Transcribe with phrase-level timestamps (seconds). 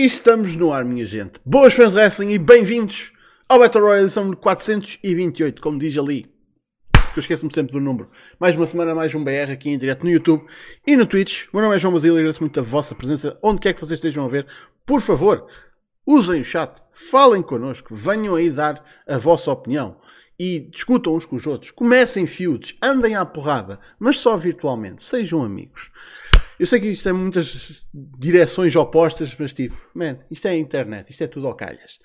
[0.00, 1.38] E estamos no ar, minha gente.
[1.44, 3.12] Boas fãs de wrestling e bem-vindos
[3.46, 6.24] ao Battle Royale edição 428, como diz ali.
[7.12, 8.08] Que eu esqueço-me sempre do número.
[8.38, 10.46] Mais uma semana, mais um BR aqui em direto no YouTube
[10.86, 11.48] e no Twitch.
[11.48, 13.80] O meu nome é João Basílio e agradeço muito a vossa presença, onde quer que
[13.80, 14.46] vocês estejam a ver.
[14.86, 15.46] Por favor,
[16.06, 19.98] usem o chat, falem connosco, venham aí dar a vossa opinião
[20.38, 21.72] e discutam uns com os outros.
[21.72, 25.04] Comecem feuds, andem à porrada, mas só virtualmente.
[25.04, 25.90] Sejam amigos.
[26.60, 31.08] Eu sei que isto tem muitas direções opostas, mas tipo, man, isto é a internet,
[31.08, 31.98] isto é tudo ao calhas.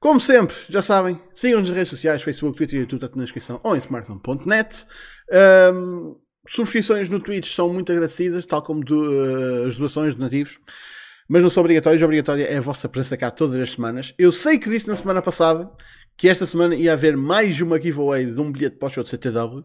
[0.00, 3.60] Como sempre, já sabem, sigam-nos nas redes sociais, Facebook, Twitter e YouTube, tudo na descrição,
[3.62, 4.84] ou em smartphone.net.
[5.72, 10.58] Um, subscrições no Twitch são muito agradecidas, tal como do, uh, as doações donativos,
[11.28, 12.02] mas não são obrigatórias.
[12.02, 14.12] Obrigatória é a vossa presença cá todas as semanas.
[14.18, 15.70] Eu sei que disse na semana passada
[16.16, 19.10] que esta semana ia haver mais uma giveaway de um bilhete para o show de
[19.10, 19.64] CTW.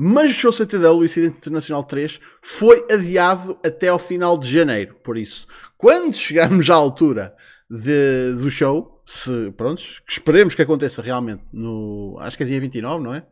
[0.00, 4.94] Mas o show CTW, o Incidente Internacional 3, foi adiado até ao final de janeiro.
[5.02, 5.44] Por isso,
[5.76, 7.34] quando chegarmos à altura
[7.68, 12.60] de, do show, se, prontos, que esperemos que aconteça realmente no, acho que é dia
[12.60, 13.26] 29, não é?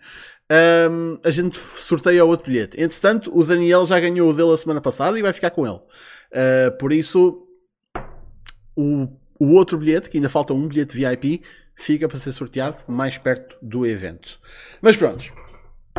[0.90, 2.80] Um, a gente sorteia outro bilhete.
[2.80, 5.76] Entretanto, o Daniel já ganhou o dele a semana passada e vai ficar com ele.
[5.76, 7.46] Uh, por isso,
[8.74, 9.06] o,
[9.38, 11.42] o outro bilhete, que ainda falta um bilhete VIP,
[11.76, 14.40] fica para ser sorteado mais perto do evento.
[14.80, 15.32] Mas pronto,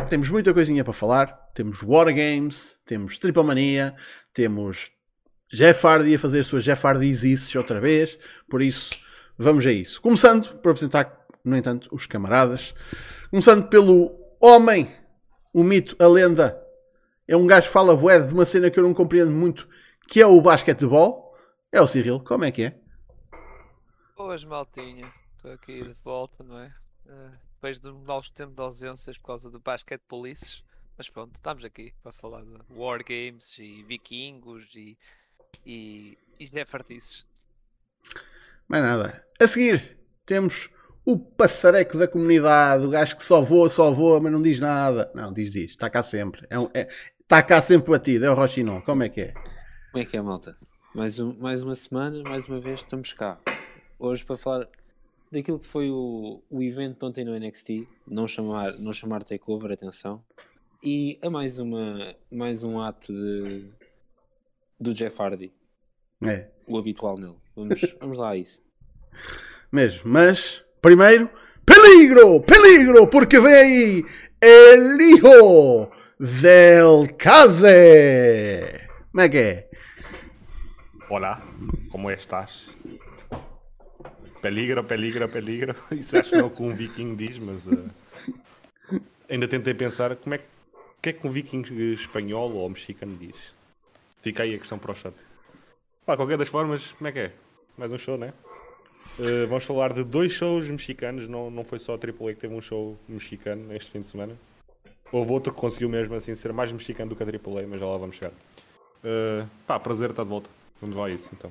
[0.06, 1.26] temos muita coisinha para falar.
[1.54, 3.96] Temos Wargames, temos Triple Mania,
[4.32, 4.90] temos
[5.52, 8.18] Jeff Hardy a fazer suas Jeff Hardy's outra vez.
[8.48, 8.90] Por isso,
[9.36, 10.00] vamos a isso.
[10.00, 12.74] Começando por apresentar, no entanto, os camaradas.
[13.30, 14.88] Começando pelo homem,
[15.52, 16.62] o mito, a lenda.
[17.26, 19.68] É um gajo que fala bué de uma cena que eu não compreendo muito,
[20.06, 21.36] que é o basquetebol.
[21.70, 22.78] É o Cyril, como é que é?
[24.16, 25.12] Boas, maltinha.
[25.36, 26.72] Estou aqui de volta, não é?
[27.06, 30.62] Uh, depois de um novo tempo de ausências por causa do basquete polices.
[30.96, 34.96] Mas pronto, estamos aqui para falar de War Games e vikingos e,
[35.66, 37.26] e, e Jefartices.
[38.68, 39.24] Mais nada.
[39.40, 40.70] A seguir, temos
[41.04, 45.10] o passareco da comunidade, o gajo que só voa, só voa, mas não diz nada.
[45.14, 45.70] Não, diz, diz.
[45.72, 46.46] Está cá sempre.
[46.48, 46.86] É um, é,
[47.20, 48.24] está cá sempre batido.
[48.24, 48.80] É o Rochinon.
[48.82, 49.32] Como é que é?
[49.32, 50.56] Como é que é, malta?
[50.94, 53.38] Mais, um, mais uma semana, mais uma vez estamos cá.
[53.98, 54.68] Hoje para falar
[55.30, 60.22] daquilo que foi o, o evento ontem no NXT, não chamar, não chamar takeover, atenção,
[60.82, 63.70] e a mais, uma, mais um ato de,
[64.78, 65.52] do Jeff Hardy.
[66.26, 66.48] É.
[66.66, 67.36] O habitual nele.
[67.54, 68.62] Vamos, vamos lá a isso.
[69.70, 71.30] Mesmo, mas primeiro,
[71.64, 74.04] peligro, peligro, porque vem aí
[74.40, 78.88] el hijo del case.
[79.10, 79.70] Como é que é?
[81.10, 81.42] Olá,
[81.90, 82.68] como estás?
[84.40, 85.74] Peligro, peligro, peligro.
[85.92, 87.90] Isso acho que é o que um viking diz, mas uh,
[89.28, 90.44] ainda tentei pensar como é que,
[91.02, 91.62] que é que um viking
[91.94, 93.36] espanhol ou mexicano diz.
[94.22, 95.14] Fica aí a questão para o chat.
[96.06, 97.32] Pá, qualquer das formas, como é que é?
[97.76, 98.32] Mais um show, né?
[99.18, 102.54] Uh, vamos falar de dois shows mexicanos, não, não foi só a AAA que teve
[102.54, 104.36] um show mexicano este fim de semana.
[105.10, 107.86] Houve outro que conseguiu mesmo assim ser mais mexicano do que a AAA, mas já
[107.86, 108.30] lá vamos chegar.
[108.30, 110.50] Uh, pá, prazer estar de volta.
[110.80, 111.50] Vamos lá a isso então.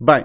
[0.00, 0.24] Bem,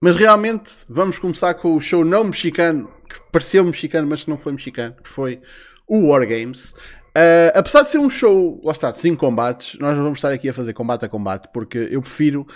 [0.00, 4.38] mas realmente vamos começar com o show não mexicano, que pareceu mexicano, mas que não
[4.38, 5.40] foi mexicano, que foi
[5.86, 6.74] o War Games.
[7.16, 10.32] Uh, apesar de ser um show, lá está, de 5 combates, nós não vamos estar
[10.32, 12.46] aqui a fazer combate a combate, porque eu prefiro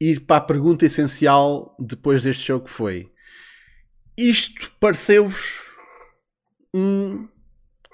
[0.00, 3.08] ir para a pergunta essencial depois deste show que foi.
[4.16, 5.72] Isto pareceu-vos
[6.74, 7.28] um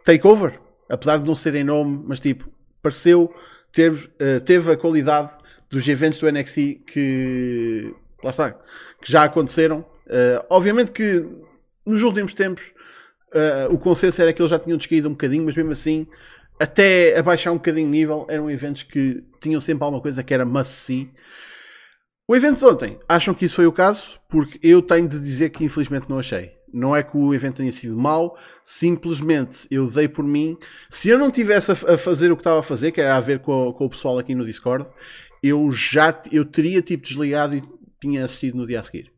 [0.03, 0.59] takeover?
[0.89, 2.51] Apesar de não ser em nome, mas tipo,
[2.81, 3.35] pareceu
[3.71, 5.31] ter, uh, teve a qualidade
[5.69, 9.81] dos eventos do NXT que lá está, que já aconteceram.
[10.07, 11.25] Uh, obviamente que
[11.87, 12.73] nos últimos tempos
[13.35, 16.07] uh, o consenso era que eles já tinham descaído um bocadinho, mas mesmo assim,
[16.59, 20.45] até abaixar um bocadinho o nível, eram eventos que tinham sempre alguma coisa que era
[20.45, 21.11] must-see.
[22.27, 24.19] O evento de ontem, acham que isso foi o caso?
[24.31, 26.53] Porque eu tenho de dizer que infelizmente não achei.
[26.73, 30.57] Não é que o evento tenha sido mau, simplesmente eu dei por mim.
[30.91, 33.41] Se eu não tivesse a, fazer o que estava a fazer, que era a ver
[33.41, 34.89] com, com o pessoal aqui no Discord,
[35.43, 37.63] eu já eu teria tipo desligado e
[38.05, 39.13] tinha assistido no dia a seguir.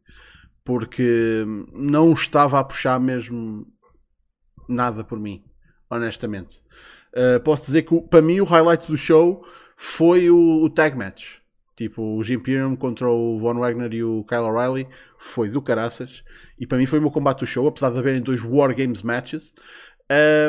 [0.64, 3.66] Porque não estava a puxar mesmo
[4.68, 5.44] nada por mim,
[5.90, 6.60] honestamente.
[7.12, 9.44] Uh, posso dizer que para mim o highlight do show
[9.76, 11.36] foi o, o, tag match.
[11.76, 14.88] Tipo, o Jim Imperium contra o Von Wagner e o Kyle O'Reilly
[15.18, 16.24] foi do caraças.
[16.58, 19.02] E para mim foi o meu combate do show, apesar de haverem dois War Games
[19.02, 19.52] matches.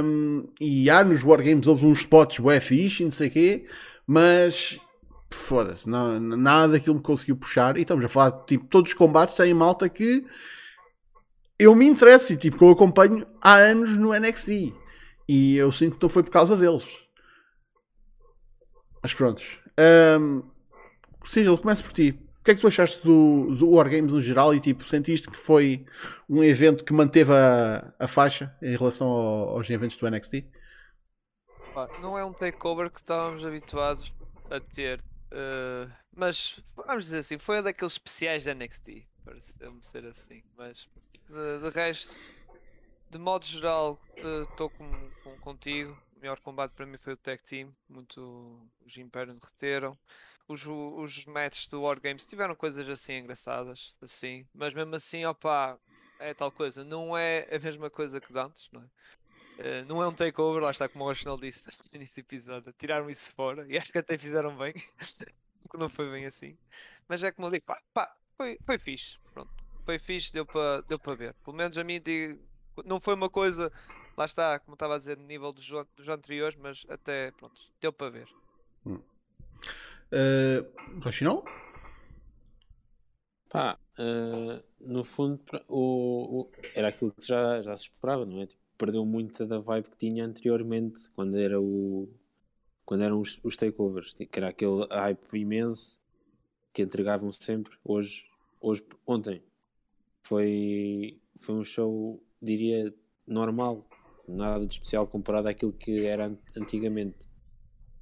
[0.03, 3.65] Um, e há nos War Games houve uns spots bué fixe, não sei o quê,
[4.05, 4.79] mas
[5.31, 7.77] foda-se, nada daquilo me conseguiu puxar.
[7.77, 10.25] E estamos a falar, tipo, todos os combates têm malta que
[11.59, 14.73] eu me interesso e, tipo, que eu acompanho há anos no NXT.
[15.27, 17.05] E eu sinto que não foi por causa deles.
[19.01, 19.59] Mas prontos.
[20.19, 20.43] Um,
[21.25, 22.17] Sigil, começo por ti.
[22.43, 25.85] que é que tu achaste do, do Wargames no geral e tipo, sentiste que foi
[26.29, 30.45] um evento que manteve a, a faixa em relação ao, aos eventos do NXT?
[32.01, 34.11] Não é um takeover que estávamos habituados
[34.49, 40.05] a ter, eh, mas vamos dizer assim, foi um daqueles especiais da NXT, parece-me ser
[40.05, 40.43] assim.
[40.55, 40.87] Mas
[41.29, 42.21] de, de resto,
[43.09, 46.01] de modo geral, estou com, com- contigo.
[46.15, 49.97] O melhor combate para mim foi o Tag Team, muito os Imperium derreteram.
[50.47, 55.77] Os, os matches do Wargames tiveram coisas assim engraçadas, assim, mas mesmo assim, opá,
[56.19, 58.85] é tal coisa, não é a mesma coisa que de antes, não é?
[59.57, 62.73] Eh, não é um takeover, lá está como o Arsenal disse no início do episódio,
[62.77, 64.73] tiraram isso fora e acho que até fizeram bem,
[65.61, 66.57] porque não foi bem assim.
[67.07, 69.51] Mas é como eu digo, pá, pá, foi, foi fixe, pronto,
[69.83, 71.33] foi fixe, deu para deu para ver.
[71.43, 72.39] Pelo menos a mim digo,
[72.85, 73.71] não foi uma coisa,
[74.15, 77.91] lá está, como estava a dizer, no nível dos, dos anteriores, mas até, pronto, deu
[77.91, 78.27] para ver.
[78.85, 79.03] Uh,
[81.03, 81.43] Rochinol?
[83.49, 88.45] Pá, eh, no fundo, o, o- era aquilo que já, já se esperava, não é?
[88.45, 92.09] Tipo, perdeu muito da vibe que tinha anteriormente, quando, era o,
[92.85, 96.01] quando eram os, os takeovers, que era aquele hype imenso
[96.73, 97.75] que entregavam sempre.
[97.83, 98.25] Hoje,
[98.61, 99.41] hoje ontem,
[100.23, 102.93] foi, foi um show, diria,
[103.25, 103.87] normal,
[104.27, 107.27] nada de especial comparado àquilo que era an- antigamente.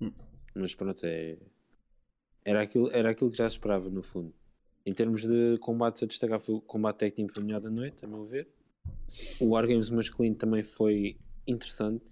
[0.01, 0.12] Hum.
[0.54, 1.38] Mas pronto, é,
[2.44, 4.33] era, aquilo, era aquilo que já se esperava, no fundo.
[4.86, 8.06] Em termos de combates a destacar, foi o combate tag team foi melhor da noite,
[8.06, 8.48] a meu ver.
[9.40, 11.18] O Wargames masculino também foi
[11.48, 12.04] interessante.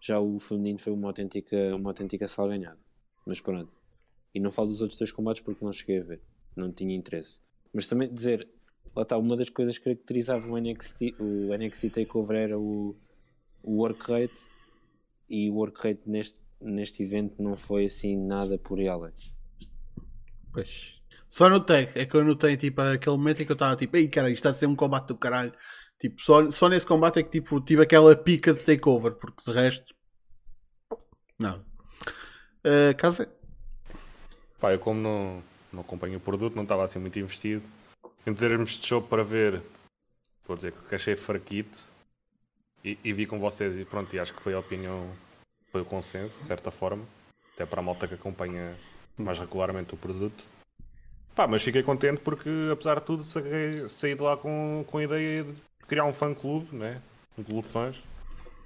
[0.00, 2.78] Já o feminino foi uma autêntica, uma autêntica salganhada.
[3.26, 3.72] Mas pronto.
[4.34, 6.20] E não falo dos outros dois combates porque não cheguei a ver.
[6.54, 7.38] Não tinha interesse.
[7.72, 8.48] Mas também dizer,
[8.94, 12.96] lá está, uma das coisas que caracterizava o NXT, o NXT Takeover era o,
[13.62, 14.40] o work rate.
[15.28, 19.12] E o work rate neste, neste evento não foi assim nada por além.
[20.52, 20.96] Pois.
[21.28, 23.96] Só no tag, é que eu notei tipo aquele momento em que eu estava tipo,
[23.96, 25.52] ei cara, isto está a ser um combate do caralho.
[25.98, 29.56] Tipo, só, só nesse combate é que tipo, tive aquela pica de takeover, porque de
[29.56, 29.94] resto.
[31.38, 31.64] Não.
[32.64, 33.32] Uh, casa?
[34.60, 37.62] Pá, eu como não, não acompanho o produto, não estava assim muito investido.
[38.26, 39.62] Em termos de show para ver,
[40.46, 41.82] vou dizer que achei fraquito.
[42.84, 45.10] E, e vi com vocês e pronto, e acho que foi a opinião,
[45.72, 47.04] foi o consenso, de certa forma.
[47.54, 48.76] Até para a malta que acompanha
[49.16, 50.44] mais regularmente o produto.
[51.34, 55.04] Pá, mas fiquei contente porque, apesar de tudo, saí, saí de lá com, com a
[55.04, 55.54] ideia de
[55.86, 57.00] criar um fã-clube, né?
[57.38, 58.02] Um clube de fãs.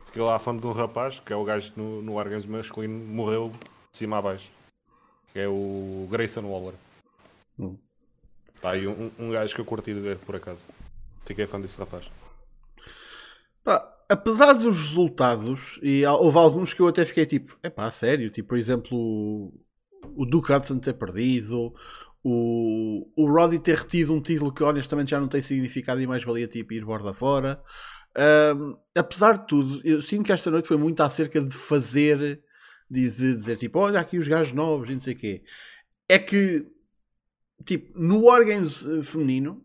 [0.07, 3.05] Fiquei lá fã de um rapaz, que é o gajo que no, no Wargames masculino,
[3.07, 3.53] morreu
[3.93, 4.51] de cima a baixo.
[5.33, 6.75] Que é o Grayson Waller.
[7.59, 7.77] Hum.
[8.61, 10.69] Tá aí um, um gajo que eu curti de ver, por acaso.
[11.25, 12.11] Fiquei fã desse rapaz.
[13.63, 18.31] Pá, apesar dos resultados, e houve alguns que eu até fiquei tipo, é pá, sério,
[18.31, 19.53] tipo, por exemplo, o,
[20.17, 21.73] o Duke Hudson ter perdido,
[22.23, 26.23] o, o Roddy ter retido um título que honestamente já não tem significado e mais
[26.23, 27.63] valia tipo ir borda fora.
[28.17, 32.43] Ahm, apesar de tudo, eu sinto que esta noite foi muito acerca de fazer,
[32.91, 35.43] de, de dizer tipo, olha aqui os gajos novos e não sei o quê.
[36.09, 36.67] É que,
[37.65, 39.65] tipo, no Wargames eh, feminino,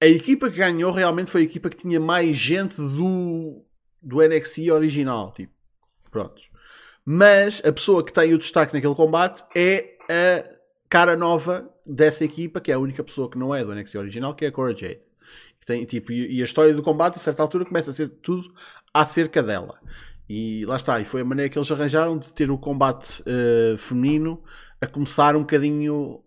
[0.00, 3.64] a equipa que ganhou realmente foi a equipa que tinha mais gente do,
[4.02, 5.32] do NXT original.
[5.32, 5.52] Tipo,
[6.10, 6.42] pronto.
[7.04, 10.51] Mas a pessoa que tem o destaque naquele combate é a
[10.92, 14.34] cara nova dessa equipa, que é a única pessoa que não é do NXT original,
[14.34, 15.00] que é a Cora Jade.
[15.64, 18.52] Tem, tipo, e, e a história do combate, a certa altura, começa a ser tudo
[18.92, 19.80] acerca dela.
[20.28, 23.74] E lá está, e foi a maneira que eles arranjaram de ter o combate eh,
[23.78, 24.44] feminino
[24.82, 26.22] a começar um bocadinho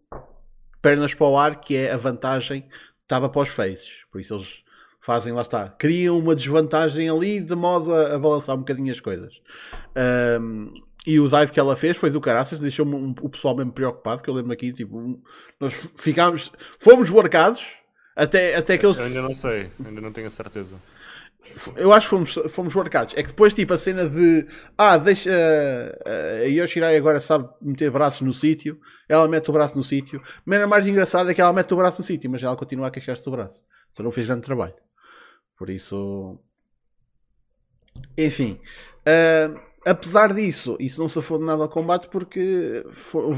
[0.81, 2.67] pernas para o ar, que é a vantagem
[2.99, 4.03] estava para os faces.
[4.11, 4.63] Por isso eles
[4.99, 8.99] fazem, lá está, criam uma desvantagem ali de modo a, a balançar um bocadinho as
[8.99, 9.39] coisas.
[10.41, 10.73] Um,
[11.05, 14.23] e o dive que ela fez foi do caraças, deixou-me um- o pessoal mesmo preocupado,
[14.23, 15.21] que eu lembro aqui, tipo, um-
[15.59, 17.75] nós ficámos, fomos workados
[18.15, 18.97] até, até que eles...
[18.99, 20.81] Eu ainda não sei, ainda não tenho a certeza.
[21.77, 23.13] Eu acho que fomos, fomos marcados.
[23.15, 24.45] É que depois, tipo, a cena de
[24.77, 29.77] ah, deixa uh, a Yoshirai agora sabe meter braços no sítio, ela mete o braço
[29.77, 30.21] no sítio.
[30.25, 32.87] A maneira mais engraçada é que ela mete o braço no sítio, mas ela continua
[32.87, 33.63] a queixar-se do braço.
[33.91, 34.73] Então não fez grande trabalho.
[35.57, 36.37] Por isso.
[38.17, 38.59] Enfim.
[39.07, 43.35] uh, apesar disso, isso não se foi de nada ao combate porque foi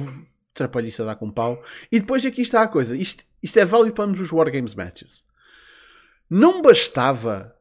[0.54, 1.62] trapalhice a dar com pau.
[1.92, 5.26] E depois aqui está a coisa: isto, isto é válido para ambos os Wargames matches.
[6.30, 7.56] Não bastava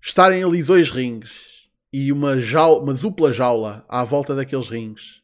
[0.00, 5.22] estarem ali dois rings e uma, jaula, uma dupla jaula à volta daqueles rings,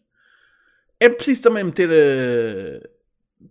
[0.99, 3.49] é preciso também meter uh,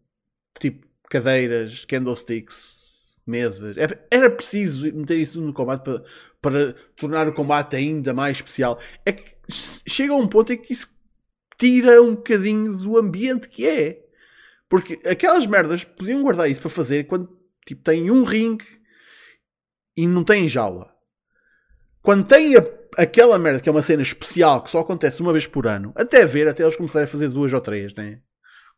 [0.59, 2.84] tipo cadeiras, candlesticks,
[3.25, 3.77] mesas.
[3.77, 6.03] Era, era preciso meter isso no combate para,
[6.41, 8.79] para tornar o combate ainda mais especial.
[9.05, 10.87] É que chega a um ponto em que isso
[11.57, 14.03] tira um bocadinho do ambiente que é.
[14.69, 17.29] Porque aquelas merdas podiam guardar isso para fazer quando
[17.65, 18.65] tipo, têm um ringue
[19.95, 20.91] e não têm jaula.
[22.01, 22.65] Quando têm a-
[22.97, 26.25] aquela merda que é uma cena especial que só acontece uma vez por ano, até
[26.25, 28.19] ver, até eles começarem a fazer duas ou três, né?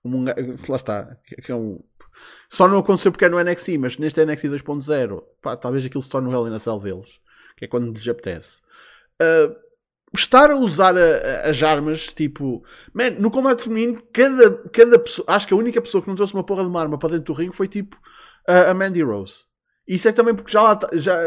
[0.04, 1.18] Um lá está.
[1.44, 1.84] que é um-
[2.50, 6.09] Só não aconteceu porque é no NXT, mas neste NXT 2.0, pá, talvez aquilo se
[6.09, 7.19] torne o Hell in a Cell deles,
[7.57, 8.62] que é quando lhes apetece.
[9.21, 9.55] Ah,
[10.17, 15.25] estar a usar a- a- as armas, tipo, man, no combate feminino, cada, cada pessoa,
[15.29, 17.25] acho que a única pessoa que não trouxe uma porra de uma arma para dentro
[17.25, 17.97] do ringue foi tipo
[18.47, 19.43] a, a Mandy Rose.
[19.88, 21.17] Isso é também porque já lá, ta- já,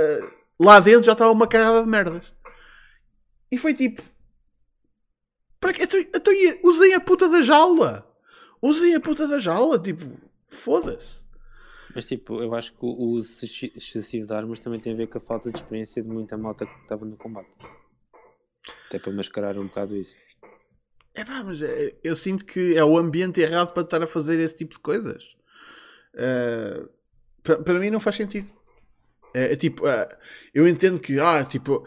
[0.59, 2.25] lá dentro já estava uma carrada de merdas.
[3.53, 4.03] E foi tipo,
[5.61, 5.83] para que?
[5.83, 6.33] Então, então,
[6.65, 8.07] usem a puta da jaula.
[8.63, 10.19] Usem a puta da jaula, tipo,
[10.51, 11.25] foda-se.
[11.95, 15.09] Mas tipo, eu acho que o uso exce- excessivo de armas também tem a ver
[15.09, 17.51] com a falta de experiência de muita malta que estava no combate.
[18.87, 20.17] Até para mascarar um bocado isso.
[21.15, 24.39] É pá, mas é, eu sinto que é o ambiente errado para estar a fazer
[24.39, 25.25] esse tipo de coisas.
[26.15, 26.85] Eh,
[27.43, 28.49] pa- para mim não faz sentido.
[29.35, 30.09] É, é tipo, eh,
[30.55, 31.85] eu entendo que, ah, tipo,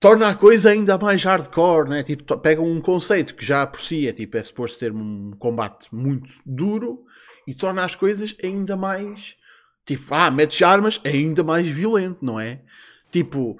[0.00, 2.02] torna a coisa ainda mais hardcore, né?
[2.02, 5.94] Tipo, pega um conceito que já por si é tipo, é suposto ter um combate
[5.94, 7.04] muito duro
[7.46, 9.36] e torna as coisas ainda mais,
[9.84, 12.62] tipo, ah, metes armas ainda mais violento, não é?
[13.10, 13.58] Tipo,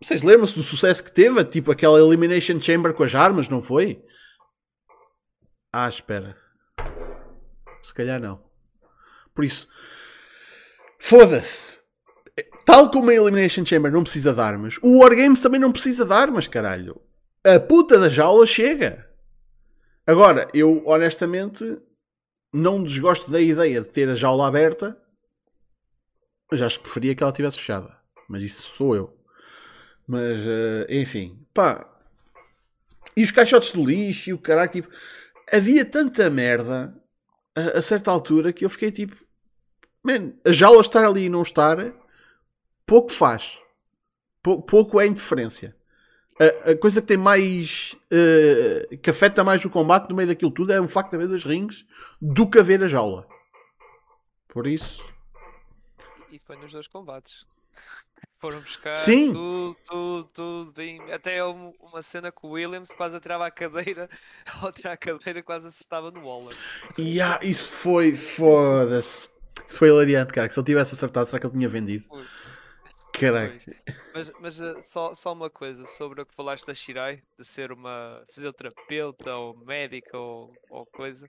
[0.00, 1.44] vocês lembram-se do sucesso que teve?
[1.44, 4.02] Tipo, aquela Elimination Chamber com as armas, não foi?
[5.72, 6.36] Ah, espera.
[7.82, 8.42] Se calhar não.
[9.34, 9.68] Por isso,
[11.00, 11.78] foda-se.
[12.64, 16.12] Tal como a Elimination Chamber não precisa de armas, o Wargames também não precisa de
[16.12, 17.00] armas, caralho.
[17.44, 19.08] A puta da jaula chega.
[20.06, 21.78] Agora, eu honestamente
[22.54, 24.96] não desgosto da ideia de ter a jaula aberta,
[26.50, 27.98] mas acho que preferia que ela estivesse fechada.
[28.28, 29.18] Mas isso sou eu.
[30.06, 31.90] Mas, eh, enfim, pá.
[33.16, 34.88] E os caixotes de lixo e o caralho, tipo,
[35.52, 36.94] havia tanta merda
[37.56, 39.16] a, a certa altura que eu fiquei tipo,
[40.02, 41.76] man, a jaula estar ali e não estar,
[42.86, 43.60] pouco faz.
[44.42, 45.74] Pou- pouco é indiferença.
[46.38, 47.94] A, a coisa que tem mais.
[48.10, 51.28] eh, que afeta mais o combate no meio daquilo tudo é o facto de haver
[51.28, 51.86] dois rings
[52.20, 53.26] do que haver a jaula.
[54.48, 55.04] Por isso.
[56.30, 57.46] E foi nos dois combates.
[58.40, 59.32] Foram buscar Sim.
[59.32, 60.72] tudo, tudo, tudo.
[60.72, 64.08] Bem, até um- uma cena que o Williams quase atirava a cadeira,
[64.60, 66.56] ao tirar a cadeira quase acertava no Waller.
[66.98, 68.14] E ah, isso foi.
[68.14, 69.28] Foda-se.
[69.66, 70.48] Isso foi hilariante, cara.
[70.48, 72.04] Que se ele tivesse acertado, será que ele tinha vendido?
[72.06, 72.24] Foi.
[73.50, 73.96] Pois.
[74.12, 77.72] Mas, mas eh, só, só uma coisa sobre o que falaste da Shirai, de ser
[77.72, 81.28] uma fisioterapeuta ou médica ou, ou coisa.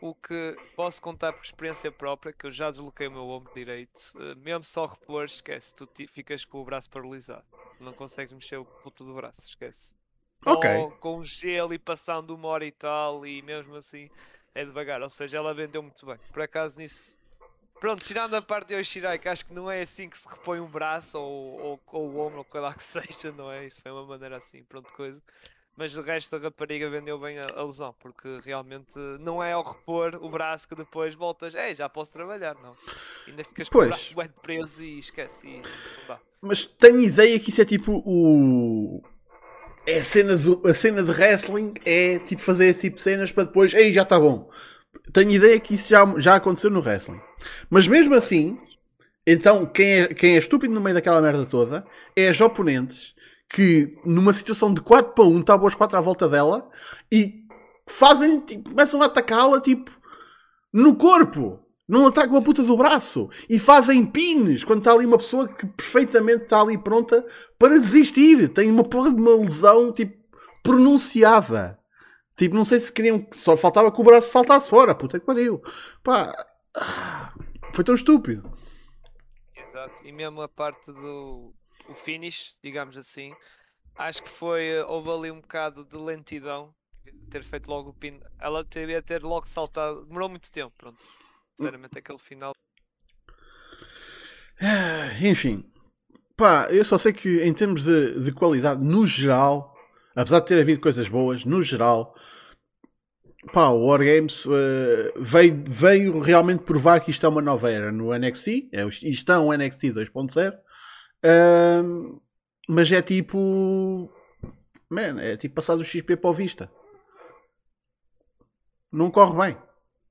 [0.00, 4.12] O que posso contar por experiência própria, que eu já desloquei o meu ombro direito,
[4.16, 7.44] eh, mesmo só repor, esquece, tu ficas com o braço paralisado.
[7.80, 9.94] Não consegues mexer o puto do braço, esquece.
[10.44, 10.70] Ok.
[10.70, 14.08] Só com gelo e passando uma hora e tal, e mesmo assim
[14.54, 15.02] é devagar.
[15.02, 16.18] Ou seja, ela vendeu muito bem.
[16.32, 17.18] Por acaso nisso
[17.80, 20.60] Pronto, tirando a parte de Yoshirai, que acho que não é assim que se repõe
[20.60, 23.66] um braço ou, ou, ou o ombro ou que lá que seja, não é?
[23.66, 25.22] Isso foi uma maneira assim, pronto, coisa.
[25.76, 29.62] Mas o resto da rapariga vendeu bem a, a lesão, porque realmente não é ao
[29.62, 32.74] repor o braço que depois voltas, é, já posso trabalhar, não.
[33.28, 33.86] Ainda ficas com Pois.
[34.10, 35.62] o braço de preso e esquece, e.
[36.40, 39.02] Mas tenho ideia que isso é tipo o.
[39.86, 43.30] É a cena, do, a cena de wrestling é tipo fazer esse tipo de cenas
[43.30, 43.74] para depois.
[43.74, 44.50] Ei, já está bom.
[45.12, 47.20] Tenho ideia que isso já, já aconteceu no wrestling.
[47.70, 48.58] Mas mesmo assim,
[49.26, 51.84] então quem é, quem é estúpido no meio daquela merda toda
[52.14, 53.14] é os oponentes
[53.48, 56.68] que numa situação de 4 para 1 estavam os 4 à volta dela
[57.10, 57.44] e
[57.88, 59.90] fazem, tipo, começam a atacá-la tipo
[60.72, 61.60] no corpo.
[61.88, 63.30] Não atacam a puta do braço.
[63.48, 67.24] E fazem pines quando está ali uma pessoa que perfeitamente está ali pronta
[67.56, 68.48] para desistir.
[68.48, 70.16] Tem uma porra de uma lesão tipo
[70.64, 71.78] pronunciada.
[72.36, 73.26] Tipo, não sei se queriam.
[73.32, 74.94] Só faltava que o braço saltasse fora.
[74.94, 75.62] Puta que pariu.
[76.02, 76.34] Pá.
[77.72, 78.50] Foi tão estúpido.
[79.54, 80.06] Exato.
[80.06, 81.54] E mesmo a parte do
[81.88, 83.32] o finish, digamos assim,
[83.96, 84.82] acho que foi.
[84.82, 86.74] Houve ali um bocado de lentidão.
[87.30, 88.20] Ter feito logo o pin.
[88.38, 90.04] Ela devia ter logo saltado.
[90.04, 90.98] Demorou muito tempo, pronto.
[91.56, 92.52] Sinceramente, aquele final.
[94.60, 95.64] Ah, Enfim.
[96.36, 99.74] Pá, eu só sei que em termos de, de qualidade, no geral,
[100.16, 102.14] apesar de ter havido coisas boas, no geral,
[103.52, 108.12] pá, o Wargames eh, veio, veio realmente provar que isto é uma nova era no
[108.16, 108.70] NXT.
[108.72, 110.58] É, isto é um NXT 2.0.
[111.24, 112.18] Ahm,
[112.68, 114.10] mas é tipo.
[114.88, 116.70] Man, é tipo passar do XP para o Vista.
[118.92, 119.58] Não corre bem.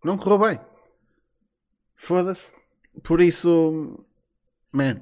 [0.03, 0.59] Não correu bem.
[1.95, 2.51] Foda-se.
[3.03, 4.05] Por isso.
[4.71, 5.01] Man.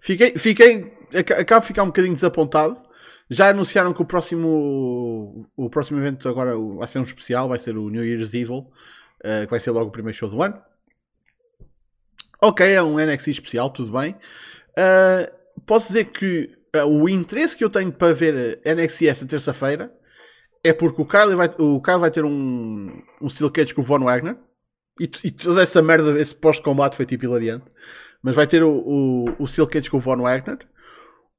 [0.00, 0.36] Fiquei.
[0.36, 2.87] fiquei aca- acabo de ficar um bocadinho desapontado.
[3.30, 5.48] Já anunciaram que o próximo.
[5.56, 8.70] O próximo evento agora vai ser um especial, vai ser o New Year's Evil.
[9.24, 10.60] uh, que vai ser logo o primeiro show do ano.
[12.42, 14.14] Ok, é um NXT especial, tudo bem.
[14.70, 19.92] Uh, posso dizer que uh, o interesse que eu tenho para ver NXT esta terça-feira
[20.62, 23.84] é porque o Kyle vai, o Kyle vai ter um, um steel cage com o
[23.84, 24.36] Von Wagner
[25.00, 27.66] e, e toda essa merda, esse pós-combate foi tipo hilariante.
[28.22, 30.58] Mas vai ter o, o, o steel cage com o Von Wagner.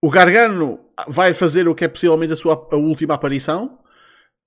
[0.01, 3.79] O Gargano vai fazer o que é possivelmente a sua a última aparição.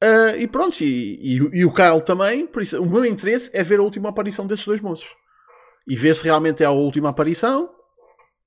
[0.02, 2.46] Uh, e pronto, e, e, e, o Kyle também.
[2.46, 5.14] Por isso, o meu interesse é ver a última aparição desses dois moços
[5.86, 7.70] e ver se realmente é a última aparição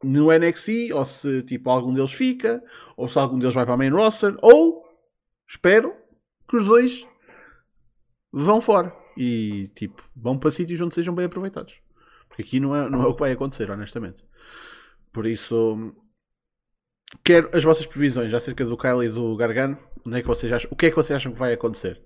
[0.03, 2.63] no NXT ou se tipo algum deles fica
[2.95, 4.83] ou se algum deles vai para a main roster ou
[5.47, 5.95] espero
[6.47, 7.05] que os dois
[8.31, 11.79] vão fora e tipo vão para sítios onde sejam bem aproveitados
[12.27, 14.23] porque aqui não é, não é o que vai acontecer honestamente
[15.11, 15.93] por isso
[17.23, 20.69] quero as vossas previsões acerca do Kyle e do Gargano onde é que vocês acham,
[20.71, 22.01] o que é que vocês acham que vai acontecer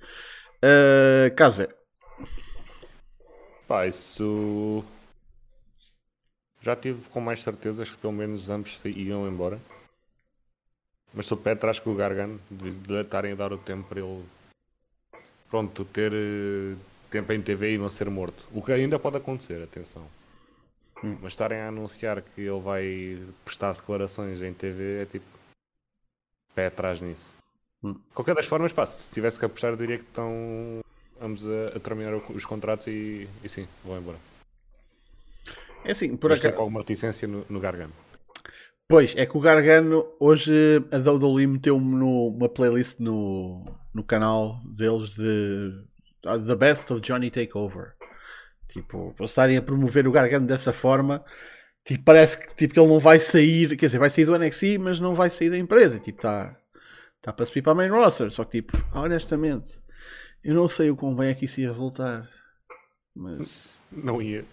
[0.63, 1.69] uh, Casa
[3.69, 4.83] Pá, isso
[6.59, 9.59] já tive com mais certezas que pelo menos ambos iam embora.
[11.13, 14.25] Mas estou pé atrás com o Gargano, de estarem a dar o tempo para ele
[15.51, 16.77] pronto, ter uh,
[17.11, 18.43] tempo em TV e não ser morto.
[18.51, 20.07] O que ainda pode acontecer, atenção.
[21.03, 21.17] Hum.
[21.21, 25.25] Mas estarem a anunciar que ele vai prestar declarações em TV é tipo
[26.53, 27.33] pé atrás nisso.
[27.83, 27.95] Hum.
[28.13, 30.81] Qualquer das formas, pá, se tivesse que apostar, diria que estão
[31.21, 34.17] ambos a, a terminar os contratos e, e sim, vão embora.
[35.83, 36.53] É assim, por acaso.
[36.53, 37.93] com alguma reticência no, no Gargano.
[38.87, 40.51] Pois, é que o Gargano, hoje
[40.91, 43.63] a WWE meteu-me numa playlist no,
[43.93, 45.85] no canal deles de
[46.25, 47.93] uh, The Best of Johnny Takeover.
[48.69, 51.23] Tipo, para estarem a promover o Gargano dessa forma,
[51.83, 54.77] tipo, parece que, tipo, que ele não vai sair, quer dizer, vai sair do NXT,
[54.79, 55.99] mas não vai sair da empresa.
[55.99, 56.55] Tipo, está
[57.21, 58.31] tá para subir para a main roster.
[58.31, 59.79] Só que, tipo, honestamente,
[60.43, 62.29] eu não sei o quão bem aqui se ia resultar.
[63.15, 63.49] Mas.
[63.91, 64.45] Não ia.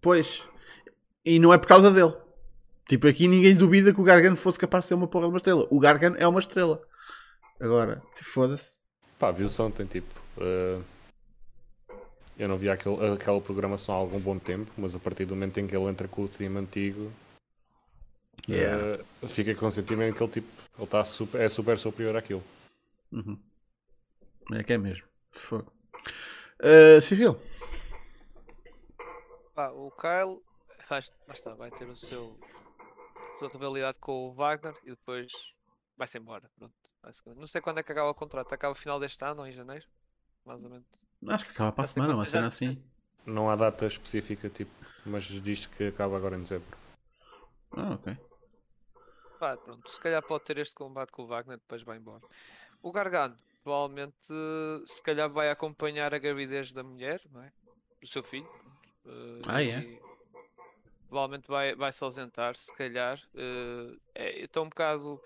[0.00, 0.42] Pois.
[1.24, 2.14] E não é por causa dele.
[2.88, 5.36] Tipo, aqui ninguém duvida que o Gargano fosse capaz de ser uma porra de uma
[5.36, 5.66] estrela.
[5.70, 6.80] O Gargano é uma estrela.
[7.60, 8.74] Agora, foda-se.
[9.18, 10.14] Pá, viu-se ontem, tipo.
[10.36, 10.82] Uh,
[12.38, 15.58] eu não vi aquele, aquela programação há algum bom tempo, mas a partir do momento
[15.58, 17.12] em que ele entra com o time antigo,
[18.48, 19.02] yeah.
[19.22, 22.44] uh, fica com o sentimento que ele, tipo, ele tá super, é super superior àquilo.
[23.10, 23.38] Uhum.
[24.52, 25.06] É que é mesmo.
[25.30, 25.72] Fogo.
[26.60, 27.40] Uh, Civil.
[29.54, 30.40] Pá, o Kyle
[31.32, 32.38] está, vai ter o seu
[33.36, 35.32] a sua rivalidade com o Wagner e depois
[35.96, 36.50] vai-se embora.
[36.56, 36.74] Pronto,
[37.36, 38.52] não sei quando é que acaba o contrato.
[38.52, 39.86] Acaba o final deste ano ou em janeiro?
[40.44, 40.86] Mais ou menos.
[41.28, 42.82] Acho que acaba para a semana, uma cena assim.
[43.24, 44.70] Não há data específica, tipo,
[45.04, 46.76] mas diz que acaba agora em dezembro.
[47.72, 48.16] Ah, ok.
[49.38, 52.22] Pá, pronto, se calhar pode ter este combate com o Wagner, depois vai embora.
[52.82, 54.32] O Gargano, provavelmente,
[54.86, 57.52] se calhar vai acompanhar a gravidez da mulher, não é?
[58.00, 58.48] Do seu filho.
[59.04, 60.00] Uh, ah, é?
[61.08, 63.20] Provavelmente vai, vai se ausentar, se calhar.
[63.34, 65.20] Uh, é, estou um bocado.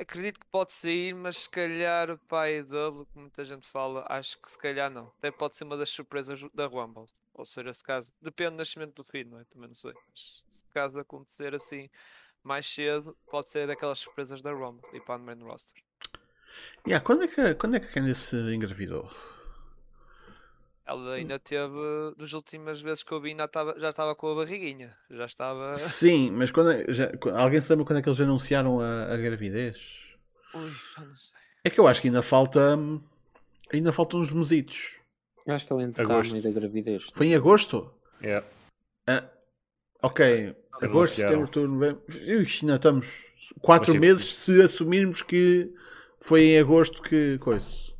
[0.00, 4.40] Acredito que pode sair, mas se calhar para a EW, que muita gente fala, acho
[4.40, 5.12] que se calhar não.
[5.18, 7.06] Até pode ser uma das surpresas da Rumble.
[7.34, 8.12] Ou seja, se caso.
[8.20, 9.44] Depende do nascimento do filho, não é?
[9.44, 9.92] Também não sei.
[10.08, 11.90] Mas se caso acontecer assim
[12.42, 15.82] mais cedo, pode ser daquelas surpresas da Rumble e para o main roster.
[16.86, 19.10] Yeah, quando é que, quando é que a Candice engravidou?
[20.86, 24.34] Ela ainda teve, das últimas vezes que eu vi, ainda estava, já estava com a
[24.34, 24.94] barriguinha.
[25.10, 25.76] Já estava.
[25.78, 29.16] Sim, mas quando é, já, alguém se lembra quando é que eles anunciaram a, a
[29.16, 29.98] gravidez?
[30.54, 31.40] Ui, já não sei.
[31.64, 32.78] É que eu acho que ainda falta.
[33.72, 34.98] Ainda faltam uns mesitos.
[35.46, 37.06] Eu acho que ela ainda está no meio da gravidez.
[37.14, 37.90] Foi em agosto?
[38.20, 38.26] É.
[38.26, 38.46] Yeah.
[39.06, 39.24] Ah,
[40.02, 40.54] ok.
[40.82, 42.02] Agosto, setembro, outubro, novembro.
[42.10, 43.24] Ixi, ainda estamos
[43.62, 45.72] 4 meses se assumirmos que
[46.20, 47.93] foi em agosto que coisa.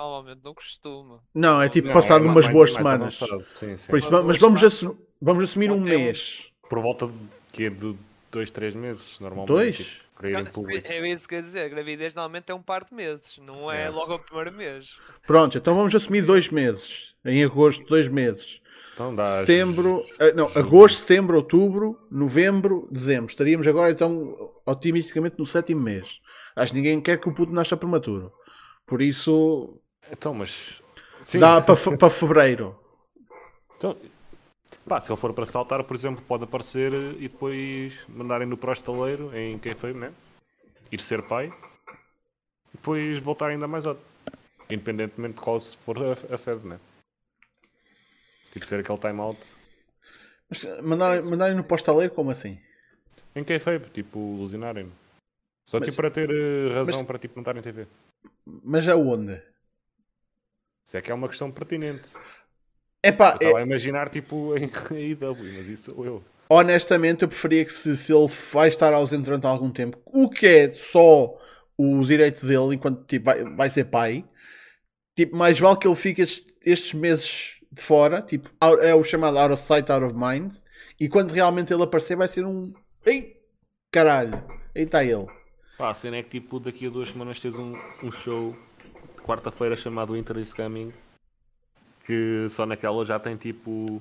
[0.00, 1.20] Normalmente não costuma.
[1.34, 3.14] Não, é tipo não, passado é umas mais, boas mais semanas.
[3.14, 3.72] Sim, sim.
[3.72, 6.52] Isso, mas, mas vamos, assumir, vamos assumir um mês.
[6.68, 7.12] Por volta de,
[7.52, 7.94] que é de
[8.30, 9.48] dois, três meses, normalmente.
[9.48, 9.76] Dois?
[9.76, 11.60] Tipo, é isso que quer dizer.
[11.60, 13.88] A gravidez normalmente é um par de meses, não é, é.
[13.88, 14.90] logo o primeiro mês.
[15.26, 17.14] Pronto, então vamos assumir dois meses.
[17.24, 18.60] Em agosto, dois meses.
[18.92, 19.24] Então dá.
[19.24, 23.30] Setembro, eh, não, agosto, setembro, outubro, novembro, dezembro.
[23.30, 26.20] Estaríamos agora então otimisticamente no sétimo mês.
[26.54, 28.30] Acho que ninguém quer que o puto nasça prematuro.
[28.86, 30.82] Por isso, então, mas.
[31.22, 31.38] Sim.
[31.38, 32.78] Dá para, para fevereiro.
[33.76, 33.96] Então,
[34.86, 38.72] pá, se ele for para saltar, por exemplo, pode aparecer e depois mandarem-no para o
[38.72, 40.12] estaleiro em quem foi, né?
[40.90, 41.52] Ir ser pai.
[42.72, 44.02] E depois voltar ainda mais alto.
[44.70, 46.78] Independentemente de qual se for a, a Fed, né?
[48.52, 49.40] Tipo, ter aquele time-out.
[50.48, 52.58] Mas mandarem, mandarem no postaleiro, como assim?
[53.34, 54.92] Em quem foi, tipo, ilusionarem-no.
[55.66, 57.86] Só mas, tipo para ter uh, razão mas, para tipo, não estar em TV.
[58.44, 59.40] Mas aonde?
[60.90, 62.02] Isso é que é uma questão pertinente.
[63.02, 66.24] Epá, Eu é, estava a imaginar tipo em AEW, mas isso sou eu.
[66.50, 70.46] honestamente, eu preferia que se, se ele vai estar ausente durante algum tempo, o que
[70.46, 71.38] é só
[71.76, 74.24] o direito dele enquanto tipo, vai, vai ser pai,
[75.16, 79.04] tipo, mais vale que ele fique estes, estes meses de fora, tipo, out- é o
[79.04, 80.54] chamado out of sight, out of mind,
[81.00, 82.72] e quando realmente ele aparecer vai ser um.
[83.06, 83.40] Ei,
[83.92, 84.42] caralho,
[84.76, 85.26] aí está ele.
[85.76, 88.54] Pá, a cena é que tipo daqui a duas semanas tens um, um show
[89.20, 90.92] quarta-feira chamado Winter is Coming
[92.04, 94.00] que só naquela já tem tipo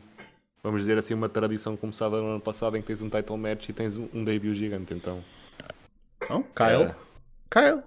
[0.64, 3.70] vamos dizer assim uma tradição começada no ano passado em que tens um title match
[3.70, 5.24] e tens um, um debut gigante então.
[6.30, 6.84] Não, Kyle.
[6.84, 6.96] É.
[7.50, 7.84] Kyle.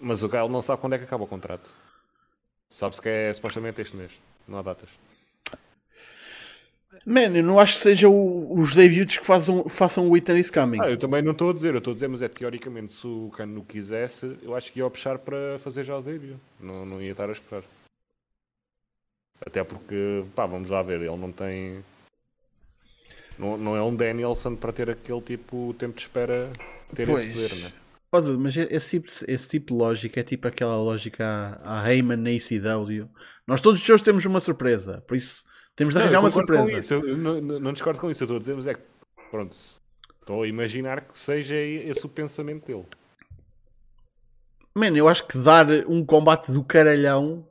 [0.00, 1.72] Mas o Kyle não sabe quando é que acaba o contrato.
[2.70, 4.12] Sabe-se que é supostamente este mês,
[4.48, 4.88] não há datas.
[7.06, 10.50] Man, eu não acho que seja o- os debuts que façam, façam o Ethan is
[10.50, 10.78] Coming.
[10.80, 13.06] Ah, eu também não estou a dizer, eu estou a dizer, mas é teoricamente se
[13.06, 16.36] o Cano quisesse, eu acho que ia optar para fazer já o debut.
[16.60, 17.64] Não, não ia estar a esperar.
[19.44, 21.84] Até porque, pá, vamos lá ver, ele não tem.
[23.38, 26.48] Não, não é um Danielson para ter aquele tipo tempo de espera
[26.94, 27.24] ter Pois.
[27.24, 27.72] esse poder, né?
[28.12, 31.90] Ó, Dudu, mas esse tipo, de- esse tipo de lógica é tipo aquela lógica à
[31.90, 33.08] Heyman na ECW.
[33.46, 35.44] Nós todos os shows temos uma surpresa, por isso
[35.76, 36.72] temos de arranjar uma surpresa.
[36.78, 38.82] isso, eu não, não- discordo com isso, eu estou a dizer, mas é que,
[39.30, 42.86] pronto, estou a imaginar que seja esse o pensamento dele.
[44.74, 47.46] Mano, eu acho que dar um combate do caralhão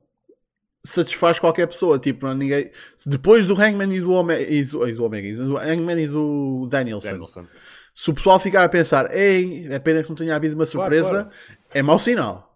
[0.84, 2.00] satisfaz qualquer pessoa.
[2.00, 2.72] Tipo, não ninguém.
[3.06, 4.42] Depois do Hangman e do Omega.
[4.42, 7.12] E do, e do Omega e do Hangman e do Danielson.
[7.12, 7.46] Danielson.
[7.94, 10.72] Se o pessoal ficar a pensar, ei, é pena que não tenha havido uma Claro,
[10.72, 11.30] surpresa, claro.
[11.72, 12.56] é mau sinal.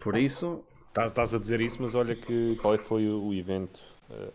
[0.00, 3.32] Por isso, Estás, estás a dizer isso, mas olha que qual é que foi o,
[3.34, 3.78] evento.
[4.10, 4.30] eh,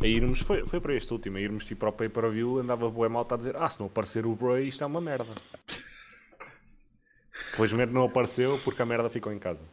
[0.00, 3.08] a irmos, foi, foi para este último, a irmos tipo para o pay-per-view, andava boa
[3.08, 5.26] malta a dizer, ah, se não aparecer o Bray, isto é uma merda.
[7.54, 9.64] Felizmente não apareceu porque a merda ficou em casa.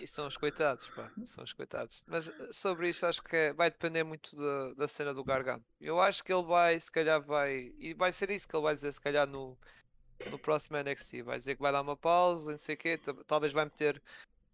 [0.00, 2.02] E são os coitados, pá, são os coitados.
[2.06, 5.64] Mas eh, sobre isto acho que é- vai depender muito da, da cena do Gargano.
[5.80, 8.74] Eu acho que ele vai, se calhar vai, e vai ser isso que ele vai
[8.74, 9.56] dizer, se calhar no,
[10.30, 11.22] no próximo NXT.
[11.22, 14.02] Vai dizer que vai dar uma pausa, não sei o quê, ta- talvez vai meter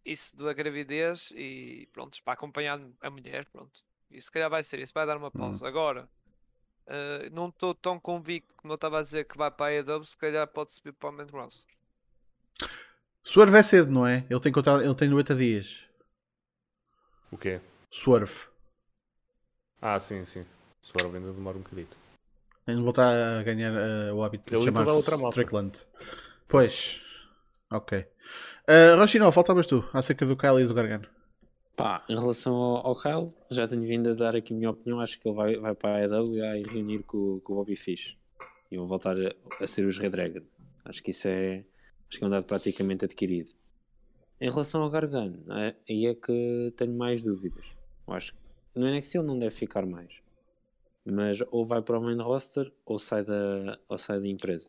[0.05, 3.83] isso da gravidez e pronto, para acompanhar a mulher, pronto.
[4.11, 5.67] E se calhar vai ser isso, vai dar uma pausa.
[5.67, 6.09] Agora,
[6.87, 10.05] eh, não estou tão convicto como eu estava a dizer que vai para a AEW,
[10.05, 11.75] se calhar pode subir para o main roster.
[13.23, 14.27] Swerve é cedo, não é?
[14.29, 15.85] Ele tem, contrato, ele tem 90 dias.
[17.31, 17.61] O quê?
[17.91, 18.49] Swerve.
[19.81, 20.45] Ah, sim, sim.
[20.81, 21.97] Swerve ainda demora um bocadito.
[22.67, 25.01] Tem de voltar a ganhar eh, o hábito de chamar-se.
[25.31, 25.87] Strickland.
[26.49, 27.03] Pois.
[27.71, 28.05] Ok.
[28.69, 31.07] Uh, Rochinol, faltavas tu, acerca do Kyle e do Gargano.
[31.83, 35.01] Pá, em relação ao, ao Kyle, já tenho vindo a dar aqui a minha opinião.
[35.01, 38.17] Acho que ele vai, vai para a AEW e reunir com, com o Bobby Fish.
[38.71, 40.43] E vão voltar a, a ser os Red Dragon.
[40.85, 41.65] Acho que isso é,
[42.09, 43.51] acho que é um dado praticamente adquirido.
[44.41, 47.65] Em relação ao Gargano, é- aí é que tenho mais dúvidas.
[48.07, 48.39] Eu acho que
[48.79, 50.21] no NXT ele não deve ficar mais.
[51.05, 54.69] Mas ou vai para o main roster ou sai da, ou sai da empresa.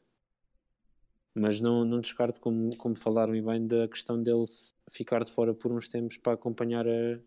[1.33, 4.43] Mas não, não descarto, como, como falaram e bem, da questão dele
[4.89, 7.19] ficar de fora por uns tempos para acompanhar a,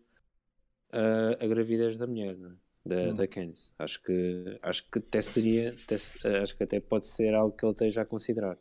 [0.91, 2.55] a, a gravidez da mulher, é?
[2.87, 3.71] da, da Candice.
[3.79, 5.95] Acho que, acho que até seria, até
[6.41, 8.57] acho que até pode ser algo que ele esteja a considerar.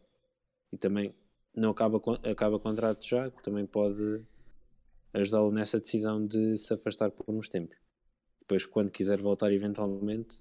[0.73, 1.15] E também
[1.55, 4.23] não acaba, acaba contrato já, que também pode
[5.13, 7.77] ajudá-lo nessa decisão de se afastar por uns tempos.
[8.41, 10.37] Depois, quando quiser voltar eventualmente,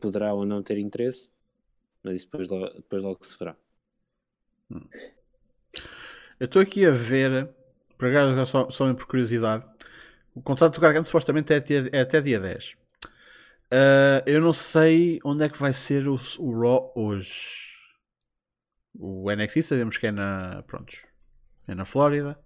[0.00, 1.30] poderá- ou não ter interesse,
[2.02, 3.56] mas isso depois, lo- depois logo se verá.
[4.70, 7.48] Eu estou aqui a ver,
[7.96, 9.64] por acaso, só, só por curiosidade,
[10.34, 12.76] o contrato do Gargano supostamente é, é até dia 10.
[13.66, 17.66] Uh, eu não sei onde é que vai ser o, o Raw hoje.
[18.98, 20.62] O NXT sabemos que é na.
[20.66, 20.98] Prontos.
[21.68, 22.38] É na Flórida.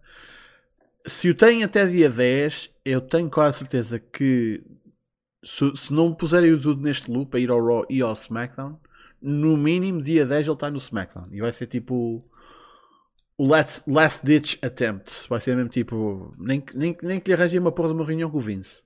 [1.06, 4.62] Se o tem até dia 10, eu tenho quase certeza que
[5.42, 8.78] se, se não puserem o tudo neste loop a ir ao Raw e ao SmackDown,
[9.22, 11.28] no mínimo dia 10 ele está no SmackDown.
[11.30, 12.18] E vai ser tipo
[13.36, 15.26] o last, last ditch attempt.
[15.28, 16.34] Vai ser mesmo tipo.
[16.38, 18.82] Nem, que- nem, nem que lhe arranjem uma porra de uma reunião com o Vince.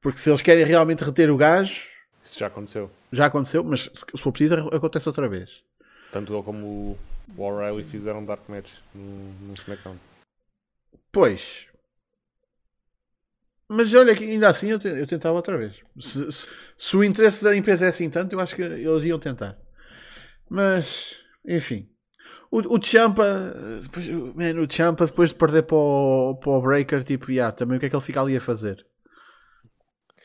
[0.00, 1.82] Porque se eles querem realmente reter o gajo,
[2.24, 2.90] Isso já aconteceu.
[3.12, 5.62] já aconteceu, mas se for preciso, acontece outra vez.
[6.10, 6.98] Tanto ele como o-
[7.36, 9.96] o O'Reilly fizeram Dark Match no, no SmackDown.
[11.12, 11.66] Pois.
[13.72, 15.76] Mas olha ainda assim eu, te- eu tentava outra vez.
[16.00, 19.18] Se, se- se o interesse da empresa é assim tanto, eu acho que eles iam
[19.18, 19.56] tentar.
[20.48, 21.88] Mas, enfim.
[22.50, 23.24] O, o Champa,
[23.82, 27.76] depois, man, o Champa depois de perder para o, para o Breaker, tipo, yeah, também
[27.76, 28.84] o que é que ele fica ali a fazer?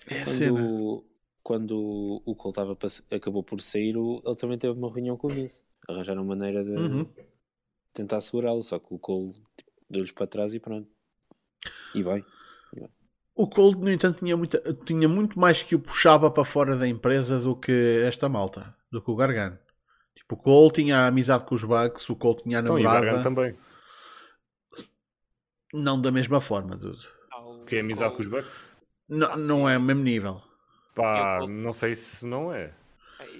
[0.07, 0.59] É a cena.
[0.59, 1.05] Quando,
[1.43, 2.55] quando o Cole
[2.89, 5.61] sa- acabou por sair, o- ele também teve uma reunião com o Vince.
[5.87, 7.07] Arranjaram maneira de Uhum.
[7.93, 10.89] tentar segurá-lo, só que o Cole tipo, deu-lhes para trás e pronto.
[11.93, 12.25] E bem.
[13.35, 16.87] O Cold, no entanto, tinha, muita, tinha muito mais que o puxava para fora da
[16.87, 19.59] empresa do que esta malta, do que o Gargano.
[20.15, 22.81] Tipo, o Cole tinha a amizade com os Bucks, o Cole tinha a Então, e
[22.81, 23.05] o namorada.
[23.05, 23.57] Gargano também.
[25.73, 27.01] não da mesma forma, dude.
[27.67, 28.69] Que é amizade o- com os Bucks?
[29.09, 30.41] Não, não é o mesmo nível.
[30.95, 32.73] Pá, Cole- não sei se não é.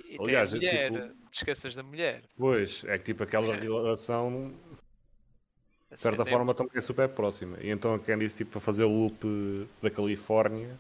[0.10, 2.24] E, e Aliás, tem a mulher, tipo- te esqueças da mulher.
[2.38, 4.65] Pois, é que tipo aquela relação, A
[5.96, 7.58] de certa é- forma, também é super próxima.
[7.62, 10.78] E então a Candice, tipo, a fazer o loop da Califórnia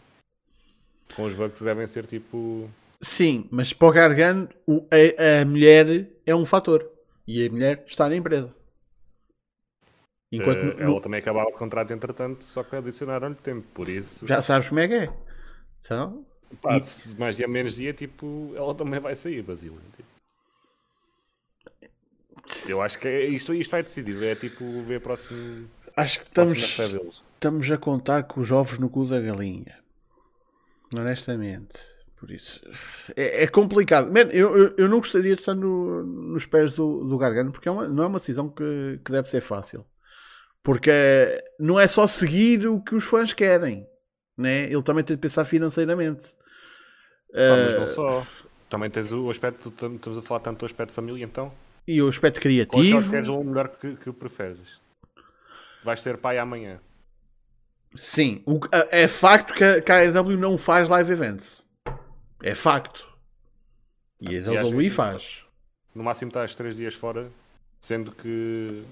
[1.15, 2.69] com os Bucks devem ser tipo.
[3.01, 6.89] Sim, mas para o Gargano, o- a, a mulher é um fator.
[7.28, 8.54] E a mulher está na empresa.
[10.32, 13.67] Enquanto eh, no- ela também acabava o contrato entretanto, só que adicionaram-lhe tempo.
[13.73, 15.13] Por isso, já sabes como é que é.
[15.80, 16.25] Então,
[16.62, 19.80] pá, se mais dia menos dia, tipo, ela também vai sair, Basílio.
[19.95, 20.14] Tipo.
[22.68, 24.22] Eu acho que é, isto, isto vai decidir.
[24.24, 26.58] É tipo ver próximo, acho que estamos,
[27.34, 29.78] estamos a contar com os ovos no cu da galinha.
[30.98, 31.80] Honestamente.
[32.20, 32.62] Por isso.
[33.16, 34.08] É, é complicado.
[34.12, 37.68] Man, eu, eu, eu não gostaria de estar no- nos pés do, do Gargano porque
[37.68, 39.86] é uma- não é uma decisão que, que deve ser fácil.
[40.64, 40.90] Porque
[41.60, 43.86] não é só seguir o que os fãs querem.
[44.38, 44.64] Né?
[44.72, 46.30] Ele também tem de pensar financeiramente.
[47.32, 48.26] Pá, mas Eh, não só.
[48.70, 51.52] Também tens o aspecto, tam- estamos a falar tanto do aspecto de família, então.
[51.88, 53.04] E o aspecto Qual é que é o criativo.
[53.04, 54.80] schedule melhor que, que preferes?
[55.84, 56.80] Vais ser pai amanhã.
[57.95, 58.60] Sim, o
[58.91, 61.65] é facto que a, que a AEW não faz live events.
[62.43, 63.08] É facto.
[64.19, 65.45] E a WWE faz.
[65.93, 67.30] No máximo estás três dias fora,
[67.80, 68.84] sendo que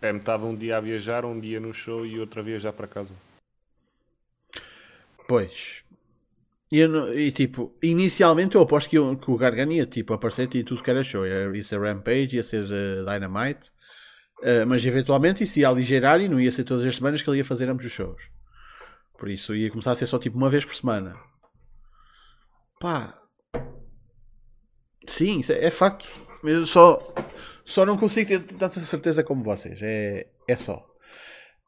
[0.00, 2.86] é metade um dia a viajar, um dia no show e outro a viajar para
[2.86, 3.14] casa.
[5.26, 5.83] Pois.
[6.76, 10.64] Eu e, tipo, inicialmente eu aposto que, o- que o Gargano ia tipo, aparecer e
[10.64, 11.26] tudo que era show.
[11.26, 13.70] Ia, ser Rampage, ia ser eh, Dynamite.
[14.42, 17.38] Eh, mas eventualmente isso ia aligeirar e não ia ser todas as semanas que ele
[17.38, 18.22] ia fazer ambos os shows.
[19.18, 21.16] Por isso ia começar a ser só tipo uma vez por semana.
[22.80, 23.14] Pá.
[25.06, 26.06] Sim, é, é facto.
[26.42, 27.14] Eu só,
[27.64, 29.80] só não consigo ter tanta certeza como vocês.
[29.82, 30.84] É, é só.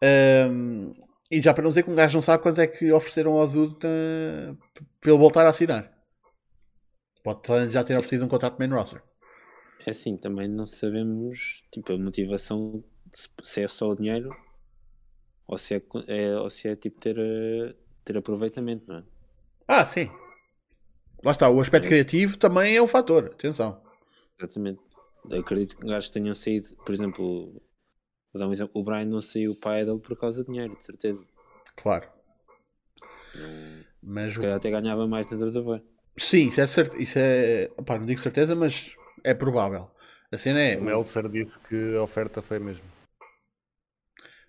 [0.03, 0.93] Ahm,
[1.31, 3.47] e já para não dizer que um gajo não sabe quanto é que ofereceram ao
[3.49, 4.55] Dude eh,
[5.01, 5.93] para ele voltar a assinar.
[7.23, 9.03] Pode já ter oferecido um contrato main roster.
[9.85, 12.83] É assim, também não sabemos tipo, a motivação
[13.43, 14.31] se- é só o dinheiro
[15.47, 19.05] ou se é, é- ou se é tipo ter, eh, ter aproveitamento, não é?
[19.69, 20.09] Ah, sim.
[21.25, 23.27] Lá está, o aspecto criativo também é um fator.
[23.27, 23.83] Atenção.
[24.39, 24.81] Exatamente.
[25.29, 27.61] Eu acredito que gajos tenham saído, por exemplo,
[28.37, 30.77] vou dar um exemplo, o Brian não saiu para a Idol por causa de dinheiro,
[30.77, 31.25] de certeza.
[31.77, 32.09] Claro.
[34.03, 35.83] Mas Se o- calhar até ganhava mais dentro da boa.
[36.17, 36.97] sim, isso é certo.
[37.01, 37.71] Isso é.
[37.77, 38.93] Opá, não digo certeza, mas
[39.25, 39.91] é provável.
[40.33, 40.77] A cena é.
[40.79, 42.85] O Meltzer disse que a oferta foi mesmo.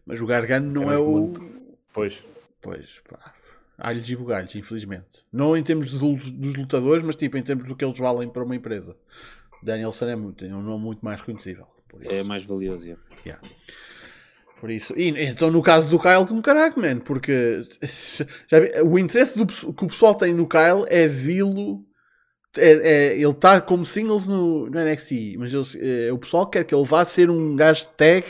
[0.06, 1.12] Mas o Gargano não É é, o.
[1.12, 1.78] muito.
[1.94, 2.24] Pois,
[2.62, 3.34] Pois, pá.
[3.78, 5.24] Alhos e bugalhos, infelizmente.
[5.32, 8.28] Não em termos dos, lu- dos lutadores, mas tipo em termos do que eles valem
[8.30, 8.98] para uma empresa.
[9.62, 11.68] Danielson é, muito, é um nome muito mais reconhecível.
[12.06, 12.90] É mais valioso.
[12.90, 12.96] é.
[13.26, 13.42] Yeah.
[14.60, 14.94] Por isso.
[14.98, 17.32] E então no caso do Kyle, com caraca, man, porque
[18.52, 21.86] vi- o interesse do, que o pessoal tem no Kyle é vi-lo.
[22.58, 26.64] é- é- ele está como singles no, no NXT, mas eles, é, o pessoal quer
[26.66, 28.26] que ele vá ser um gajo de tag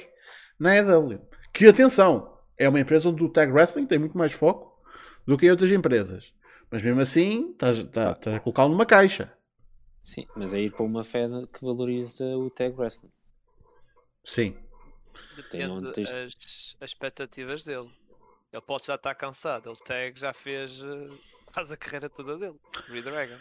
[0.60, 1.19] na EW.
[1.53, 4.75] Que atenção, é uma empresa onde o tag wrestling tem muito mais foco
[5.25, 6.34] do que em outras empresas.
[6.69, 9.32] Mas mesmo assim, estás, estás, estás a colocá-lo numa caixa.
[10.03, 13.10] Sim, mas é ir para uma fé que valoriza o tag wrestling.
[14.28, 14.56] Sim.
[15.36, 16.12] Depende as,
[16.80, 17.90] as expectativas dele.
[18.52, 19.70] Ele pode já estar cansado.
[19.70, 21.10] Ele tag já fez eh,
[21.52, 22.60] quase a carreira toda dele.
[22.88, 23.40] Redragon.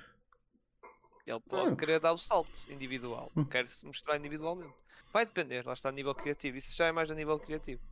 [1.26, 1.76] Ele pode Ah.
[1.76, 3.30] querer dar o salto individual.
[3.36, 3.44] Hum.
[3.44, 4.72] Quer se mostrar individualmente.
[5.12, 6.56] Vai depender, lá está a nível criativo.
[6.56, 7.82] Isso já é mais a nível criativo.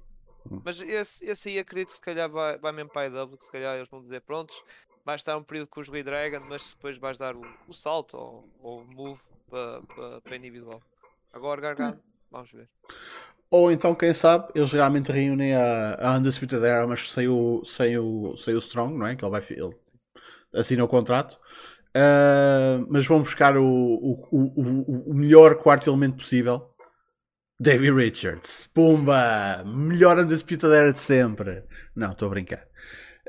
[0.51, 0.61] Hum.
[0.65, 3.45] Mas esse, esse aí acredito que se calhar vai, vai mesmo para a IW, que
[3.45, 4.61] se calhar eles vão dizer prontos,
[5.05, 8.41] vais estar um período com os Redragon, mas depois vais dar o, o salto ou,
[8.61, 10.83] o move para, para, para individual.
[11.33, 12.01] Agora Gargano,
[12.35, 12.69] vamos ver.
[13.51, 17.97] Ou então, quem sabe, eles realmente reúnem a, a Undisputed Era, mas sem o, sem,
[17.99, 19.15] o, sem o Strong, não é?
[19.17, 19.75] Que ele vai ele
[20.53, 21.39] assina o contrato.
[21.95, 26.71] Ah, mas vão buscar o, o, o, o- melhor quarto elemento possível.
[27.61, 28.69] Davy Richards.
[28.75, 29.63] Pumba!
[29.65, 31.63] Melhor Undisputed Era de sempre.
[31.95, 32.67] Não, estou a brincar.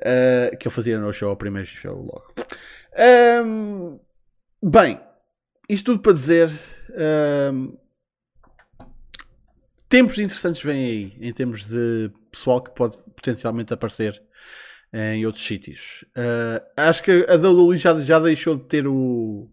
[0.04, 2.34] Ah, que ele fazia no show, o primeiro show logo.
[2.98, 4.00] Ahm,
[4.64, 5.00] bem,
[5.70, 6.50] isto tudo para dizer.
[6.98, 7.74] ahm,
[9.90, 14.22] tempos interessantes vêm aí em termos de pessoal que pode potencialmente aparecer
[14.94, 16.06] em outros sítios.
[16.16, 19.50] Uh, acho que a WWE já, já deixou de ter o,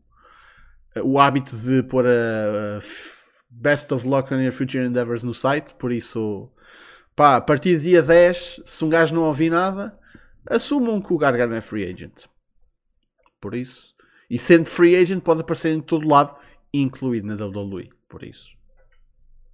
[1.03, 2.81] o hábito de pôr a, a
[3.51, 6.51] Best of Luck on Your Future Endeavors no site, por isso
[7.15, 9.99] Pá, a partir de dia 10, se um gajo não ouvir nada,
[10.49, 12.25] assumam que o Gargano é free agent.
[13.41, 13.95] Por isso.
[14.31, 16.35] E sendo free agent, pode aparecer em todo lado,
[16.73, 17.91] incluído na WWE.
[18.09, 18.49] Por isso.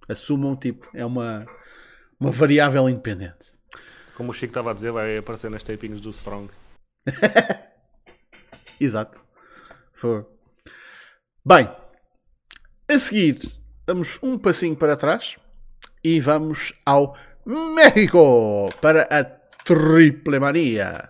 [0.09, 1.45] Assumam, tipo, é uma,
[2.19, 3.57] uma variável independente.
[4.15, 6.49] Como o Chico estava a dizer, vai aparecer nas tapings do Strong.
[8.81, 9.23] Exato.
[9.93, 10.25] Foi.
[11.45, 11.69] Bem,
[12.89, 13.39] a seguir,
[13.85, 15.37] damos um passinho para trás
[16.03, 19.23] e vamos ao México para a
[19.63, 21.09] Triple Mania.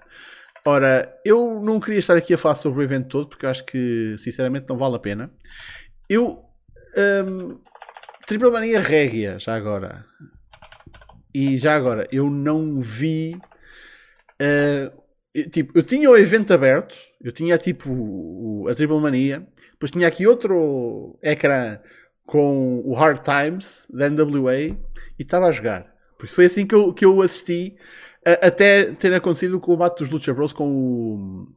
[0.66, 3.66] Ora, eu não queria estar aqui a falar sobre o evento todo porque eu acho
[3.66, 5.32] que, sinceramente, não vale a pena.
[6.10, 6.46] Eu.
[7.26, 7.60] hum,
[8.30, 10.06] Triple Mania Régia, já agora.
[11.34, 13.36] E já agora, eu não vi.
[15.34, 20.08] eu, tipo, eu tinha o evento aberto, eu tinha tipo a Triple Mania, depois tinha
[20.08, 21.80] aqui outro ecrã
[22.24, 24.78] com o Hard Times da NWA e
[25.18, 25.92] estava a jogar.
[26.16, 27.78] Por isso foi assim que eu, que eu assisti
[28.24, 31.48] até ter acontecido o combate dos Lucha Bros com o,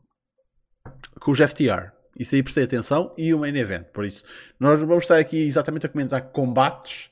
[1.20, 1.92] com os FTR.
[2.18, 3.84] Isso aí prestei atenção e o main event.
[3.86, 4.24] Por isso,
[4.58, 7.10] nós não vamos estar aqui exatamente a comentar combates,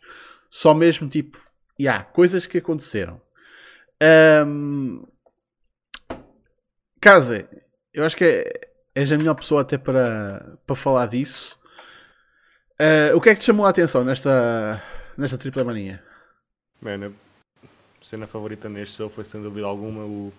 [0.51, 1.39] só mesmo tipo,
[1.81, 3.21] yeah, coisas que aconteceram.
[4.03, 5.05] Ahm,
[7.01, 7.47] Kaze,
[7.95, 11.59] eu acho que é, és a melhor pessoa até para, para falar disso.
[12.79, 14.83] Ah, o que é que te chamou a atenção nesta,
[15.17, 16.03] nesta tripla mania?
[16.81, 17.15] Mano,
[17.63, 20.33] a cena favorita neste show foi sem dúvida alguma o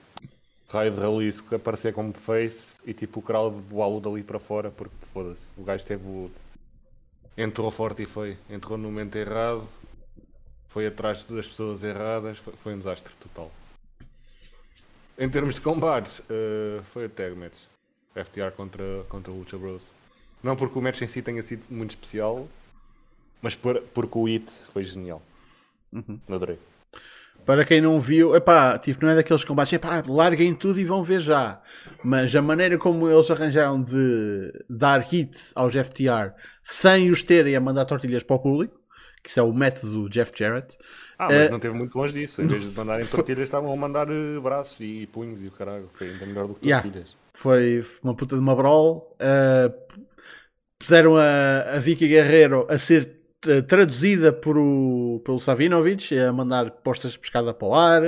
[0.72, 4.72] raio de release que aparecia como face e tipo o crowd voá-lo dali para fora
[4.72, 6.32] porque foda-se, o gajo teve o.
[7.38, 8.38] Entrou forte e foi.
[8.50, 9.68] Entrou no momento errado,
[10.68, 13.52] foi atrás das pessoas erradas, foi, foi um desastre total.
[15.18, 17.58] Em termos de combates, eh, foi a tag match.
[18.16, 19.94] FTR contra, contra Lucha Bros.
[20.42, 22.48] Não porque o match em si tenha sido muito especial,
[23.42, 25.22] mas por, porque o hit foi genial.
[26.28, 26.58] Adorei.
[27.46, 31.04] Para quem não viu, epá, tipo, não é daqueles combates, epá, larguem tudo e vão
[31.04, 31.60] ver já.
[32.04, 37.60] Mas a maneira como eles arranjaram de dar hits aos FTR sem os terem a
[37.60, 38.80] mandar tortilhas para o público,
[39.24, 40.78] que isso é o método Jeff Jarrett,
[41.18, 42.42] Ah, mas Eh, não teve muito longe disso.
[42.42, 45.88] Em vez de mandarem tortilhas, estavam a mandar eh, braços e punhos e o caralho.
[45.94, 46.82] Foi ainda melhor do que Yeah.
[46.84, 47.16] tortilhas.
[47.34, 49.16] foi uma puta de uma brawl.
[49.22, 49.98] Uh,
[50.80, 53.21] puseram a, a Vicky Guerreiro a ser uh,
[53.68, 58.04] traduzida por o, pelo Savinovich, a mandar postas de pescada para o ar,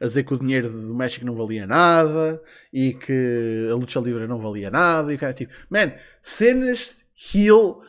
[0.00, 2.42] a dizer que o dinheiro do México não valia nada
[2.72, 5.12] e que a luta livre não valia nada.
[5.12, 7.82] E o cara, tipo, man, cenas heel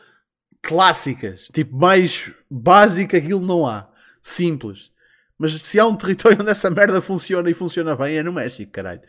[0.62, 3.88] clássicas, tipo, mais básica aquilo não há.
[4.22, 4.92] Simples.
[5.36, 8.70] Mas se há um território onde essa merda funciona e funciona bem é no México,
[8.72, 9.02] caralho.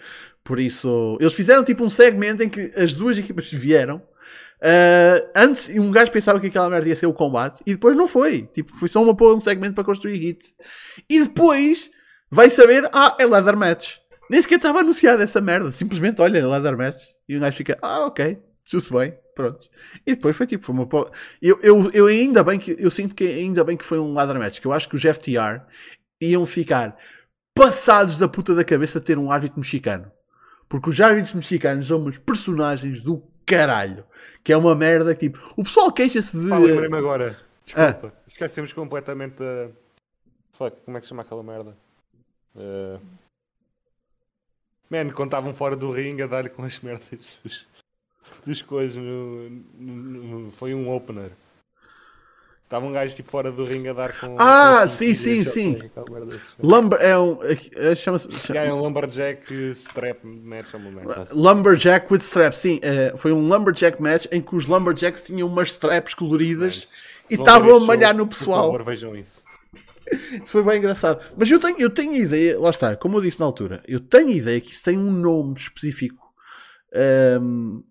[0.43, 4.01] Por isso, eles fizeram tipo um segmento em que as duas equipas vieram.
[4.61, 8.07] Ah, antes, um gajo pensava que aquela merda ia ser o combate, e depois não
[8.07, 8.49] foi.
[8.53, 10.53] Tipo, foi só uma porra, um segmento para construir hits.
[11.09, 11.89] E depois
[12.29, 13.97] vai saber, ah, é leather match.
[14.29, 15.71] Nem sequer estava anunciada essa merda.
[15.71, 17.03] Simplesmente, olha, é leather match.
[17.27, 18.39] E um gajo fica, ah, ok,
[18.69, 19.67] tudo bem, pronto.
[20.05, 21.11] E depois foi tipo, foi uma porra.
[21.41, 24.39] Eu, eu, eu ainda bem que, eu sinto que ainda bem que foi um leather
[24.39, 25.61] match, que eu acho que os FTR
[26.19, 26.97] iam ficar
[27.53, 30.11] passados da puta da cabeça ter um árbitro mexicano.
[30.67, 34.03] Porque os árbitros mexicanos são umas personagens do caralho.
[34.43, 35.39] Que é uma merda que tipo.
[35.55, 36.49] O pessoal queixa-se de.
[36.49, 37.39] Pá, lembrei-me agora.
[37.65, 38.13] Desculpa.
[38.27, 39.69] Esquecemos completamente a.
[40.53, 41.75] Fuck, como é que se chama aquela merda?
[42.55, 42.99] Uh...
[44.89, 47.65] Man, estavam fora do ringue a dar-lhe com as merdas dos,
[48.45, 48.95] dos coisas.
[48.95, 51.31] No, no- no- foi um opener.
[52.65, 54.35] Estava um gajo tipo fora do ringue a dar com.
[54.39, 55.77] Ah, com sim, sim, sim.
[56.59, 57.37] Lumber é um.
[57.43, 58.27] é- Chama-se.
[58.51, 61.27] Já é um lumberjack strap match, é uma merda.
[61.31, 62.79] Lumberjack with straps, sim.
[62.81, 66.89] é, foi um Lumberjack match em que os Lumberjacks tinham umas straps coloridas
[67.29, 68.63] e estavam a malhar no Por pessoal.
[68.71, 69.43] favor, vejam isso.
[70.33, 71.19] Isso foi bem engraçado.
[71.35, 74.29] Mas eu tenho, eu tenho ideia, lá está, como eu disse na altura, eu tenho
[74.29, 76.23] ideia que isso tem um nome específico.
[76.93, 77.81] Ahm,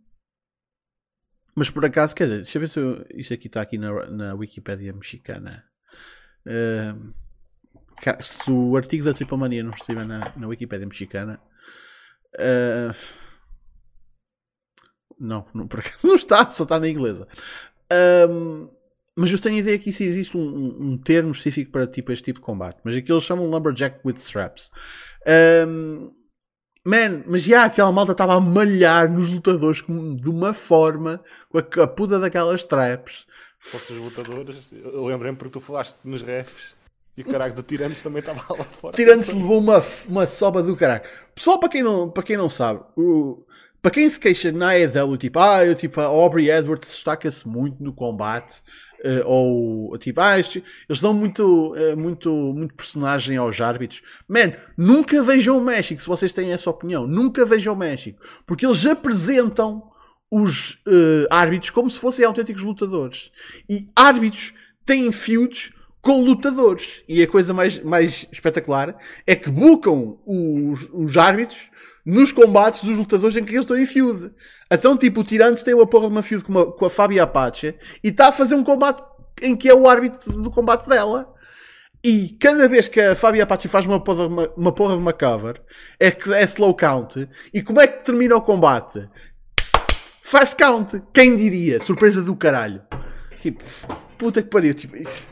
[1.56, 4.06] mas por acaso, quer dizer, deixa eu ver se eu- isto aqui está aqui na,
[4.10, 5.64] na Wikipédia mexicana.
[8.02, 11.40] Ca- se o artigo da Tripomania não estiver na, na Wikipédia mexicana.
[12.38, 12.94] ah,
[15.18, 17.26] não, não, por acaso não está, só está na inglesa.
[17.90, 18.68] Ahm,
[19.16, 22.10] mas eu tenho a ideia que isso existe um, um- um termo específico para tipo,
[22.12, 22.80] este tipo de combate.
[22.84, 24.70] Mas aqui eles chamam Lumberjack with Straps.
[25.26, 26.10] Ahm,
[26.84, 31.58] man, mas já aquela malta estava a malhar nos lutadores com- de uma forma com
[31.58, 33.26] a capuda daquelas straps.
[33.58, 36.74] Forças lutadores, eu lembrei-me porque tu falaste nos refs
[37.16, 38.94] e o caralho do Tiranos também estava lá fora.
[38.94, 41.02] Tirando-se levou uma, uma soba do caralho.
[41.34, 43.42] Pessoal, para quem não, para quem não sabe, o-
[43.80, 47.82] para quem se queixa na AEW, tipo, ah, eu, tipo, a Aubrey Edwards destaca-se muito
[47.82, 48.62] no combate,
[49.24, 54.02] ou tipo, ah, eles dão muito, eh, muito, muito personagem aos árbitros.
[54.28, 57.06] Man, nunca vejam o México, se vocês têm essa opinião.
[57.06, 58.20] Nunca vejam o México.
[58.46, 59.82] Porque eles apresentam
[60.30, 63.30] os eh, árbitros como se fossem autênticos lutadores.
[63.68, 65.72] E árbitros têm feuds
[66.04, 67.02] com lutadores.
[67.08, 68.94] E a coisa mais, mais espetacular
[69.26, 71.70] é que bucam os, os árbitros
[72.04, 74.30] nos combates dos lutadores em que eles estão em feud.
[74.70, 77.22] Então, tipo, o Tirantes tem uma porra de uma feud com, uma, com a Fábio
[77.22, 79.02] Apache e está a fazer um combate
[79.40, 81.32] em que é o árbitro do combate dela.
[82.04, 85.14] E cada vez que a Fábio Apache faz uma porra, uma, uma porra de uma
[85.14, 85.62] cover,
[85.98, 87.26] é é slow count.
[87.52, 89.08] E como é que termina o combate?
[90.22, 91.02] Fast count.
[91.14, 91.80] Quem diria?
[91.80, 92.82] Surpresa do caralho.
[93.40, 93.64] Tipo,
[94.18, 94.74] puta que pariu.
[94.74, 95.26] Tipo, isso,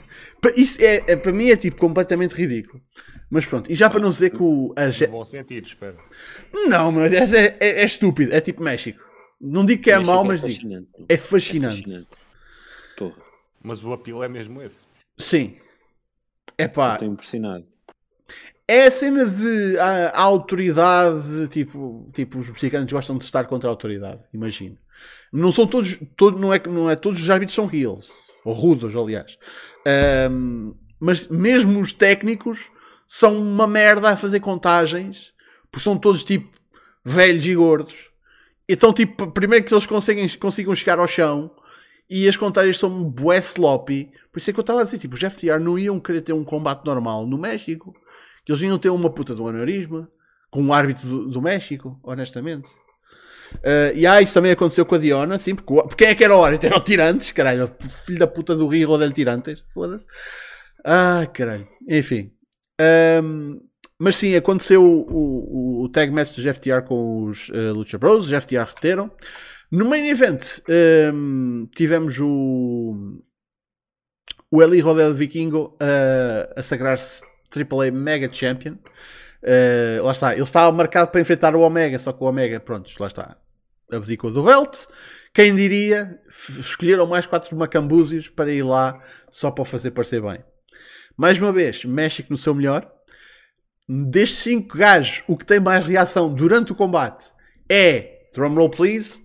[0.56, 2.82] isso é, é- para mim é tipo completamente ridículo.
[3.30, 4.74] Mas pronto, e já para não dizer que o.
[4.76, 5.96] a ge- No bom sentido, espero.
[6.68, 8.34] Não, mas é, é, é estúpido.
[8.34, 9.00] É tipo México.
[9.40, 10.52] Não digo que é México mau, mas digo.
[10.54, 10.88] fascinante.
[11.08, 11.80] É fascinante.
[11.82, 12.08] fascinante.
[12.96, 13.16] Porra,
[13.62, 14.84] Mas o apelo é mesmo esse.
[15.18, 15.56] Sim.
[16.58, 16.92] É pá.
[16.94, 17.66] estou impressionado.
[18.68, 23.68] É a cena de a, a autoridade, tipo, tipo, os mexicanos gostam de estar contra
[23.68, 24.78] a autoridade, imagino.
[25.32, 28.52] Não são todos, todo, não, é, que- não é todos os árbitros são heels, ou
[28.52, 29.38] rudos, aliás.
[29.86, 32.70] Ahm, mas mesmo os técnicos
[33.06, 35.32] são uma merda a fazer contagens,
[35.70, 36.50] porque são todos tipo
[37.04, 38.10] velhos e gordos.
[38.68, 41.50] Então, tipo, primeiro que eles conseguem, consigam chegar ao chão
[42.08, 44.12] e as contagens são bué sloppy.
[44.30, 46.32] Por isso é que eu estava a dizer, tipo, os FTR não iam querer ter
[46.32, 47.94] um combate normal no México.
[48.44, 50.10] Que eles iam ter uma puta um aneurisma
[50.50, 52.68] com um árbitro do, do México, honestamente.
[53.64, 56.24] Ah, e ah, isso também aconteceu com a Diona, sim, porque, porque quem é que
[56.24, 56.68] era o árbitro?
[56.68, 57.70] Era o Tirantes, caralho,
[58.06, 60.06] filho da puta do Rio del Tirantes, foda-se.
[60.84, 62.32] Ah, caralho, enfim.
[62.80, 63.60] Ahm,
[63.98, 68.26] mas sim, aconteceu o, o, o tag match dos FTR com os eh, Lucha Bros,
[68.26, 69.10] os FTR reteram.
[69.70, 73.22] No main event ahm, tivemos o
[74.50, 78.76] o Eli Rodel Vikingo a- a sagrar-se AAA Mega Champion.
[79.44, 82.90] Eh, lá está, ele estava marcado para enfrentar o Omega, só que o Omega, pronto,
[83.00, 83.36] lá está,
[83.90, 84.86] abdicou do belt.
[85.34, 86.20] Quem diria,
[86.58, 90.44] escolheram mais quatro macambúzios para ir lá só para fazer parecer bem.
[91.16, 92.90] Mais uma vez, México no seu melhor.
[93.88, 97.32] Destes cinco gajos, o que tem mais reação durante o combate
[97.68, 99.22] é, drumroll please,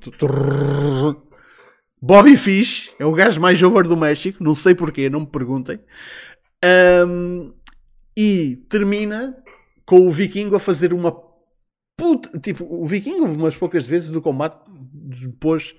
[2.01, 5.79] Bobby Fish, é o gajo mais over do México, não sei porquê, não me perguntem.
[6.63, 7.51] Ahm,
[8.15, 9.35] e termina
[9.87, 11.17] com o Vikingo a fazer uma
[11.95, 12.37] puta.
[12.39, 15.73] Tipo, o Vikingo, umas poucas vezes do combate, depois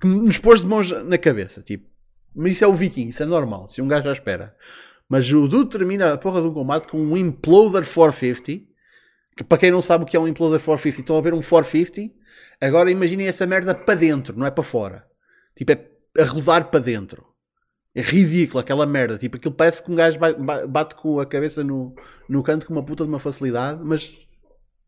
[0.00, 1.62] que nos pôs de mãos na cabeça.
[1.62, 1.88] Tipo,
[2.34, 4.56] mas isso é o Viking, isso é normal, se um gajo já espera.
[5.08, 8.72] Mas o Dude termina a porra do combate com um Imploder 450.
[9.36, 11.40] Que para quem não sabe o que é um Imploder 450, estão a ver um
[11.40, 12.12] 450.
[12.60, 15.06] Agora imaginem essa merda para dentro, não é para fora.
[15.54, 15.88] Tipo, é
[16.18, 17.31] a rodar para dentro.
[17.94, 19.18] É ridículo aquela merda.
[19.18, 21.94] Tipo, aquilo parece que um gajo ba- ba- bate com a cabeça no,
[22.28, 24.16] no canto com uma puta de uma facilidade, mas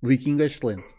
[0.02, 0.94] o Viking é excelente.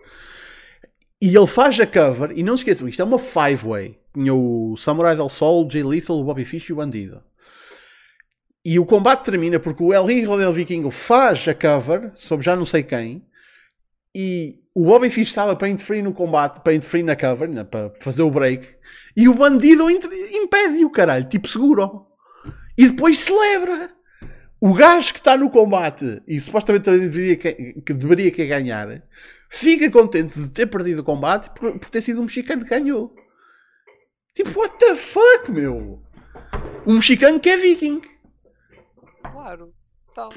[1.22, 3.98] E ele faz a cover, e não se esqueçam, isto é uma five-way.
[4.14, 7.24] Tinha o Samurai del Sol, o Jay Lethal, o Bobby Fish e o Bandido.
[8.64, 12.56] E o combate termina porque o El Hijo del Vikingo faz a cover sobre já
[12.56, 13.26] não sei quem
[14.16, 17.92] e o Bobby Fish estava para interferir no combate, para interferir na cover, né, para
[18.00, 18.66] fazer o break,
[19.16, 22.08] e o bandido impede-o, caralho, tipo seguro.
[22.78, 23.94] E depois celebra.
[24.60, 29.04] O gajo que está no combate e supostamente deveria, que deveria que ganhar,
[29.50, 33.14] fica contente de ter perdido o combate por, por ter sido um mexicano que ganhou.
[34.34, 36.02] Tipo, what the fuck, meu?
[36.88, 38.02] Um mexicano que é viking.
[39.32, 39.74] Claro.
[40.12, 40.30] Então,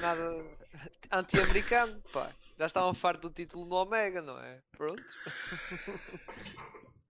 [0.00, 0.44] nada
[1.12, 2.30] anti-americano, pá.
[2.58, 4.60] Já estavam fartos do título no Omega, não é?
[4.72, 5.02] Pronto.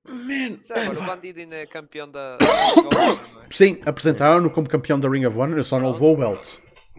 [0.08, 2.38] Man, Já agora, o bandido ainda é campeão da.
[2.38, 3.46] é?
[3.50, 6.58] Sim, apresentaram-no como campeão da Ring of Honor, eu só não levou o belt.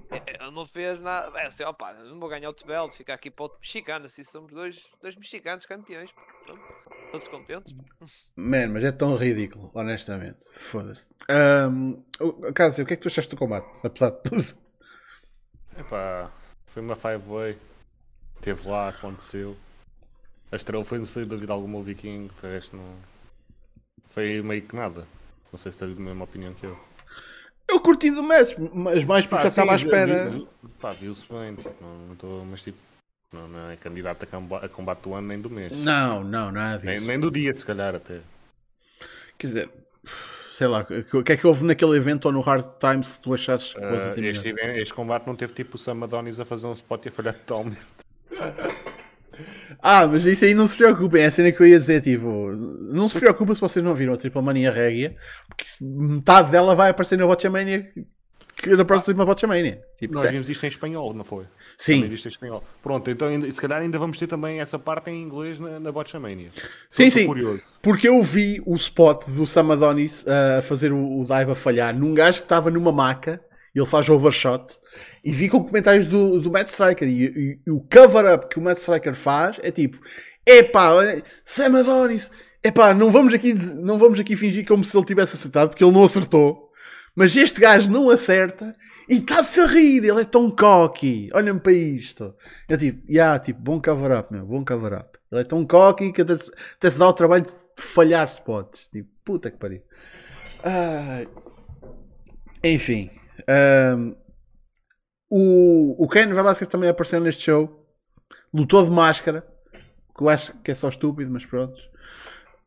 [0.09, 1.37] É, Ele não fez nada.
[1.39, 4.05] É assim, opa, não vou ganhar o belt, ficar aqui para outro mexicano.
[4.05, 6.11] Assim somos dois, dois mexicanos campeões.
[6.43, 6.61] Pronto.
[7.11, 7.75] Todos contentes.
[8.35, 10.45] Man, mas é tão ridículo, honestamente.
[10.51, 11.07] Foda-se.
[11.29, 12.03] Um,
[12.53, 13.67] Cássio, o que é que tu achaste do combate?
[13.83, 14.57] Apesar de tudo.
[15.77, 16.31] Epá,
[16.67, 17.57] foi uma five-way.
[18.47, 19.57] Teve lá, aconteceu.
[20.49, 22.95] A estrela foi sem dúvida alguma o Viking, de resto não.
[24.09, 25.05] Foi meio que nada.
[25.51, 26.79] Não sei se tens a mesma opinião que eu.
[27.69, 30.29] Eu curti do match, mas mais porque já estava à vi- espera.
[30.29, 30.47] vi-
[30.79, 32.77] Pá, viu-se bem, tipo, não, tô, mas tipo,
[33.33, 35.73] não, não é candidato a, comba- a combate do ano nem do mês.
[35.73, 37.05] Não, não, nada Nem, disso.
[37.09, 38.21] nem do dia, se calhar, até.
[39.37, 39.69] Quer dizer,
[40.53, 43.33] sei lá, o que é que houve naquele evento ou no Hard Times que tu
[43.33, 46.65] achasses que Ah, assim este, este combate não teve tipo o Sam Adonis a fazer
[46.67, 48.07] um spot e a falhar totalmente.
[49.81, 52.51] Ah, mas isso aí não se preocupem, é a cena que eu ia dizer, tipo,
[52.91, 55.15] não se preocupem se vocês não viram a Triple Mania Régia,
[55.47, 57.88] porque metade dela vai aparecer na Botchamania
[58.55, 59.79] que na próxima Botchamania.
[59.99, 61.45] Tipo, Nós é- vimos isto em espanhol, não foi?
[61.77, 61.95] Sim.
[61.97, 62.63] Também viste em espanhol.
[62.81, 65.91] Pronto, então ainda- se calhar ainda vamos ter também essa parte em inglês na, na
[65.91, 66.49] Botchamania.
[66.89, 67.27] Sim, Estou sim.
[67.27, 67.77] curioso.
[67.83, 71.55] Porque eu vi o spot do Sam Adonis uh, a fazer o, o dive a
[71.55, 73.39] falhar num gajo que estava numa maca,
[73.76, 74.80] ele faz overshot,
[75.24, 77.07] e vi com comentários do, do Matt Striker.
[77.07, 79.99] E, e- e o cover-up que o Matt Striker faz é tipo:
[80.45, 80.91] epá,
[81.43, 82.32] Sam Adonis,
[82.63, 85.91] epá, não vamos, aqui, não vamos aqui fingir como se ele tivesse acertado, porque ele
[85.93, 86.68] não acertou.
[87.15, 88.76] Mas este gajo não acerta
[89.09, 91.30] e está-se a rir, ele é tão cocky.
[91.34, 92.36] Olhem para isto.
[92.70, 95.18] É tipo, yeah, tipo, bom cover-up, meu, bom cover-up.
[95.32, 98.88] Ele é tão cocky que até, até se dá o trabalho de falhar spots.
[98.91, 99.82] Tipo, puta que pariu.
[100.63, 101.28] Ai.
[102.63, 103.09] Enfim.
[103.47, 104.15] Ahm,
[105.29, 107.85] o, o Ken Velasquez também apareceu neste show.
[108.53, 109.45] Lutou de máscara.
[110.17, 111.79] Que eu acho que é só estúpido, mas pronto.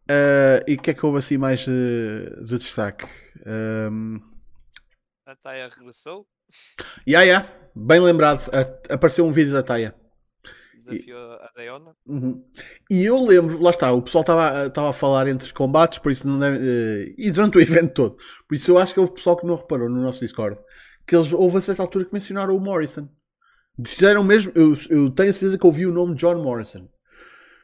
[0.08, 3.06] Ah, e o que é que houve assim mais de, de destaque?
[3.46, 4.18] Ahm,
[5.26, 6.26] A Taya regressou,
[7.06, 8.50] Ya, ya, bem lembrado.
[8.52, 9.94] A- apareceu um vídeo da Taia.
[10.90, 11.96] Desafiou a Deona.
[12.06, 12.44] Uhum.
[12.90, 16.44] E eu lembro, lá está, o pessoal estava a falar entre combates, por isso não
[16.44, 18.16] eh, e durante o evento todo.
[18.48, 20.58] Por isso eu acho que houve pessoal que não reparou no nosso Discord.
[21.06, 23.08] Que eles houve a certa altura que mencionaram o Morrison.
[23.78, 26.88] Disseram mesmo, eu, eu tenho certeza que ouvi o nome John Morrison.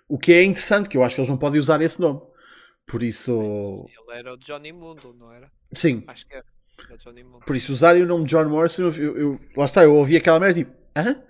[0.09, 2.21] O que é interessante, que eu acho que eles não podem usar esse nome.
[2.87, 5.51] Por isso, Ele era o Johnny Mundo, não era?
[5.75, 6.45] sim, Acho que era.
[7.47, 10.39] Por isso, usarem o nome John Morrison, eu, eu- eu- lá está, eu ouvi aquela
[10.39, 11.23] merda tipo, hã?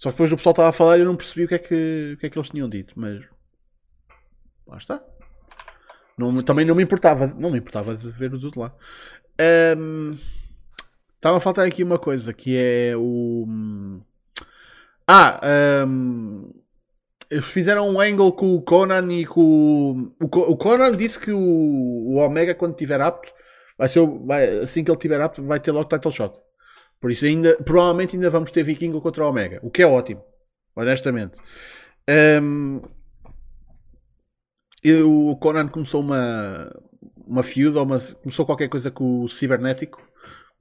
[0.00, 1.58] Só que depois o pessoal estava a falar e eu não percebi o que é
[1.58, 3.22] que, o que, é que eles tinham dito, mas
[4.66, 5.04] lá está.
[6.16, 8.74] Não também não me importava, não me importava de ver tudo lá.
[9.38, 10.16] Ahm,
[11.16, 13.46] Estava a faltar aqui uma coisa que é o.
[15.06, 15.38] Ah,
[17.30, 20.24] eles fizeram um angle com o Conan e com o.
[20.24, 23.30] O, Co- o Conan disse que o, o Omega, quando estiver apto,
[23.76, 26.40] vai ser, vai- assim que ele estiver apto, vai ter logo title shot.
[27.00, 30.22] Por isso, ainda, provavelmente, ainda vamos ter Vikingo contra Omega, o que é ótimo,
[30.76, 31.38] honestamente.
[34.82, 36.70] E o Conan começou uma,
[37.26, 40.00] uma feud, ou uma, começou qualquer coisa com o Cibernético.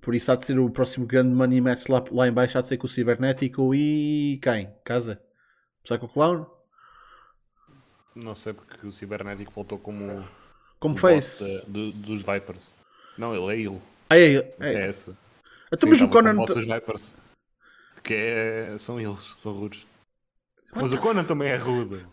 [0.01, 2.61] Por isso há de ser o próximo grande money match lá, lá em baixo, há
[2.61, 4.73] de ser com o Cibernético e quem?
[4.83, 5.21] Casa?
[5.83, 6.45] Psycho Clown?
[8.15, 10.25] Não sei porque o Cibernético voltou como
[10.79, 11.65] Como fez?
[11.67, 12.73] do- dos Vipers.
[13.17, 13.81] Não, ele é ele.
[14.09, 14.87] Ah, é, É, é.
[14.89, 15.17] essa.
[15.77, 16.35] Sim, mas o Conan.
[16.35, 17.15] dos Vipers.
[18.03, 19.85] Que é, são eles, são rudes.
[20.73, 22.05] Mas the o Conan também é rude.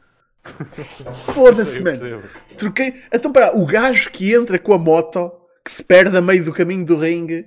[1.34, 2.22] Foda-se, mano.
[2.56, 3.02] Troquei.
[3.12, 5.30] Então, para o gajo que entra com a moto,
[5.64, 7.46] que se perde a meio do caminho do ringue.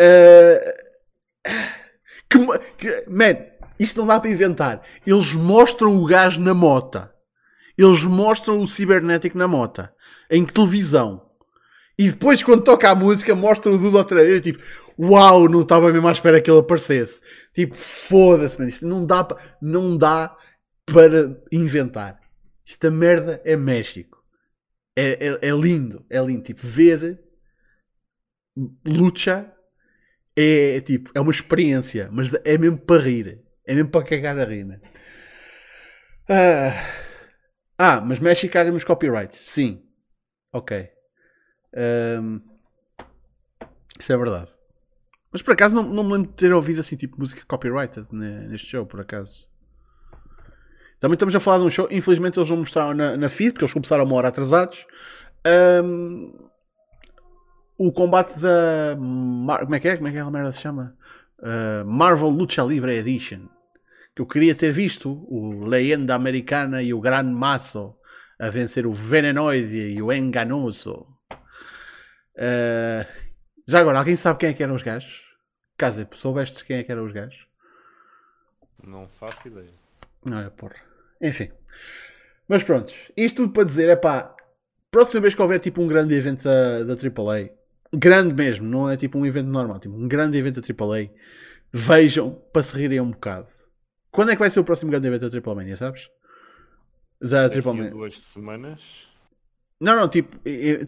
[0.00, 0.74] Eh,
[2.28, 2.38] que,
[2.78, 3.36] que- man,
[3.78, 4.82] isto não dá para inventar.
[5.06, 7.08] Eles mostram o gajo na moto.
[7.76, 9.88] Eles mostram o cibernético na moto.
[10.30, 11.22] Em televisão.
[11.98, 14.40] E depois, quando toca a música, mostram o Dudu outra vez.
[14.40, 14.62] Tipo,
[14.98, 17.20] uau, não estava mesmo à espera que ele aparecesse.
[17.54, 18.70] Tipo, foda-se, mano.
[18.70, 19.26] Isto não dá,
[19.62, 20.36] não dá
[20.84, 22.18] para inventar.
[22.66, 24.18] Esta merda é México.
[24.96, 26.04] É, é, é lindo.
[26.10, 26.42] É lindo.
[26.42, 27.20] Tipo, ver
[28.84, 29.52] luta
[30.36, 32.08] é, tipo, é uma experiência.
[32.12, 33.40] Mas é mesmo para rir.
[33.66, 34.80] É mesmo para cagar a rir, né?
[36.28, 36.72] Ah,
[37.78, 39.38] ah, mas México nos copyrights.
[39.38, 39.82] Sim.
[40.52, 40.93] Ok.
[41.76, 42.40] Ahm,
[43.98, 44.50] isso é verdade.
[45.32, 48.46] Mas por acaso não, não me lembro de ter ouvido assim tipo música copyrighted ne-
[48.48, 49.48] neste show, por acaso.
[51.00, 51.88] Também estamos a falar de um show.
[51.90, 54.86] Infelizmente eles não mostraram na, na feed, porque eles começaram uma hora atrasados.
[55.44, 56.32] Ahm,
[57.76, 58.96] o combate da.
[58.98, 59.96] Mar- Como é que é?
[59.96, 60.96] Como é que aquela merda se chama?
[61.42, 63.48] Ah, Marvel Lucha Libre Edition.
[64.14, 67.96] Que eu queria ter visto o Leyenda Americana e o Gran Masso
[68.38, 71.04] a vencer o Venenoide e o Enganoso.
[72.36, 73.06] Ah,
[73.66, 75.22] já agora, alguém sabe quem é que eram os gajos?
[75.76, 77.46] Casa, soubeste quem é que eram os gajos?
[78.82, 79.72] Não faço ideia.
[80.24, 80.76] Não é porra.
[81.20, 81.50] Enfim.
[82.48, 82.92] Mas pronto.
[83.16, 84.34] Isto tudo para dizer é pá.
[84.90, 87.50] Próxima vez que houver tipo um grande evento da, da AAA.
[87.92, 89.80] Grande mesmo, não é tipo um evento normal.
[89.80, 91.10] Tipo um grande evento da AAA.
[91.72, 93.48] Vejam para se rirem um bocado.
[94.10, 96.08] Quando é que vai ser o próximo grande evento da Triple Mania, sabes?
[97.20, 97.90] Da Triple Mania.
[97.90, 99.08] duas semanas.
[99.80, 100.38] Não, não, tipo,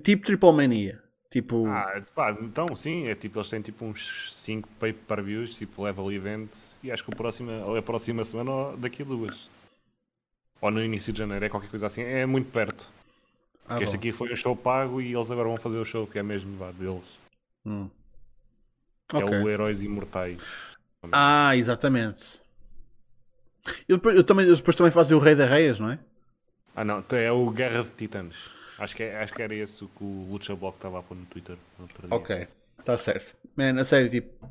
[0.02, 1.02] tipo Triple Mania.
[1.36, 1.66] Tipo.
[1.68, 6.80] Ah, pá, então sim, é tipo, eles têm tipo uns 5 pay-per-views, tipo level events,
[6.82, 9.50] e acho que o próximo, ou a próxima semana ou daqui a duas.
[10.62, 12.90] Ou no início de janeiro, é qualquer coisa assim, é muito perto.
[13.68, 13.98] ah, este bom.
[13.98, 16.56] aqui foi um show pago e eles agora vão fazer o show que é mesmo
[16.56, 17.04] vá, deles.
[17.66, 17.90] Hum.
[19.12, 19.38] É Ok.
[19.42, 20.40] o Heróis Imortais.
[21.12, 22.40] Ah, exatamente.
[23.86, 25.98] E depois, eu também, depois também fazem o Rei da Reias, não é?
[26.74, 28.55] Ah não, é o Guerra de Titanos.
[28.78, 31.24] Acho que, é, acho que era esse que o Lucha Block estava a pôr no
[31.26, 31.56] Twitter.
[31.78, 31.88] no.
[32.10, 32.46] Ok,
[32.78, 33.34] está certo.
[33.56, 34.50] Man, a sério, tipo.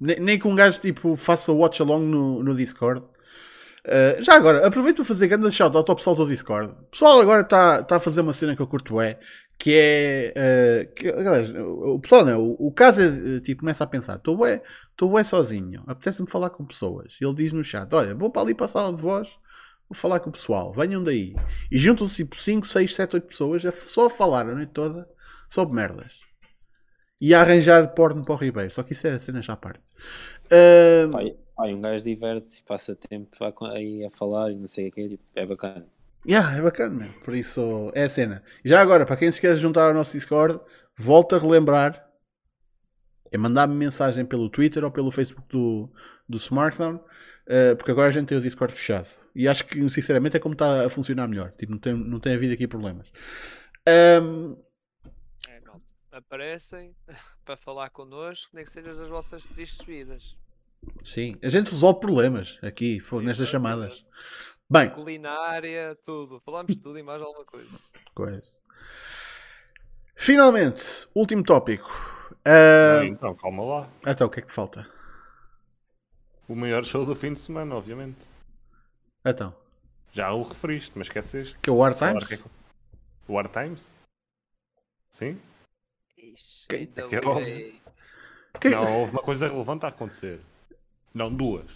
[0.00, 3.00] Nem, nem que um gajo tipo, faça watch along no, no Discord.
[3.00, 6.72] Uh, já agora, aproveito para fazer grande shout-out ao pessoal do Discord.
[6.72, 9.18] O pessoal agora está tá a fazer uma cena que eu curto é,
[9.58, 10.34] que é.
[10.36, 14.36] Uh, que, aliás, o, pessoal não, o, o caso é tipo, começa a pensar: estou
[14.36, 17.16] bué, estou sozinho, apetece-me falar com pessoas.
[17.20, 19.38] Ele diz no chat: olha, vou para ali para a sala de voz,
[19.88, 21.34] vou falar com o pessoal, venham daí.
[21.70, 25.08] E juntam-se tipo 5, 6, 7, 8 pessoas a só a falar a noite toda
[25.48, 26.20] sobre merdas.
[27.20, 28.70] E a arranjar porno para o Ribeiro.
[28.70, 29.80] Só que isso é a cena já à parte.
[30.46, 34.68] Uh, Pai, pai, um gajo diverte e passa tempo a- aí a falar e não
[34.68, 35.84] sei o que, tipo, é bacana.
[36.26, 37.12] Yeah, é bacana, man.
[37.24, 38.42] por isso é a cena.
[38.64, 40.60] Já agora, para quem se quer juntar ao nosso Discord,
[40.96, 42.06] volta a relembrar
[43.30, 45.90] é mandar-me mensagem pelo Twitter ou pelo Facebook do,
[46.28, 46.98] do Smartphone,
[47.46, 49.08] eh, porque agora a gente tem o Discord fechado.
[49.38, 51.52] E acho que, sinceramente, é como está a funcionar melhor.
[51.58, 53.06] Tipo, não tem, não tem havido aqui problemas.
[53.86, 54.56] Ahm,
[55.46, 55.84] É, malta.
[56.12, 56.94] Aparecem
[57.44, 60.36] para falar connosco, nem que sejam das vossas tristes vidas.
[61.04, 64.04] sim, a gente resolve problemas aqui, fo- Sim, nestas chamadas.
[64.70, 66.40] Bem, Culinária, tudo.
[66.40, 67.80] Falamos de tudo e mais alguma coisa.
[68.14, 68.48] coisa.
[70.16, 71.90] Finalmente, último tópico.
[72.82, 73.90] Ah, então, calma lá.
[74.06, 74.86] então, o que é que te falta?
[76.48, 78.26] O maior show do fim de semana, obviamente.
[79.24, 79.54] Então,
[80.12, 81.58] Já o referiste, mas esqueceste.
[81.60, 82.26] que é o War Times?
[82.28, 82.38] que é
[83.28, 83.94] War Times?
[85.10, 85.38] Sim?
[86.16, 87.72] Ixi, Que- é.
[88.60, 90.40] Que- Não, houve uma coisa relevante a acontecer.
[91.14, 91.66] Não, duas.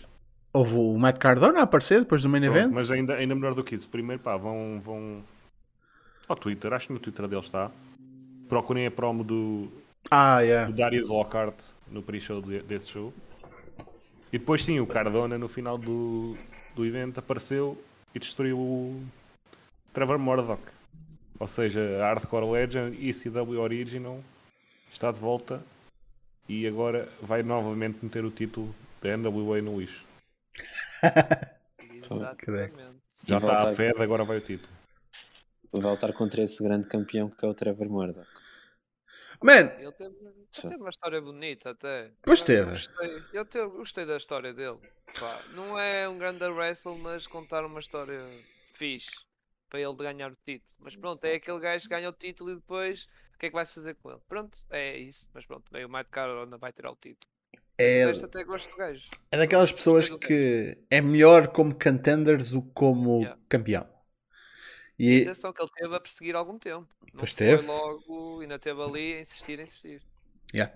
[0.52, 2.72] Houve o Matt Cardona a aparecer depois do main Pronto, event.
[2.72, 3.88] mas ainda, ainda melhor do que isso.
[3.88, 5.22] Primeiro, pá, vão, vão
[6.28, 7.70] ao Twitter, acho que no Twitter dele está.
[8.48, 9.70] Procurem a promo do,
[10.10, 10.72] Ah, do yeah.
[10.72, 13.12] Darius Lockhart no pre-show de- desse show.
[14.32, 16.36] E depois sim, o Cardona no final do,
[16.74, 17.82] do evento apareceu
[18.14, 19.02] e destruiu o
[19.92, 20.62] Trevor Murdoch.
[21.38, 24.22] Ou seja, a Hardcore Legend e CW Original
[24.90, 25.62] está de volta
[26.48, 30.04] e agora vai novamente meter o título da NWA no lixo.
[32.10, 32.74] Exatamente.
[33.26, 34.72] Já está a Fed, agora vai o título.
[35.72, 38.41] Voltar contra esse grande campeão que é o Trevor Murdoch.
[39.42, 42.10] Man, Ele teve, ele teve uma história bonita até.
[42.22, 42.70] Pois Eu teve.
[42.70, 44.78] Gostei, eu te- gostei da história dele.
[45.18, 48.20] Pá, não é um grande wrestle, mas contar uma história
[48.74, 49.10] fixe
[49.68, 50.70] para ele ganhar o título.
[50.78, 53.54] Mas pronto, é aquele gajo que ganha o título e depois o que é que
[53.54, 54.20] vai-se fazer com ele?
[54.28, 55.28] Pronto, é isso.
[55.34, 57.30] Mas pronto, meio o Matt Carona vai tirar o título.
[57.78, 59.08] é, até gosto do gajo.
[59.30, 63.40] é daquelas pessoas que é melhor como contender do que como Yeah.
[63.48, 63.88] campeão.
[64.98, 66.86] E Atenção que ele teve a perseguir algum tempo.
[67.12, 67.66] Não Pois foi teve.
[67.66, 70.02] logo, ainda teve ali a insistir, a insistir.
[70.54, 70.72] yeah.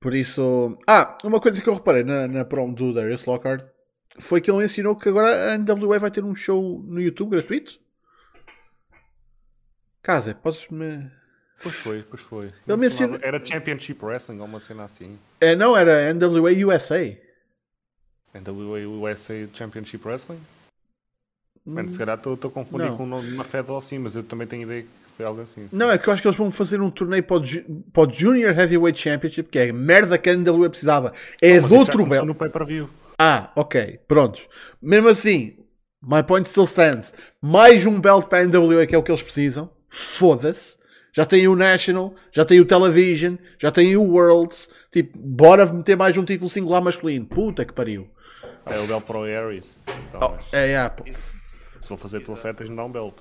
[0.00, 0.78] por isso.
[0.86, 3.66] Ah, uma coisa que eu reparei na, na promo do Darius Lockhart
[4.20, 7.80] foi que ele mencionou que agora a NWA vai ter um show no YouTube gratuito.
[10.02, 11.10] Casa, podes-me.
[11.62, 12.52] Pois foi, pois foi.
[12.68, 15.18] Ele menciona- chamava- Era Championship Wrestling ou uma cena assim.
[15.40, 16.98] É, não, era NWA USA.
[18.34, 20.40] NWA USA Championship Wrestling?
[21.66, 22.96] Mano, se calhar estou a confundir Não.
[22.96, 25.24] com o nome de uma Fed ou assim, mas eu também tenho ideia que foi
[25.24, 25.66] algo assim.
[25.68, 25.76] sim.
[25.76, 27.42] Não, é que eu acho que eles vão fazer um torneio para o,
[27.92, 31.12] para o Junior Heavyweight Championship, que é a merda que a NWA precisava.
[31.40, 32.26] É Mas de outro belo.
[32.26, 32.90] no pay-per-view.
[33.18, 34.42] Ah, ok, pronto.
[34.82, 35.56] Mesmo assim,
[36.02, 37.14] my point still stands.
[37.40, 39.70] Mais um belt para a NWA que é o que eles precisam.
[39.88, 40.76] Foda-se.
[41.16, 44.68] Já tem o National, já tem o Television, já tem o Worlds.
[44.92, 47.24] Tipo, bora meter mais um título singular masculino.
[47.24, 48.08] Puta que pariu.
[48.66, 49.82] É o belt para o Aries.
[50.08, 51.04] Então, Oh, mas é, é, pô.
[51.84, 53.16] Se for fazer telefertas, não dá um belt.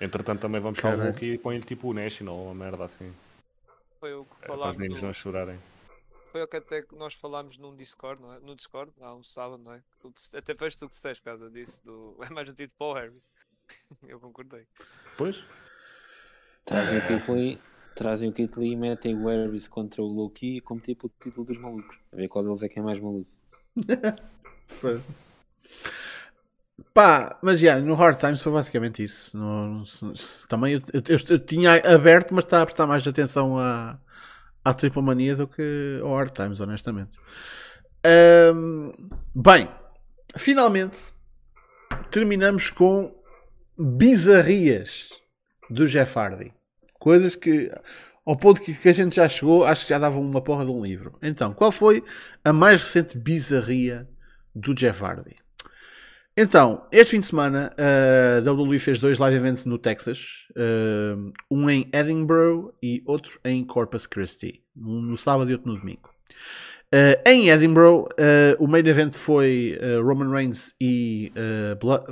[0.00, 1.00] Entretanto, também vamos para o.
[1.00, 3.12] Hulk e põe-lhe tipo o National ou uma merda assim.
[3.98, 4.74] Foi o que É, para falámos.
[4.74, 5.58] os meninos do- não chorarem.
[6.30, 8.40] Foi o que até que nós falámos num Discord, não é?
[8.40, 9.82] No Discord, há um sábado, não é?
[10.14, 12.16] Disse- Até foste tu que disseste, casa disso, do...
[12.22, 13.32] é mais o título Paul Harris.
[14.06, 14.66] Eu concordei.
[15.16, 15.44] Pois?
[16.64, 17.58] Trazem o e,
[17.94, 21.56] trazem o título e metem o Harris contra o Loki como tipo o título dos
[21.58, 21.96] malucos.
[22.12, 23.30] A ver qual deles é que é mais maluco.
[26.92, 29.36] Pá, mas já, no Hard Times foi basicamente isso.
[29.36, 30.14] No- no-
[30.48, 33.98] também eu, eu- eu tinha aberto, mas está a prestar mais atenção à,
[34.64, 37.18] à Triple Mania do que ao Hard Times, honestamente.
[38.04, 38.92] Ahm,
[39.34, 39.68] bem,
[40.36, 41.12] finalmente
[42.10, 43.14] terminamos com
[43.78, 45.10] bizarrias
[45.70, 46.52] do Jeff Hardy.
[46.98, 47.70] Coisas que,
[48.24, 50.70] ao ponto que, que a gente já chegou, acho que já dava uma porra de
[50.70, 51.18] um livro.
[51.22, 52.02] Então, qual foi
[52.44, 54.08] a mais recente bizarria
[54.54, 55.36] do Jeff Hardy?
[56.36, 61.70] Então, este fim de semana, a WWE fez dois live events no Texas, uh, um
[61.70, 66.12] em Edinburgh e outro em Corpus Christi, um no sábado e outro no domingo.
[66.92, 68.08] Uh, em Edinburgh,
[68.58, 71.32] o main event foi Roman Reigns e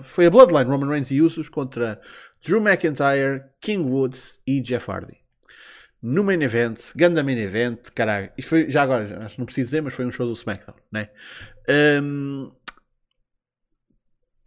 [0.05, 2.01] foi a Bloodline Roman Reigns e Usos contra
[2.45, 5.18] Drew McIntyre, King Woods e Jeff Hardy.
[6.01, 8.31] No main event, ganda main event, caralho.
[8.37, 10.75] Isto foi, já agora, acho que não preciso dizer, mas foi um show do SmackDown,
[10.91, 11.11] né?
[12.03, 12.51] Um,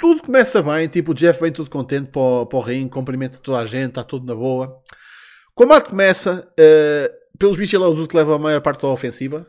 [0.05, 3.39] tudo começa bem, tipo, o Jeff vem tudo contente para o, para o ringue, cumprimenta
[3.39, 4.79] toda a gente, está tudo na boa.
[5.51, 8.83] O combate começa, uh, pelos bichos ele é o dude que leva a maior parte
[8.83, 9.47] da ofensiva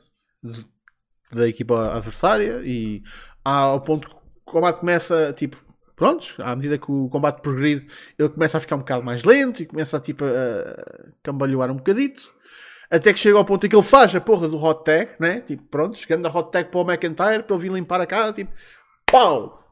[1.30, 3.02] da equipa adversária e
[3.44, 5.62] ao ponto que o combate começa, tipo,
[5.94, 7.86] pronto, à medida que o combate progride,
[8.18, 11.76] ele começa a ficar um bocado mais lento e começa a, tipo, a cambalhoar um
[11.76, 12.32] bocadito.
[12.90, 15.42] Até que chega ao ponto em que ele faz a porra do hot tag, né?
[15.42, 18.32] Tipo, pronto, chegando a hot tag para o McIntyre, para ele vir limpar a cara,
[18.32, 18.50] tipo,
[19.04, 19.65] pau!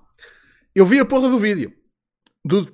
[0.75, 1.73] Eu vi a porra do vídeo.
[2.45, 2.73] Do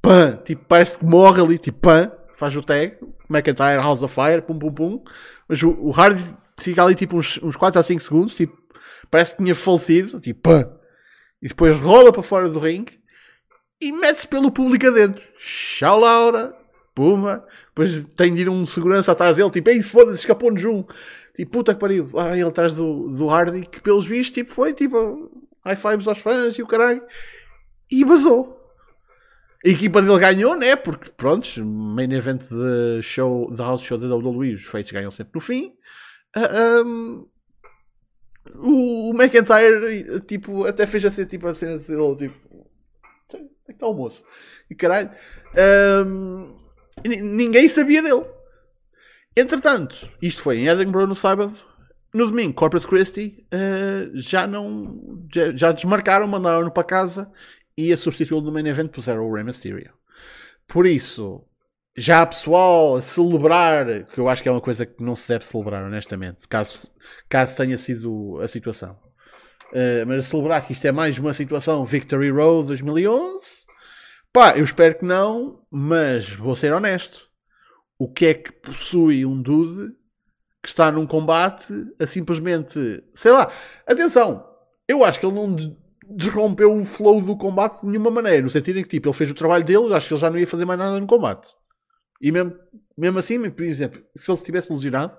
[0.00, 2.98] pã, tipo, parece que morre ali, tipo, pã, faz o tag,
[3.28, 5.04] McIntyre, House of Fire, pum pum pum.
[5.48, 6.22] Mas o, o Hardy
[6.58, 8.56] fica ali tipo uns, uns 4 a 5 segundos, tipo,
[9.10, 10.70] parece que tinha falecido, tipo, pã.
[11.42, 12.98] E depois rola para fora do ringue
[13.80, 15.22] e mete-se pelo público adentro.
[15.38, 16.56] Tchau, Laura.
[16.94, 17.44] Puma.
[17.68, 20.84] Depois tem de ir um segurança atrás dele, tipo, ei, foda-se, escapou-nos um.
[21.36, 22.10] Tipo, puta que pariu.
[22.12, 25.30] Lá ele atrás do, do Hardy, que pelos vistos, tipo, foi tipo,
[25.68, 27.02] high fives aos fãs e o caralho.
[27.90, 28.56] E vazou.
[29.64, 30.76] A equipa dele ganhou, né?
[30.76, 35.32] Porque, prontos, main event de show, de house show da WWE, os feitos ganham sempre
[35.34, 35.74] no fim.
[36.34, 37.26] Ah, um,
[38.54, 42.70] o, o McIntyre, tipo, até fez assim, tipo, a cena dele, tipo,
[43.34, 44.24] onde é que está o moço?
[44.70, 45.10] E caralho,
[46.06, 46.54] um,
[47.06, 48.24] ni- ninguém sabia dele.
[49.36, 51.52] Entretanto, isto foi em Edinburgh no sábado.
[52.18, 55.24] No domingo, Corpus Christi uh, já não.
[55.32, 57.30] Já, já desmarcaram, mandaram-no para casa
[57.76, 59.92] e a substituí-lo no main event puseram o Rey Mysterio.
[60.66, 61.44] Por isso,
[61.96, 65.46] já pessoal a celebrar, que eu acho que é uma coisa que não se deve
[65.46, 66.90] celebrar, honestamente, caso,
[67.28, 68.98] caso tenha sido a situação.
[69.70, 73.64] Uh, mas a celebrar que isto é mais uma situação Victory Road 2011,
[74.32, 77.28] pá, eu espero que não, mas vou ser honesto.
[77.96, 79.96] O que é que possui um dude
[80.62, 83.50] que está num combate a simplesmente, sei lá,
[83.86, 84.44] atenção,
[84.86, 85.70] eu acho que ele não des-
[86.10, 89.30] desrompeu o flow do combate de nenhuma maneira, no sentido em que tipo, ele fez
[89.30, 91.54] o trabalho dele, acho que ele já não ia fazer mais nada no combate.
[92.20, 92.54] E mesmo,
[92.96, 95.16] mesmo assim, por exemplo, se ele estivesse lesionado,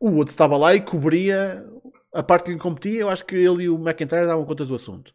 [0.00, 1.66] o outro estava lá e cobria
[2.14, 4.74] a parte que lhe competia, eu acho que ele e o McIntyre davam conta do
[4.74, 5.12] assunto.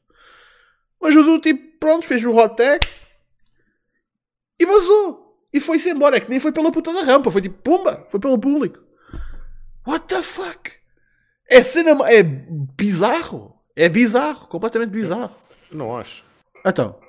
[1.01, 2.85] Mas o dude, tipo, pronto, fez o hot tag
[4.59, 5.23] e vazou.
[5.51, 8.19] E foi-se embora, é que nem foi pela puta da rampa, foi tipo, pumba, foi
[8.19, 8.79] pelo público.
[9.87, 10.71] What the fuck?
[11.49, 11.91] É cena.
[12.09, 13.55] É bizarro.
[13.75, 15.35] É bizarro, completamente bizarro.
[15.71, 16.23] Não acho.
[16.65, 16.99] Então,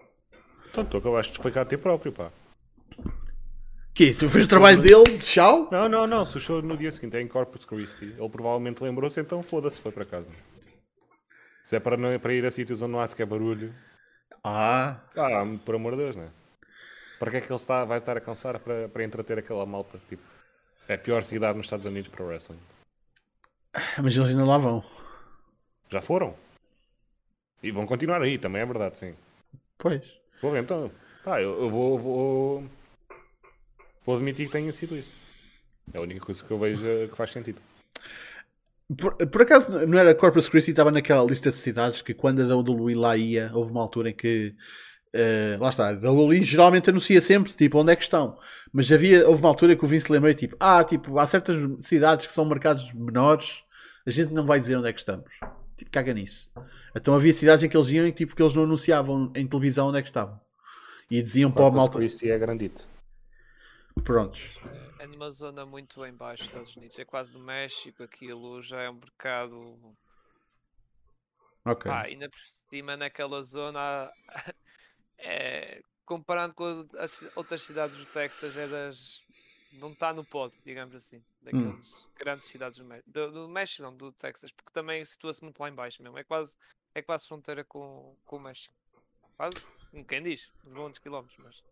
[0.70, 2.30] Então, tu acabaste de explicar a ti próprio, pá.
[3.94, 5.68] que tu fez o trabalho dele, tchau.
[5.70, 6.26] Não, não, não.
[6.26, 9.80] Se o show no dia seguinte é em Corpus Christi, ele provavelmente lembrou-se, então foda-se,
[9.80, 10.30] foi para casa.
[11.62, 13.72] Se é para, não, para ir a sítios onde não há sequer barulho,
[14.42, 16.28] Ah, ah, por amor de Deus, não é?
[17.18, 19.98] Para que é que ele está, vai estar a cansar para, para entreter aquela malta?
[20.08, 20.22] Tipo,
[20.88, 22.58] é a pior cidade nos Estados Unidos para o wrestling.
[24.02, 24.84] mas eles ainda lá vão.
[25.90, 26.34] Já foram?
[27.62, 29.14] E vão continuar aí, também é verdade, sim.
[29.78, 30.02] Pois.
[30.42, 30.90] Vou ver, então,
[31.26, 32.64] eu, eu vou, vou,
[34.04, 35.16] vou admitir que tenha sido isso.
[35.92, 37.60] É a única coisa que eu vejo eh, que faz sentido.
[38.98, 42.56] Por, por acaso não era Corpus Christi estava naquela lista de cidades que quando a
[42.56, 44.54] WWE lá ia, houve uma altura em que
[45.14, 48.38] eh, lá está, a WWE geralmente anuncia sempre tipo onde é que estão,
[48.72, 52.26] mas havia, houve uma altura que o Vince lembrei tipo, ah, tipo, há certas cidades
[52.26, 53.64] que são mercados menores,
[54.04, 55.30] a gente não vai dizer onde é que estamos.
[55.76, 56.50] Tipo, caga nisso.
[56.94, 59.88] Então havia cidades em que eles iam e tipo que eles não anunciavam em televisão
[59.88, 60.40] onde é que estavam.
[61.10, 61.98] E diziam para o Corpus malta.
[61.98, 62.84] Christi é grandito.
[64.04, 64.40] Prontos.
[64.98, 66.98] É numa zona muito em baixo dos Estados Unidos.
[66.98, 69.76] É quase no México, aquilo já é um mercado.
[71.64, 71.90] Ok.
[71.90, 72.38] Ah, ainda por
[72.68, 73.78] cima naquela zona.
[73.80, 74.12] há-
[75.18, 79.22] é, comparando com as outras cidades do Texas, é das.
[79.72, 81.22] Não está no pódio, digamos assim.
[81.42, 83.10] Daquelas grandes cidades do México.
[83.10, 86.16] Do, do México, não, do Texas, porque também situa-se muito lá em baixo mesmo.
[86.16, 86.54] É quase,
[86.94, 88.72] é quase fronteira com, com o México.
[89.36, 89.56] Quase,
[90.06, 91.62] quem diz, uns bons quilómetros, mas.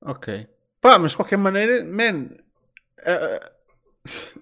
[0.00, 0.48] Ok.
[0.80, 2.30] Pá, mas de qualquer maneira, man,
[3.06, 3.54] não-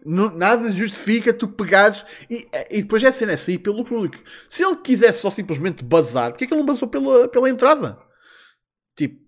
[0.05, 4.19] nada justifica tu pegares e, e depois é a cena é sair pelo público.
[4.49, 7.99] Se ele quisesse só simplesmente bazar, porque é que ele não basou pela, pela entrada?
[8.97, 9.21] Tipo,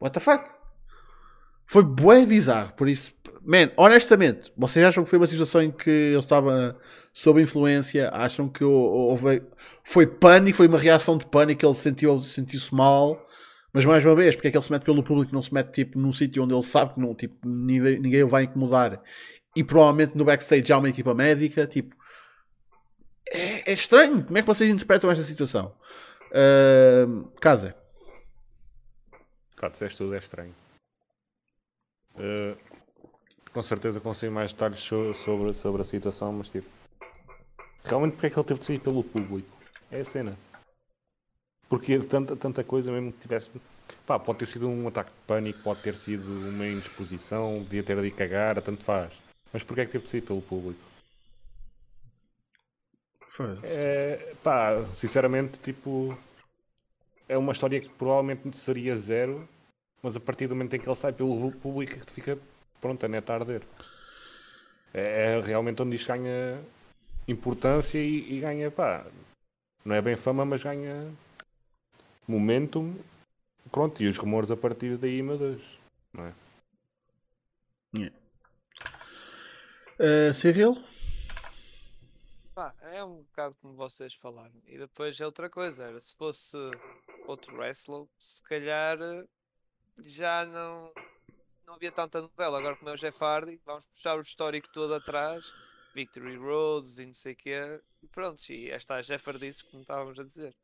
[0.00, 0.48] what the fuck?
[1.66, 3.12] Foi bué bizarro, por isso,
[3.42, 6.80] man, honestamente, vocês acham que foi uma situação em que ele estava
[7.12, 8.08] sob influência?
[8.10, 9.42] Acham que hou- houve,
[9.84, 13.22] foi pânico, foi uma reação de pânico, ele sentiu, sentiu-se mal?
[13.70, 15.72] Mas mais uma vez, porque é que ele se mete pelo público, não se mete
[15.72, 19.02] tipo num sítio onde ele sabe que não, tipo, ninguém, ninguém o vai incomodar
[19.58, 21.66] e provavelmente no backstage há uma equipa médica.
[21.66, 21.96] Tipo,
[23.28, 24.24] é, é estranho.
[24.24, 25.74] Como é que vocês interpretam esta situação?
[26.30, 27.74] Uh, casa.
[29.56, 30.54] Claro, disseste tudo, é estranho.
[32.14, 32.56] Uh,
[33.52, 36.68] com certeza consigo mais detalhes sobre, sobre a situação, mas tipo.
[37.84, 39.48] Realmente porque é que ele teve de sair pelo público?
[39.90, 40.38] É a cena.
[41.68, 43.50] Porque tanta, tanta coisa mesmo que tivesse.
[44.06, 48.00] Pá, pode ter sido um ataque de pânico, pode ter sido uma indisposição, podia ter
[48.00, 49.27] de cagar, tanto faz.
[49.52, 50.80] Mas porquê é que teve de sair pelo público?
[53.62, 56.16] É, pá, sinceramente, tipo.
[57.28, 59.46] É uma história que provavelmente seria zero,
[60.02, 62.38] mas a partir do momento em que ele sai pelo público, fica
[62.80, 63.62] pronto, a neta a arder.
[64.94, 66.58] É, é realmente onde isto ganha
[67.28, 69.04] importância e, e ganha, pá.
[69.84, 71.12] Não é bem fama, mas ganha
[72.26, 72.94] momentum.
[73.70, 75.62] Pronto, e os rumores a partir daí, meu Deus,
[76.12, 76.32] não é?
[77.96, 78.17] Yeah.
[80.00, 80.76] Uh, Cyril?
[82.54, 84.54] Pá, é um bocado como vocês falaram.
[84.64, 86.56] E depois é outra coisa, era se fosse
[87.26, 88.96] outro wrestler, se calhar
[89.98, 90.92] já não,
[91.66, 92.58] não havia tanta novela.
[92.58, 95.44] Agora como é o Jeff Hardy, vamos puxar o histórico todo atrás,
[95.92, 97.50] Victory Roads e não sei o que
[98.00, 100.54] E pronto, e esta Jeff Hardy, como estávamos a dizer.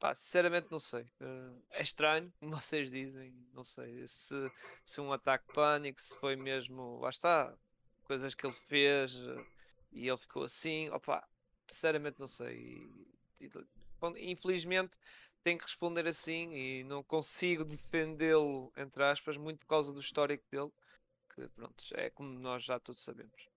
[0.00, 1.04] Pá, sinceramente não sei.
[1.20, 3.32] Uh, é estranho, como vocês dizem.
[3.54, 4.50] Não sei se,
[4.84, 6.98] se um ataque pânico, se foi mesmo.
[7.00, 7.54] Lá está.
[8.06, 9.14] Coisas que ele fez
[9.92, 10.88] e ele ficou assim.
[10.90, 11.26] Opa,
[11.68, 12.88] sinceramente não sei.
[13.40, 14.96] E, e, infelizmente
[15.46, 20.44] tenho que responder assim e não consigo defendê-lo, entre aspas, muito por causa do histórico
[20.50, 20.72] dele.
[21.32, 23.48] Que pronto, é como nós já todos sabemos.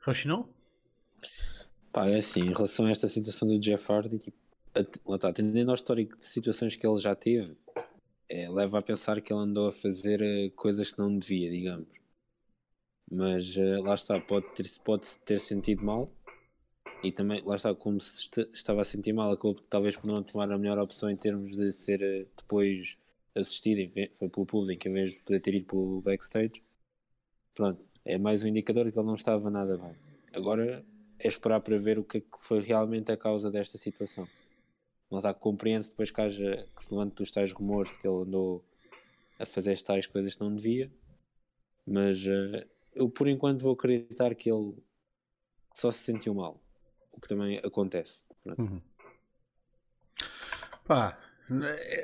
[0.00, 0.52] Rochinol?
[1.92, 4.36] Pá, é assim, em relação a esta situação do Jeff Hardy, tipo,
[5.06, 7.56] lá está, atendendo ao histórico de situações que ele já teve,
[8.28, 11.88] é, leva a pensar que ele andou a fazer uh, coisas que não devia, digamos.
[13.10, 16.10] Mas uh, lá está, pode ter, pode ter sentido mal
[17.02, 20.50] e também, lá está, como se estava a sentir mal, acabou talvez por não tomar
[20.50, 22.98] a melhor opção em termos de ser uh, depois
[23.34, 26.62] assistido, foi pelo público em vez de poder ter ido pelo backstage.
[27.54, 29.94] Pronto, é mais um indicador que ele não estava nada bem.
[30.32, 30.84] Agora
[31.18, 34.26] é esperar para ver o que, é que foi realmente a causa desta situação.
[35.14, 38.22] Não está compreende-se depois que haja que se levante dos tais rumores de que ele
[38.22, 38.64] andou
[39.38, 40.90] a fazer as tais coisas que não devia,
[41.86, 44.74] mas uh, eu por enquanto vou acreditar que ele
[45.72, 46.60] só se sentiu mal,
[47.12, 48.22] o que também acontece.
[48.58, 48.80] Uhum.
[50.84, 51.16] Pá,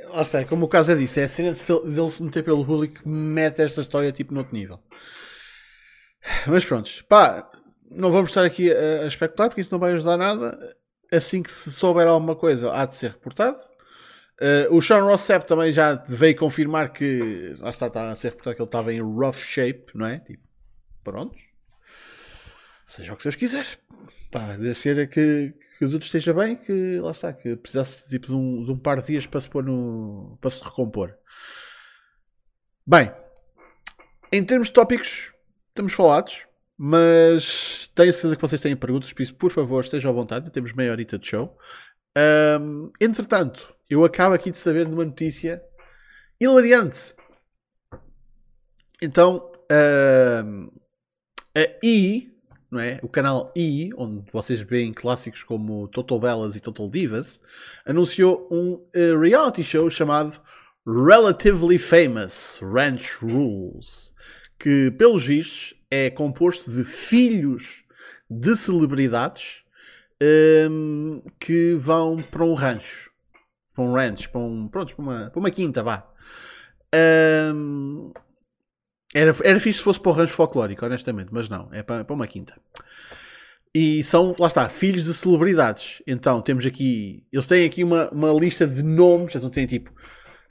[0.07, 3.03] lá está, como o caso é disso, é a cena dele se meter pelo público
[3.03, 4.81] que mete esta história tipo no outro nível.
[6.47, 7.51] Mas pronto, pá,
[7.91, 10.77] não vamos estar aqui a, a, especular porque isso não vai ajudar nada.
[11.13, 13.59] Assim que se souber alguma coisa, há de ser reportado.
[14.41, 18.57] Uh, o Sean Rossap também já veio confirmar que lá está, está a ser reportado
[18.57, 20.19] que ele estava em rough shape, não é?
[20.21, 20.43] Tipo,
[21.05, 21.37] pronto.
[22.87, 23.67] Seja o que Deus quiser.
[24.33, 28.29] Pá, desde que, que, que o Dudu esteja bem, que lá está, que precisasse tipo,
[28.29, 30.39] de, um, de um par de dias para se pôr no.
[30.41, 31.15] para se recompor.
[32.87, 33.13] Bem,
[34.33, 35.33] em termos de tópicos,
[35.69, 36.47] estamos falados.
[36.83, 40.51] Mas tenho certeza que vocês têm perguntas, por isso, por favor, estejam à vontade.
[40.51, 41.55] Temos meia horita de show.
[42.59, 45.63] Um, entretanto, eu acabo aqui de saber de uma notícia
[46.41, 47.15] hilariante.
[49.03, 50.71] Então, um,
[51.55, 52.33] a E,
[52.71, 52.99] não é?
[53.03, 57.43] o canal E, onde vocês veem clássicos como Total Bellas e Total Divas,
[57.85, 60.41] anunciou um uh, reality show chamado
[60.87, 64.15] Relatively Famous Ranch Rules,
[64.59, 67.85] que, pelos vistos, é composto de filhos
[68.29, 69.65] de celebridades
[70.71, 73.11] um, que vão para um rancho,
[73.75, 76.07] para um rancho, para, um, pronto, para, uma, para uma quinta, vá.
[77.55, 78.13] Um,
[79.15, 82.15] era, era fixe se fosse para o rancho folclórico, honestamente, mas não, é para, para
[82.15, 82.55] uma quinta.
[83.75, 86.03] E são, lá está, filhos de celebridades.
[86.07, 89.93] Então temos aqui, eles têm aqui uma, uma lista de nomes, então têm tipo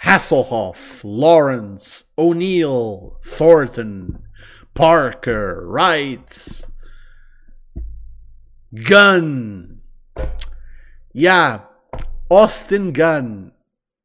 [0.01, 4.07] Hasselhoff, Lawrence, O'Neill, Thornton,
[4.73, 6.67] Parker, Wright,
[8.73, 9.81] Gunn.
[11.13, 11.67] Yeah,
[12.29, 13.51] Austin Gunn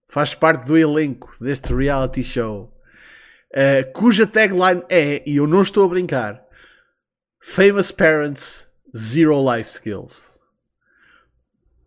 [0.08, 2.72] faz parte do elenco deste reality show,
[3.52, 6.46] uh, cuja tagline é, e eu não estou a brincar,
[7.40, 10.38] Famous Parents, Zero Life Skills.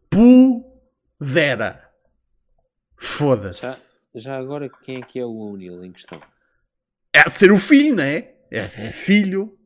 [0.10, 1.90] Pudera.
[2.96, 3.62] Foda-se.
[3.62, 3.78] Já,
[4.14, 6.22] já, agora, quem é que é o O'Neill em questão?
[7.12, 8.37] É de ser o filho, não é?
[8.52, 9.58] É, é filho.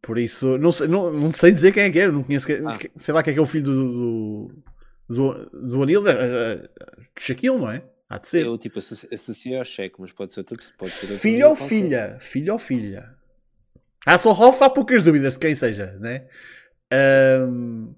[0.00, 2.78] Por isso, não sei, não, não sei dizer quem é que é, não conheço, ah.
[2.94, 4.62] sei lá quem é que é o filho do, do,
[5.08, 7.82] do, do Anil, é, é, do Shaquille, não é?
[8.08, 8.46] Há de ser.
[8.46, 10.74] Eu tipo associ- associei ao cheque, mas pode ser pessoa.
[10.78, 12.16] Pode ser outro Filho ou filha?
[12.20, 13.14] Filho ou filha?
[14.06, 16.26] Hasselhoff há poucas dúvidas de quem seja, né?
[16.90, 17.92] Ahm,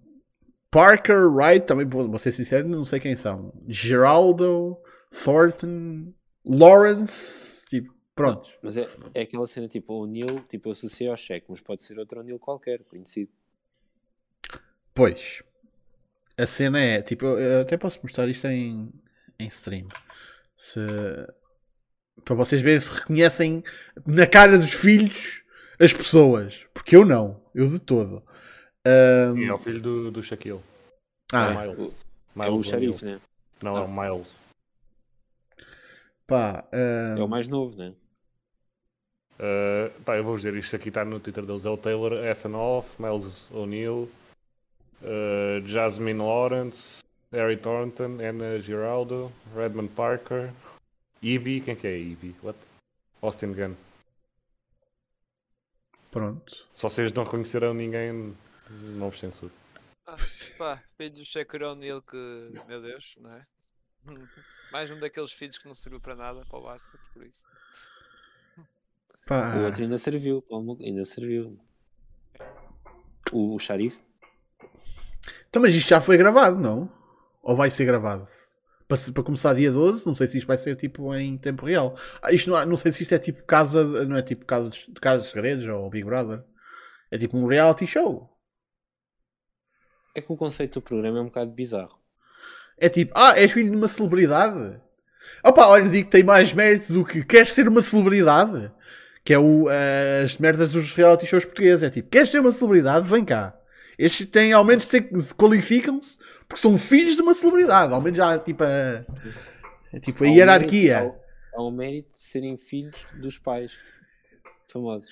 [0.70, 3.53] Parker, Wright, também vou ser sincero, não sei quem são.
[3.68, 4.76] Geraldo,
[5.24, 6.12] Thornton,
[6.44, 8.50] Lawrence, tipo, pronto.
[8.62, 11.82] Mas é, é aquela cena tipo o Neil, tipo eu associei ao cheque, mas pode
[11.82, 13.30] ser outro Neil qualquer, conhecido.
[14.94, 15.42] Pois.
[16.38, 18.90] A cena é, tipo, eu, eu até posso mostrar isto em,
[19.38, 19.86] em stream.
[20.56, 20.80] Se,
[22.24, 23.62] para vocês verem se reconhecem
[24.06, 25.42] na cara dos filhos
[25.78, 26.66] as pessoas.
[26.74, 27.42] Porque eu não.
[27.54, 28.22] Eu de todo.
[28.86, 30.60] Ahm, Sim, é o filho do, do Shaquille.
[31.32, 32.06] ah, é Miles.
[32.36, 33.18] É o Miles xerife, O'Neal.
[33.18, 33.22] né?
[33.62, 34.46] Não, é o Miles.
[36.26, 36.66] pá.
[36.72, 37.94] ahm, É o mais novo, né?
[39.41, 41.64] Uh, pá, eu vou dizer, isto aqui está no Twitter deles.
[41.64, 44.11] É o Taylor Essenoff, Miles O'Neill,
[45.01, 50.53] uh, Jasmine Lawrence, Harry Thornton, Anna Giraldo, Redmond Parker,
[51.22, 52.36] Ivy, quem que é Ivy?
[52.43, 52.59] What?
[53.22, 53.76] Austin Gunn.
[56.11, 56.68] pronto.
[56.74, 58.36] Se vocês não reconheceram ninguém,
[58.68, 59.53] não vos censuro.
[60.07, 60.16] Ah,
[60.59, 62.16] pá, filho do Shaquille O'Neal que,
[62.66, 63.47] meu Deus, não é?
[64.72, 67.43] Mais um daqueles filhos que não serviu para nada para o basquete, por isso.
[69.30, 70.44] Pá, O outro ainda serviu,
[70.80, 71.56] ainda serviu.
[73.30, 73.58] O, o?
[75.48, 76.90] Então, mas isto já foi gravado, não?
[77.40, 78.26] Ou vai ser gravado?
[78.88, 81.96] Para, para começar dia 12, não sei se isto vai ser tipo em tempo real.
[82.20, 85.00] Ah, isto não, não sei se isto é tipo casa, não é tipo casa de,
[85.00, 86.42] casa de segredos ou Big Brother.
[87.08, 88.36] É tipo um reality show.
[90.12, 92.00] É que o conceito do programa é um bocado bizarro.
[92.76, 94.80] É tipo, ah, és filho de uma celebridade?
[95.44, 98.72] Opa, olha, digo que tem mais mérito do que queres ser uma celebridade.
[99.24, 101.82] Que é o, eh, as merdas dos reality shows portugueses.
[101.82, 103.06] É tipo, queres ser uma celebridade?
[103.06, 103.54] Vem cá.
[103.98, 104.88] Estes têm, ao menos,
[105.36, 106.18] qualificam-se
[106.48, 107.92] porque são filhos de uma celebridade.
[107.92, 109.04] Ao menos já, tipo, a,
[109.92, 111.00] é tipo, a um hierarquia.
[111.00, 111.18] mérito-
[111.54, 113.72] Há, um mérito de serem filhos dos pais
[114.72, 115.10] famosos.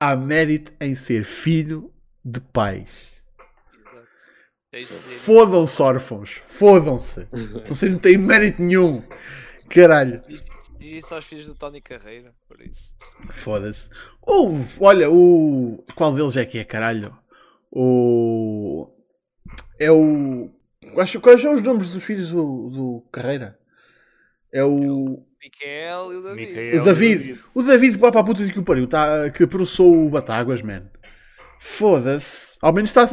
[0.00, 1.92] Há mérito em ser filho
[2.24, 3.16] de pais.
[5.20, 6.42] Fodam-se, órfãos.
[6.44, 7.26] Fodam-se.
[7.68, 9.02] Vocês não têm mérito nenhum.
[9.70, 10.22] Caralho.
[10.80, 12.94] Isso aos filhos do Tony Carreira, por isso.
[13.30, 13.90] Foda-se.
[14.26, 15.84] O, olha, o.
[15.94, 17.16] Qual deles é que é, caralho?
[17.70, 18.88] O.
[19.78, 20.50] É o.
[20.94, 23.58] Quais, quais são os nomes dos filhos do, do Carreira?
[24.52, 25.24] É o.
[25.40, 26.48] Miquel e o David.
[26.48, 27.40] Micael O David.
[27.54, 28.86] O David que vai para a puta de que o pariu.
[28.86, 30.90] Tá, que processou o Batáguas, man.
[31.60, 32.56] Foda-se.
[32.62, 33.04] Ao menos está,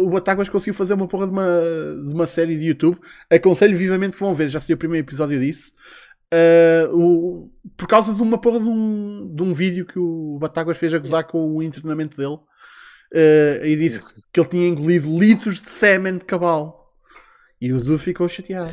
[0.00, 1.46] o Batáguas conseguiu fazer uma porra de uma,
[2.06, 2.98] de uma série de YouTube.
[3.30, 4.48] Aconselho vivamente que vão ver.
[4.48, 5.72] Já saiu o primeiro episódio disso.
[6.32, 10.78] Uh, o- por causa de uma porra de um, de um vídeo que o Batáguas
[10.78, 12.38] fez a gozar com o internamento dele.
[13.14, 14.00] Uh, e disse
[14.32, 16.74] que ele tinha engolido litros de sêmen de cavalo.
[17.60, 18.72] E o Dudu ficou chateado.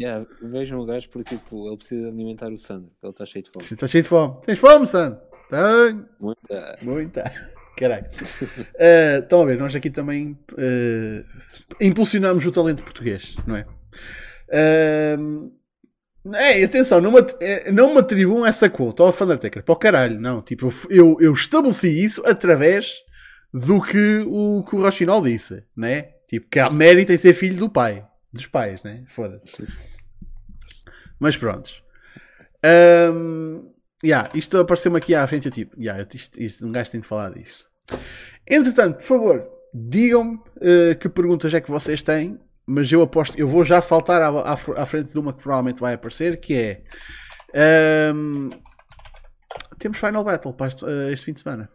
[0.00, 3.50] Yeah, vejam o gajo porque tipo, ele precisa alimentar o Sandro, ele está cheio de
[3.50, 3.66] fome.
[3.70, 4.40] Está cheio de fome.
[4.46, 5.20] Tens fome, Sandro?
[5.50, 6.08] Tenho.
[6.18, 6.78] Muita.
[6.80, 7.32] Muita.
[7.76, 8.06] Caralho.
[8.78, 10.38] Eh, estão a ver, nós aqui também
[11.80, 13.66] impulsionamos o talento português, não é?
[14.50, 15.50] Ehm,
[16.34, 20.20] é, atenção, não me, eh, não me atribuam essa conta ao Thundertaker, para o caralho,
[20.20, 20.40] não.
[20.40, 23.02] Tipo, eu eu, eu estabeleci isso através
[23.52, 26.10] do que o, que o Rochinol disse, né?
[26.28, 29.04] Tipo, que há mérito em ser filho do pai, dos pais, né?
[29.06, 29.66] Foda-se.
[31.18, 31.82] Mas prontos.
[32.64, 33.68] Ahm,
[34.02, 35.46] yeah, isto apareceu-me aqui à frente.
[35.46, 37.68] Eu tipo, yeah, isto, isto, um gajo tem de falar disso.
[38.48, 42.40] Entretanto, por favor, digam-me eh, que perguntas é que vocês têm.
[42.66, 45.42] Mas eu aposto, eu vou já saltar à, à fr- à frente de uma que
[45.42, 46.82] provavelmente vai aparecer, que é
[47.54, 48.50] ahm,
[49.78, 51.68] temos Final Battle para este, eh, este fim de semana.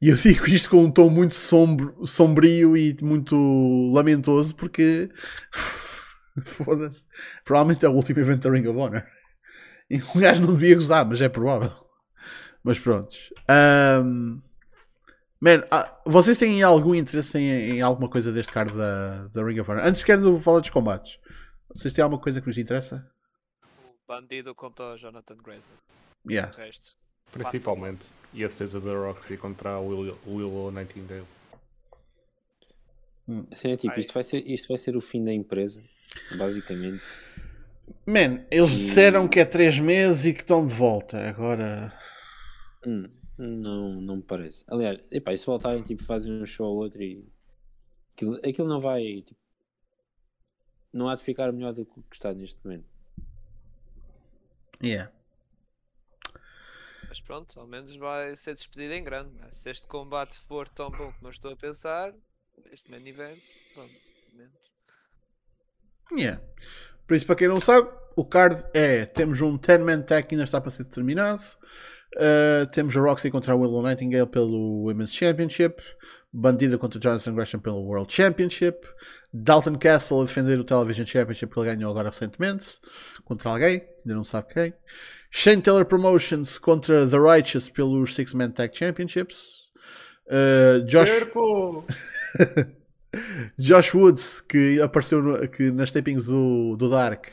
[0.00, 3.36] E eu digo isto com um tom muito sombro, sombrio e muito
[3.92, 5.08] lamentoso porque
[6.44, 7.04] foda-se.
[7.44, 9.04] Provavelmente é o último evento da Ring of Honor.
[9.90, 11.70] E um gajo não devia gozar, mas é provável.
[12.64, 13.32] Mas prontos.
[13.48, 14.40] Ahm,
[15.42, 19.58] man, ah, vocês têm algum interesse em, em alguma coisa deste card da, da Ring
[19.60, 19.84] of Honor?
[19.84, 21.18] Antes sequer de falar dos combates.
[21.74, 23.04] Vocês têm alguma coisa que vos interessa?
[23.64, 25.74] O bandido contra o Jonathan Grayson.
[26.30, 26.52] Yeah.
[26.54, 26.92] O resto.
[27.32, 28.06] Principalmente.
[28.32, 31.24] E a defesa da Roxy contra a Will- Willow Nightingale.
[33.50, 35.82] Assim, é tipo, isto vai, ser, isto vai ser o fim da empresa,
[36.36, 37.02] basicamente.
[38.06, 41.28] Man, eles E- disseram que é 3 meses e que estão de volta.
[41.28, 41.92] Agora.
[42.86, 43.08] Hum,
[43.38, 44.64] não, não me parece.
[44.66, 47.26] Aliás, epá, e se voltarem, tipo, fazem um show ou outro e.
[48.14, 49.22] Aquilo, aquilo não vai.
[49.22, 49.40] Tipo,
[50.92, 52.86] não há de ficar melhor do que o que está neste momento.
[54.82, 55.12] Yeah.
[57.08, 59.34] Mas pronto, ao menos vai ser despedido em grande.
[59.34, 59.48] né?
[59.52, 62.12] Se este combate for tão bom como eu estou a pensar,
[62.70, 63.38] este main event,
[63.74, 63.92] pronto,
[64.32, 64.60] menos.
[66.12, 66.42] Yeah.
[67.06, 70.44] Por isso, para quem não sabe, o card é: temos um 10-man tag que ainda
[70.44, 71.42] está para ser determinado.
[72.16, 75.80] Uh, temos a Roxy contra a Willow Nightingale pelo Women's Championship.
[76.32, 78.86] Bandida contra Jonathan Gresham pelo World Championship.
[79.32, 82.78] Dalton Castle a defender o Television Championship que ele ganhou agora recentemente
[83.24, 84.74] contra alguém, ainda não sabe quem.
[85.30, 89.70] Shane Taylor Promotions contra The Righteous pelos Six Man Tag Championships.
[90.26, 91.10] Uh, Josh!
[93.58, 97.26] Josh Woods, que apareceu no- que nas tapings do, do Dark,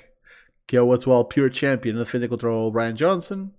[0.67, 3.49] que é o atual Pure Champion, a defender contra o Brian Johnson.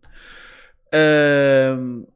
[0.93, 2.07] Um,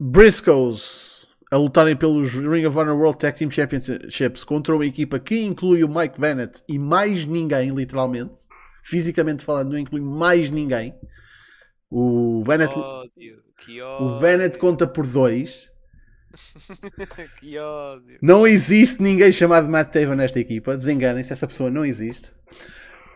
[0.00, 5.44] Briscoes a lutarem pelos Ring of Honor World Tag Team Championships contra uma equipa que
[5.44, 8.46] inclui o Mike Bennett e mais ninguém, literalmente.
[8.82, 10.94] Fisicamente falando, não inclui mais ninguém.
[11.90, 14.18] O Bennett, ódio, que o.
[14.18, 15.70] Bennett conta por dois.
[17.40, 18.18] que ódio.
[18.20, 20.76] Não existe ninguém chamado Matt Taven nesta equipa.
[20.76, 22.32] Desenganem-se, essa pessoa não existe.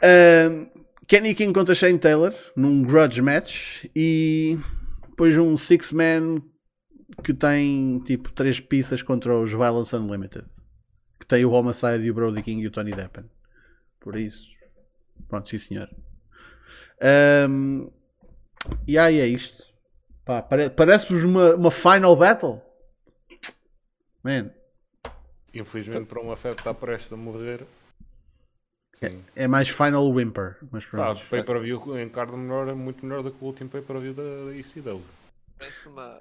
[0.03, 0.70] Ahm,
[1.11, 4.57] Kenny King contra Shane Taylor num grudge match e
[5.09, 6.41] depois um six-man
[7.25, 10.47] que tem tipo três pizzas contra os Violence Unlimited
[11.19, 13.29] que tem o Homicide e o Brody King e o Tony Deppen.
[13.99, 14.51] Por isso,
[15.27, 15.91] pronto, sim senhor.
[17.03, 17.89] Ahm,
[18.87, 19.65] e aí é isto.
[20.77, 22.63] Parece-vos uma, uma final battle.
[24.23, 24.53] Man,
[25.53, 27.67] Infelizmente, para uma que está prestes a morrer.
[28.93, 29.23] Sim.
[29.35, 31.23] É mais Final Whimper, mas Pá, pronto.
[31.31, 35.01] pay-per-view em card melhor é muito melhor do que o último pay-per-view da, da ECW.
[35.59, 36.19] Parece uma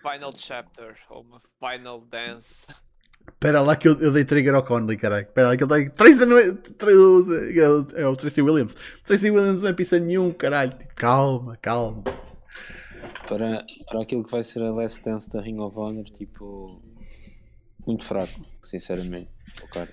[0.00, 2.72] final chapter ou uma final dance.
[3.32, 5.26] Espera lá que eu, eu dei trigger ao Conley, caralho.
[5.26, 5.90] Espera lá que ele tem.
[5.90, 6.48] Tracy não é.
[6.48, 7.68] É
[8.06, 8.76] o- É Tracy Williams.
[9.02, 10.76] Tracy Williams não é pista nenhum, caralho.
[10.94, 12.04] Calma, calma.
[13.26, 16.82] Para, para aquilo que vai ser a Last Dance da Ring of Honor, tipo.
[17.86, 19.30] Muito fraco, sinceramente.
[19.62, 19.88] O cara.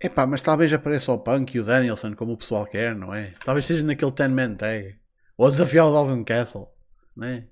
[0.00, 3.30] Epá, mas talvez apareça o Punk e o Danielson como o pessoal quer, não é?
[3.44, 4.98] Talvez seja naquele 10-man tag.
[5.36, 6.68] Ou desafiar o Dalvin Castle,
[7.14, 7.46] não é?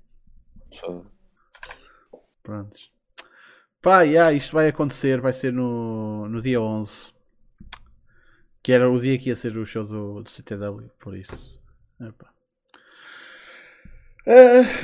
[0.71, 1.05] Só-
[2.43, 2.91] Prontos.
[3.81, 7.13] Pá, yeah, isto vai acontecer, vai ser no, no dia 11.
[8.61, 11.61] Que era o dia que ia ser o show do, do CTW, por isso.
[11.99, 12.34] Epá.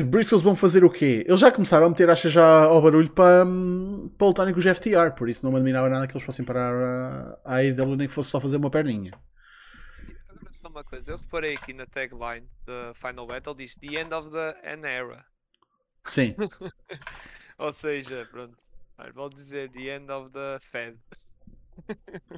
[0.05, 1.25] Briscoes vão fazer o quê?
[1.27, 4.65] Eles já começaram a meter, acha já ao barulho para, hum, para lutarem com os
[4.65, 6.73] FTR, por isso não me admirava nada que eles fossem parar
[7.43, 9.11] a, AEW nem que fosse só fazer uma perninha.
[10.29, 14.13] Agora só uma coisa, eu reparei aqui na tagline da Final Battle diz The End
[14.13, 15.25] of the An Era.
[16.05, 16.35] Sim,
[17.57, 18.57] Ou seja, pronto.
[19.13, 20.97] Vou dizer The End of the Fed.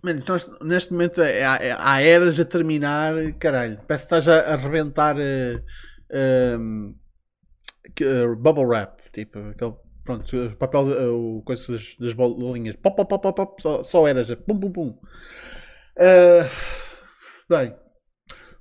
[0.04, 3.78] Mano, nós, neste momento é- há, é- há eras a terminar, caralho.
[3.88, 5.62] Parece que estás a, a rebentar eh,
[6.12, 6.94] ehm,
[7.96, 13.22] que, eh, bubble wrap, tipo, aquele pronto, papel, eh, o coisa das, bolinhas, pop, pop,
[13.22, 15.00] pop, pop, só, só eras, pum, pum, pum.
[15.98, 16.48] Eh,
[17.50, 17.76] bem,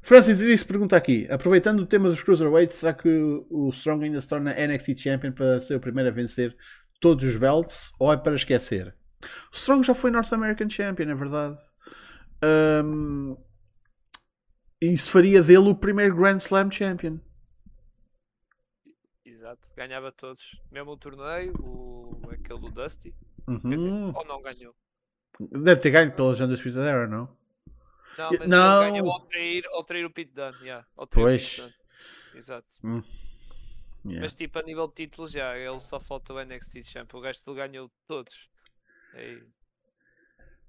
[0.03, 4.29] Francis Iris pergunta aqui: aproveitando o tema dos Cruiserweights, será que o Strong ainda se
[4.29, 6.57] torna NXT Champion para ser o primeiro a vencer
[7.01, 8.95] todos os belts ou é para esquecer?
[9.53, 11.57] O Strong já foi North American Champion, é verdade.
[12.43, 13.37] Ahm,
[14.81, 17.21] isso faria dele o primeiro Grand Slam Champion.
[19.53, 20.61] Exato, ganhava todos.
[20.71, 23.15] Mesmo o torneio, o, aquele do Dusty.
[23.47, 24.13] Quer dizer, Uhum.
[24.17, 24.75] ou não ganhou.
[25.41, 27.37] Deve ter ganho pela Undisputed Era, não?
[28.19, 28.81] Não, E- mas não.
[28.93, 30.57] ganhou ao trair, ao trair o Pete Dunne.
[30.63, 31.61] Yeah, Pois.
[32.35, 32.69] Exato.
[32.85, 34.23] Yeah.
[34.23, 37.19] Mas tipo, a nível de títulos já, ele só falta o NXT Champion.
[37.19, 38.49] O resto ele ganhou todos.
[39.15, 39.43] Aí,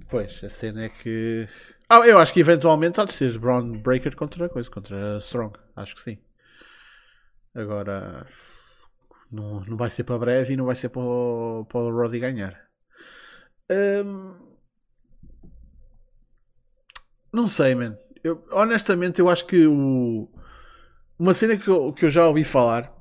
[0.10, 1.48] Pois, a cena é que.
[1.90, 5.20] Ah, eu acho que eventualmente há de ser Braun Breaker contra a coisa, contra a
[5.20, 5.58] Strong.
[5.76, 6.18] Acho que sim.
[7.56, 8.28] Agora.
[9.34, 12.20] Não, não vai ser para breve e não vai ser para o, para o Roddy
[12.20, 12.58] ganhar.
[13.72, 14.32] Hum,
[17.34, 17.98] não sei, man.
[18.24, 20.30] Eu, honestamente, eu acho que o.
[21.20, 22.94] Uma cena que eu, que eu já ouvi falar,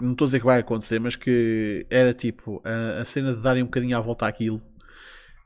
[0.00, 3.42] não estou a dizer que vai acontecer, mas que era tipo a, a cena de
[3.42, 4.62] darem um bocadinho à volta àquilo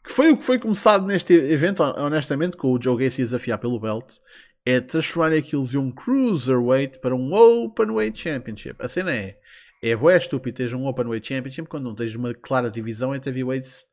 [0.05, 3.78] que foi o que foi começado neste evento, honestamente, com o Joe Gacy desafiar pelo
[3.78, 4.16] belt,
[4.65, 8.77] é transformar aquilo de um Cruiserweight para um Openweight Championship.
[8.78, 9.39] A cena é,
[9.82, 13.86] é bué estúpido teres um Openweight Championship quando não tens uma clara divisão entre Heavyweights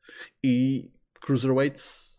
[0.44, 0.92] e
[1.22, 2.18] Cruiserweights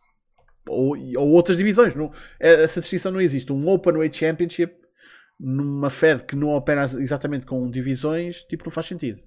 [0.68, 1.94] ou, ou outras divisões.
[1.94, 3.52] Não, é- essa distinção não existe.
[3.52, 4.74] Um Openweight Championship
[5.38, 9.22] numa Fed que não opera exatamente com divisões, tipo, não faz sentido.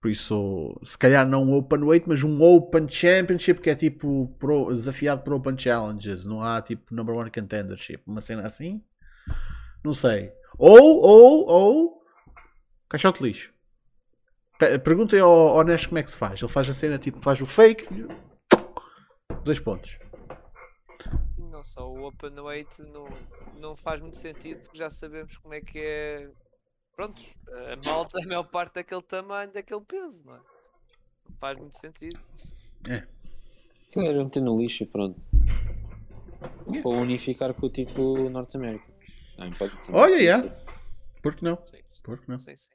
[0.00, 4.34] Por isso, se calhar não um Open Weight, mas um Open Championship que é tipo
[4.38, 6.26] pro- desafiado por Open Challenges.
[6.26, 8.02] Não há tipo Number One Contendership.
[8.06, 8.82] Uma cena assim?
[9.84, 10.32] Não sei.
[10.58, 12.01] Ou, ou, ou.
[12.92, 13.54] Caixote de lixo.
[14.58, 16.42] Pe- Perguntem ao, ao Nash como é que se faz.
[16.42, 17.86] Ele faz a cena tipo, faz o fake.
[19.44, 19.98] Dois pontos.
[21.38, 23.06] não só o Open Weight não,
[23.58, 26.30] não faz muito sentido porque já sabemos como é que é.
[26.94, 30.40] Pronto, a malta é a maior parte daquele tamanho, daquele peso, não é?
[31.30, 32.20] Não faz muito sentido.
[33.96, 35.18] Era meter no lixo e pronto.
[36.82, 38.30] Para unificar com o título
[39.58, 40.56] pode- também Olha, pode yeah.
[41.22, 41.58] Por que não?
[41.66, 42.38] Sim, Por que não?
[42.38, 42.70] sim, sim.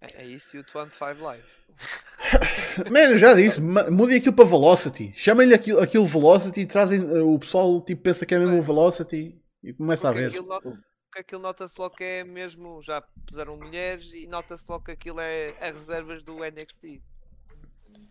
[0.00, 1.44] É, é isso e o 25 Live.
[2.90, 5.12] Mano, eu já disse, mudem aquilo para Velocity.
[5.16, 7.00] Chamem-lhe aquilo, aquilo Velocity e trazem.
[7.00, 10.28] uh, o pessoal tipo, pensa que é mesmo o Velocity e começa a Porque ver.
[10.30, 12.80] aquilo, nota- porque aquilo nota-se logo que é mesmo.
[12.82, 17.02] Já puseram mulheres e nota-se logo que aquilo é as reservas do NXT.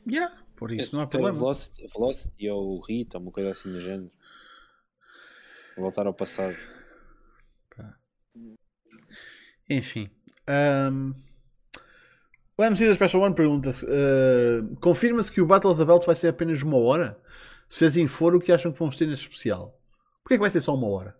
[0.09, 1.37] Yeah, por isso não há problema.
[1.37, 4.11] Velocity, Velocity ou Rita, uma coisa assim do género.
[5.77, 6.55] Voltar ao passado.
[9.69, 10.09] Enfim.
[10.47, 11.13] ahm,
[12.57, 16.15] o MC da Special One pergunta-se: ah, confirma-se que o Battle of the Belts vai
[16.15, 17.21] ser apenas uma hora?
[17.69, 19.77] Se assim for, o que acham que vamos ter neste especial?
[20.23, 21.15] Porquê que vai ser só uma hora?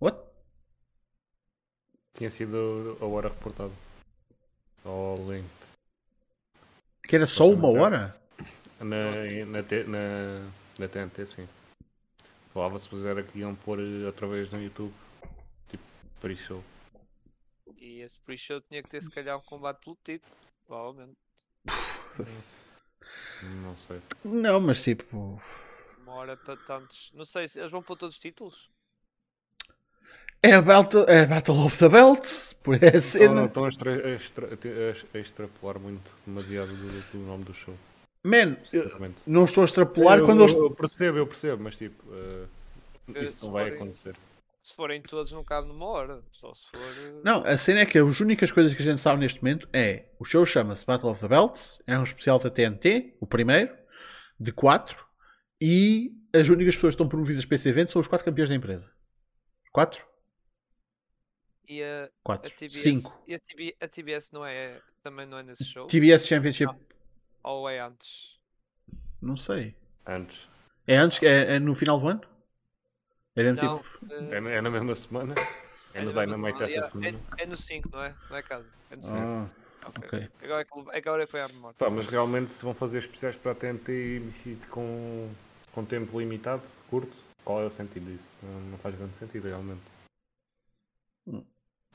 [0.00, 0.18] What?
[2.14, 3.72] Tinha sido a hora reportada.
[4.84, 5.46] Ao link.
[7.04, 8.16] Que era só uma hora?
[8.80, 8.86] Na,
[9.46, 11.48] na, na, na TNT, sim.
[12.52, 14.92] Falava-se, mas era que iam pôr eh, outra vez no YouTube.
[15.68, 15.84] Tipo,
[16.20, 16.62] pre-show.
[17.88, 20.36] E esse pre-show tinha que ter se calhar um combate pelo título.
[20.66, 21.16] Provavelmente.
[23.62, 24.00] Não sei.
[24.22, 25.40] Não, mas tipo.
[26.02, 27.10] Uma hora para tantos.
[27.14, 28.68] Não sei se eles vão pôr todos os títulos.
[30.42, 32.52] É a Battle, é a Battle of the Belts.
[32.62, 33.34] Por é a Não, cena.
[33.34, 37.54] não, estão a, extra, a, extra, a, a extrapolar muito, demasiado do, do nome do
[37.54, 37.74] show.
[38.24, 38.84] Man, eu
[39.26, 40.54] não estou a extrapolar eu, quando eles.
[40.54, 44.14] eu percebo, eu percebo, mas tipo, Eh, isso não vai acontecer.
[44.68, 46.22] Se forem todos, não cabe numa hora.
[46.32, 46.78] Só se for.
[46.80, 49.66] eh, Não, a cena é que as únicas coisas que a gente sabe neste momento
[49.72, 53.74] é o show chama-se Battle of the Belts, é um especial da TNT, o primeiro,
[54.38, 55.06] de 4,
[55.58, 58.56] e as únicas pessoas que estão promovidas para esse evento são os quatro campeões da
[58.56, 58.92] empresa.
[59.72, 60.06] 4?
[61.66, 62.50] E a, a 4.
[62.50, 62.82] TBS.
[62.82, 63.24] 5.
[63.26, 65.86] E a, TB, a TBS não é, também não é nesse show?
[65.86, 66.70] TBS Championship,
[67.42, 68.38] Ou é antes?
[69.20, 69.74] não sei.
[70.06, 70.46] Antes.
[70.86, 72.20] É antes, é, é no final do ano?
[73.38, 73.78] É mesmo Não.
[73.78, 74.12] tipo.
[74.12, 75.34] eh, É, na- é na mesma semana.
[75.94, 77.20] É no na mesma Dynamite essa semana.
[77.38, 78.14] É, é no 5, não é?
[78.28, 78.66] Não é caso.
[78.90, 79.16] É no 5.
[79.16, 79.48] Ah,
[79.86, 80.08] ok.
[80.08, 80.28] ok.
[80.42, 81.76] Agora, é que, agora é que foi à memória.
[81.78, 83.92] Pá, mas realmente se vão fazer especiais para a TNT
[84.44, 85.30] e, com,
[85.72, 87.12] com tempo limitado, curto,
[87.44, 88.28] qual é o sentido disso?
[88.42, 89.80] Não, não faz grande sentido realmente.
[91.26, 91.44] Hum.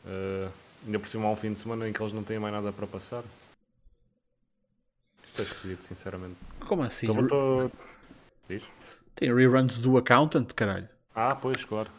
[0.06, 0.50] Eh,
[0.86, 2.72] ainda por cima há um fim de semana em que eles não têm mais nada
[2.72, 3.24] para passar.
[5.26, 6.38] Isto é esquisito, sinceramente.
[6.68, 7.08] Como assim?
[7.08, 7.72] Eu tô...
[8.48, 8.64] Diz?
[9.16, 10.90] Tem reruns do Accountant, caralho.
[11.16, 11.90] Ah, pois, claro.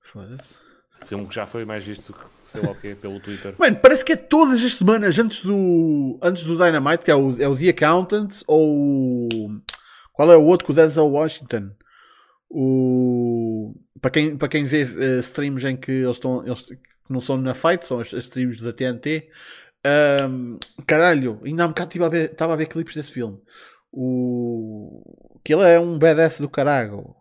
[0.00, 0.56] Foda-se.
[1.04, 3.54] Filme que já foi mais visto que sei lá o quê, pelo Twitter.
[3.58, 7.40] Mano, parece que é todas as semanas antes do, antes do Dynamite, que é o,
[7.42, 9.28] é o The Accountant, ou.
[10.12, 11.70] Qual é o outro com o Denzel Washington?
[12.48, 13.74] O.
[14.00, 16.44] Para quem, para quem vê eh, streams em que eles estão.
[16.46, 19.28] Eles que não são na fight, são as, as streams da TNT.
[19.84, 20.56] ahm,
[20.86, 23.40] caralho, ainda há um bocado estive a ver- estava a ver clipes desse filme.
[23.90, 25.02] O.
[25.42, 27.14] Que ele é um badass do caralho.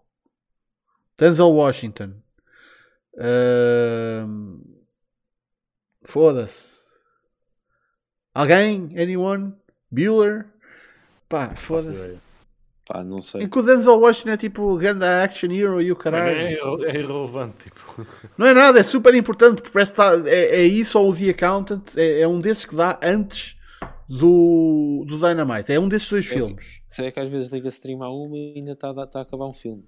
[1.21, 2.15] Denzel Washington.
[3.17, 4.59] Ahm,
[6.03, 6.81] Foda-se.
[8.33, 8.97] Alguém?
[8.99, 9.53] Anyone?
[9.91, 10.47] Bueller?
[11.29, 12.17] Pá, foda-se.
[12.87, 13.47] Pá, não sei.
[13.47, 16.35] Que o Denzel Washington é tipo ganda action hero e o caralho.
[16.39, 18.05] É, é irrelevante, tipo.
[18.35, 21.15] Não é nada, é super importante porque parece que tá- é, é isso ou o
[21.15, 21.95] The Accountant.
[21.95, 23.55] É, é um desses que dá antes
[24.09, 25.71] do, do Dynamite.
[25.71, 26.33] É um desses dois É.
[26.33, 26.81] filmes.
[26.89, 29.53] Sei que às vezes liga stream a uma e ainda está tá a acabar um
[29.53, 29.85] filme.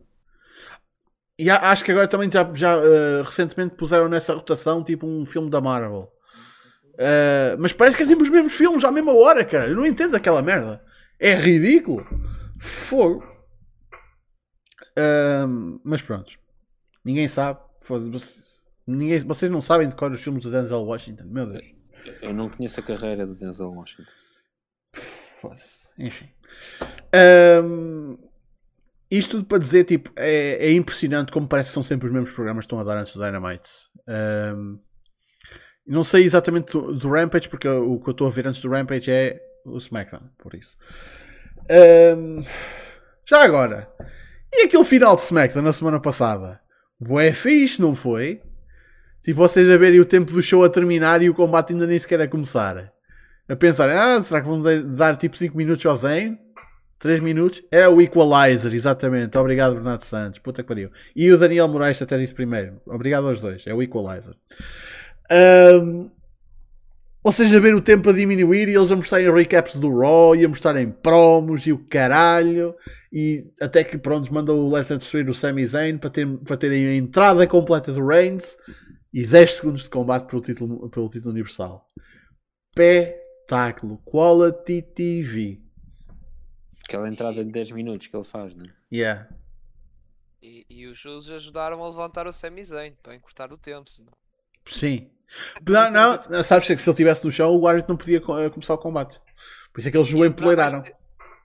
[1.39, 5.49] E acho que agora também já, já eh, recentemente puseram nessa rotação tipo um filme
[5.49, 6.11] da Marvel.
[6.97, 9.68] Eh, mas parece que é sempre os mesmos filmes à mesma hora, cara.
[9.69, 10.84] Eu não entendo aquela merda.
[11.19, 12.05] É ridículo.
[12.60, 13.23] Fogo.
[14.97, 16.31] Ahm, mas pronto.
[17.03, 17.60] Ninguém sabe.
[17.81, 18.43] Vocês-
[18.85, 21.23] Ninguém, vocês não sabem de cor os filmes do Denzel Washington.
[21.26, 21.64] Meu Deus.
[22.22, 24.11] Eu- não conheço a carreira do Denzel Washington.
[24.93, 25.89] Foda-se.
[25.97, 26.30] Enfim.
[27.14, 28.18] Ahm,
[29.09, 32.31] isto tudo para dizer, tipo, é, é impressionante como parece que são sempre os mesmos
[32.31, 33.69] programas que estão a dar antes do Dynamite.
[34.07, 34.80] Ahm,
[35.85, 38.69] não sei exatamente do, do Rampage, porque o que eu estou a ver antes do
[38.69, 40.75] Rampage é o SmackDown, por isso.
[41.69, 42.43] Ahm,
[43.25, 43.88] já agora,
[44.51, 46.59] e aquele final de SmackDown na semana passada?
[46.99, 48.41] Bué fixe, não foi?
[49.23, 51.99] Tipo, vocês a verem o tempo do show a terminar e o combate ainda nem
[51.99, 52.93] sequer a começar
[53.47, 54.61] a pensar, ah, será que vão
[54.95, 56.39] dar tipo 5 minutos ao Zen?
[57.03, 57.61] 3 minutos?
[57.69, 59.38] Era o Equalizer, exatamente.
[59.38, 60.39] Obrigado, Bernardo Santos.
[60.39, 60.89] Puta que pariu.
[61.13, 62.81] E o Daniel Moraes até disse primeiro.
[62.85, 63.67] Obrigado aos dois.
[63.67, 64.34] É o Equalizer.
[65.30, 66.09] Ahm,
[67.21, 70.45] ou seja, ver o tempo a diminuir e eles a mostrarem recaps do Raw e
[70.45, 72.73] a mostrarem promos e o caralho.
[73.11, 76.88] e até que pronto, manda o Lesnar destruir o Sami Zayn para, ter, para terem
[76.88, 78.57] a entrada completa do Reigns
[79.13, 81.85] e 10 segundos de combate pelo título, pelo título universal.
[82.71, 83.99] Espetáculo.
[84.05, 85.62] Quality TV.
[86.87, 88.73] Aquela entrada de 10 minutos que ele faz, né?
[88.91, 89.29] Yeah.
[90.41, 93.89] E, e os Jus ajudaram a levantar o Sami Zayn para encurtar o tempo.
[93.89, 94.11] Senão...
[94.65, 95.09] Sim.
[95.67, 95.89] Não,
[96.29, 98.77] não, sabes que se ele estivesse no chão, o árbitro não podia eh, começar o
[98.77, 99.19] combate.
[99.71, 100.83] Por isso é que eles o Ia demorar empoleiraram.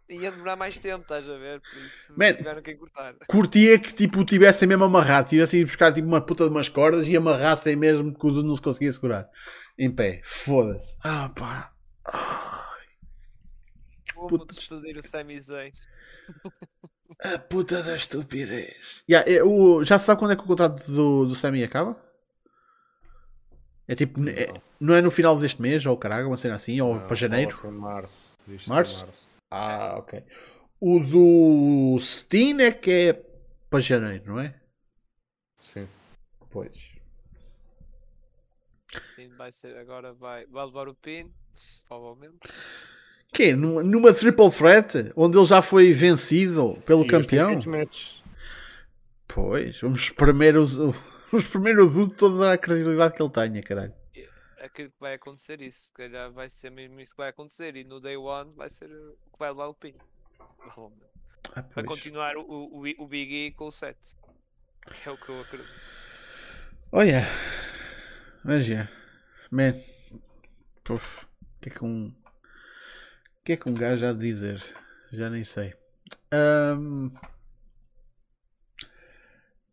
[0.09, 1.60] Ia demorar mais tempo, estás a ver?
[1.60, 2.32] Por isso Man.
[2.32, 3.14] tiveram que encurtar.
[3.26, 6.68] Curtia que tipo, o tivessem mesmo amarrado, tivessem ido buscar tipo, uma puta de umas
[6.68, 9.28] cordas e amarrassem mesmo que o Dudu não se conseguia segurar.
[9.78, 10.20] Em pé.
[10.24, 10.96] Foda-se.
[11.05, 11.72] Ah pá.
[12.02, 12.48] Como
[14.28, 14.55] Puta.
[14.55, 15.72] despedir o Sami Zayn?
[17.22, 19.02] A puta da estupidez.
[19.10, 21.96] Yeah, é, o- já se sabe quando é que o contrato do, do Sammy acaba?
[23.86, 26.96] É tipo, é- não é no final deste mês, ou caralho, uma cena assim, ou
[26.96, 27.72] Não, para janeiro?
[27.72, 28.36] março.
[28.46, 29.05] Diz-se Março?
[29.06, 29.28] março.
[29.50, 30.22] Ah, ok.
[30.80, 33.12] O do Steam é que é
[33.70, 34.55] para janeiro, não é?
[35.59, 35.88] Sim.
[36.50, 36.92] Pois.
[39.14, 41.32] Sim, vai ser agora, vai, vai levar o pin,
[41.88, 42.38] provavelmente.
[43.32, 47.50] Que numa, numa triple threat, onde ele já foi vencido pelo E campeão?
[49.26, 50.74] Pois, vamos espremer, os,
[51.30, 53.94] vamos espremer o Dudu toda a credibilidade que ele tenha, caralho.
[54.60, 57.84] Aquilo que vai acontecer isso, se calhar vai ser mesmo isso que vai acontecer e
[57.84, 59.94] no day one vai ser o que vai levar o pin.
[61.55, 63.96] Ah, Vai continuar o, o, o Big E com o 7.
[65.06, 65.70] É o que eu acredito.
[66.90, 67.22] Olha,
[68.44, 68.88] mas já,
[69.50, 69.74] man,
[70.82, 72.14] Puf, o que é que um,
[73.49, 74.62] que é que um gajo há de dizer?
[75.11, 75.73] Já nem sei.
[76.31, 77.11] Ahm,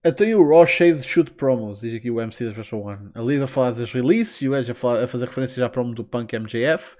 [0.01, 3.09] Até o Raw cheio de shoot promos, diz aqui o MC da Special One.
[3.13, 5.65] A Liv a falar das releases e o Edge a, falar- a fazer referência já
[5.65, 6.95] à promo do Punk MJF.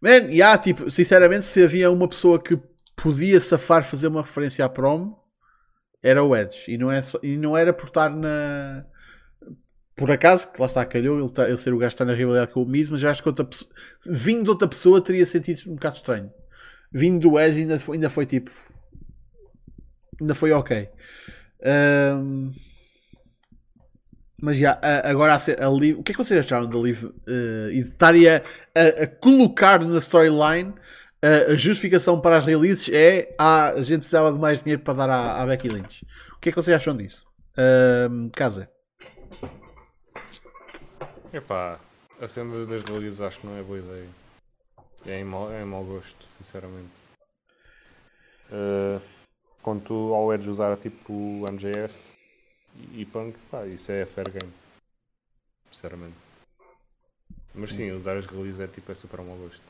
[0.00, 2.60] Man, e há, tipo, sinceramente, se havia uma pessoa que
[2.96, 5.18] podia safar fazer uma referência à promo,
[6.02, 6.64] era o Edge.
[6.70, 8.84] E não, é só- e não era por estar na.
[9.96, 12.14] Por acaso, que lá está, calhou ele, tá- ele ser o gajo que está na
[12.14, 13.70] rivalidade com o Miz, mas eu acho que outra pessoa,
[14.06, 16.32] vindo de outra pessoa teria sentido um bocado estranho.
[16.90, 18.50] Vindo do Edge ainda foi, ainda foi tipo.
[20.20, 20.88] Ainda foi ok.
[21.64, 22.52] Ahm,
[24.40, 27.68] mas já, agora a, a Liv, o que é que vocês acharam da Liv eh,
[27.72, 28.36] e de estarem a,
[28.74, 30.74] a- a colocar na storyline
[31.22, 34.94] eh, a justificação para as releases é ah, a gente precisava de mais dinheiro para
[34.94, 36.04] dar à, à Becky Lynch.
[36.36, 37.22] O que é que vocês acham disso?
[37.56, 38.68] Ahm, casa.
[41.32, 41.80] Epá,
[42.20, 44.10] a cena das releases acho que não é boa ideia.
[45.06, 46.92] É em mau, é em mau gosto, sinceramente.
[48.50, 49.00] Uh,
[49.62, 51.94] quanto ao Edge usar tipo o MJF
[52.76, 54.52] e, e Punk, pá, isso é fair game.
[55.70, 56.16] Sinceramente.
[57.54, 59.64] Mas sim, usar as releases é tipo é super mau gosto.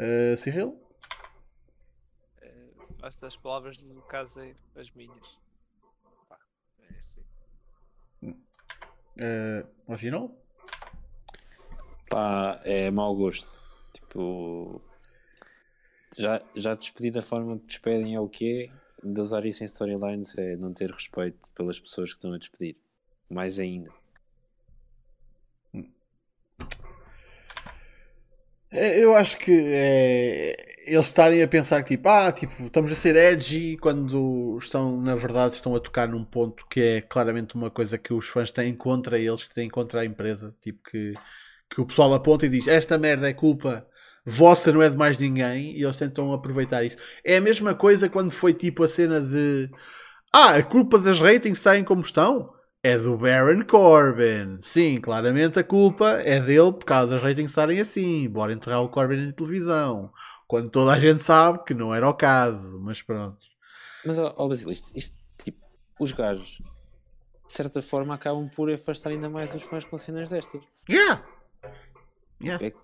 [0.00, 0.82] Uh, Cyril?
[2.42, 5.38] Eh, Faço das palavras do caseiro as minhas.
[6.28, 6.38] Pá,
[6.80, 7.24] é assim.
[9.18, 10.30] Uh, original?
[12.08, 13.50] Pá, é mau gosto.
[13.92, 14.80] Tipo,
[16.16, 18.78] já, já despedi da forma que despedem é o que é.
[19.02, 22.76] De usar isso em storylines é não ter respeito pelas pessoas que estão a despedir.
[23.30, 23.92] Mais ainda.
[25.74, 25.84] É,
[28.70, 33.16] Eu acho que é, eles estarem a pensar que tipo, ah, tipo, estamos a ser
[33.16, 37.96] edgy quando estão, na verdade, estão a tocar num ponto que é claramente uma coisa
[37.96, 41.14] que os fãs têm contra eles, que têm contra a empresa, tipo que,
[41.70, 43.86] que o pessoal aponta e diz esta merda é culpa
[44.24, 46.98] vossa, não é de mais ninguém, e eles tentam aproveitar isso.
[47.24, 49.70] É a mesma coisa quando foi tipo a cena de
[50.32, 52.52] ah, a culpa das ratings saem como estão?
[52.82, 54.60] É do Baron Corbin.
[54.60, 58.28] Sim, claramente a culpa é dele por causa das ratings estarem assim.
[58.28, 60.12] Bora enterrar o Corbin na televisão.
[60.46, 62.80] Quando toda a gente sabe que não era o caso.
[62.80, 63.38] Mas pronto.
[64.04, 65.58] Mas, ó, ó Basílio, isto, isto, tipo,
[65.98, 66.62] os gajos,
[67.46, 70.62] de certa forma, acabam por afastar ainda mais os fãs com cenas destas.
[70.88, 71.24] Yeah!
[72.40, 72.64] Yeah.
[72.64, 72.78] É que,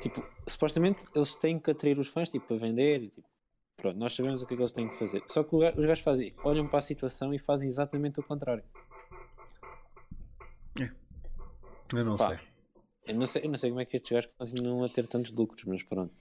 [0.00, 3.28] tipo, supostamente eles têm que atrair os fãs, tipo, para vender e tipo,
[3.76, 5.22] pronto, nós sabemos o que é que eles têm que fazer.
[5.26, 8.62] Só que os gajos fazem, olham para a situação e fazem exatamente o contrário.
[11.94, 12.28] Eu não Pá.
[12.28, 12.38] sei.
[13.06, 15.32] Eu não sei, eu não sei como é que estes gajos continuam a ter tantos
[15.32, 16.12] lucros, mas pronto.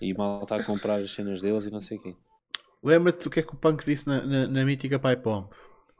[0.00, 2.16] E mal está a comprar as cenas deles e não sei o quê.
[2.82, 5.48] Lembra-te do que é que o Punk disse na, na, na mítica Pipe Bomb?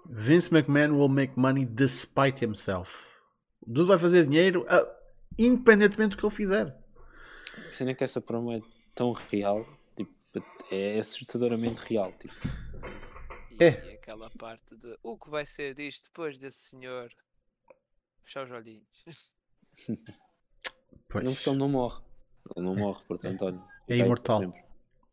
[0.08, 3.04] Vince McMahon will make money despite himself.
[3.60, 4.86] O Dudu vai fazer dinheiro ah,
[5.38, 6.76] independentemente do que ele fizer.
[7.68, 8.60] A cena é que essa promo é
[8.94, 9.66] tão real,
[9.96, 10.12] tipo,
[10.70, 12.12] é assustadoramente real.
[12.12, 12.34] Tipo,
[13.58, 13.92] E, É.
[13.92, 17.10] e aquela parte de o que vai ser disto depois desse senhor
[18.26, 18.84] fechar os olhinhos.
[21.08, 21.24] Pois.
[21.24, 22.02] não porque ele não morre.
[22.56, 23.62] Ele não morre, portanto, olha.
[23.88, 24.40] É imortal.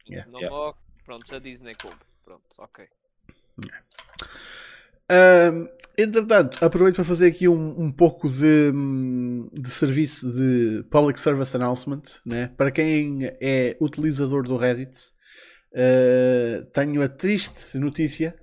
[0.10, 0.32] Yeah.
[0.32, 0.50] Não Yeah.
[0.50, 0.78] morre.
[1.06, 2.00] Pronto, a Disney coube.
[2.24, 2.88] Pronto, ok.
[5.10, 5.68] Ahm,
[5.98, 11.56] entretanto, aproveito para fazer aqui um, um pouco de, hum, de serviço de Public Service
[11.56, 12.04] Announcement.
[12.26, 12.48] Né?
[12.48, 15.12] Para quem é utilizador do Reddit,
[15.76, 18.36] ah, tenho a triste notícia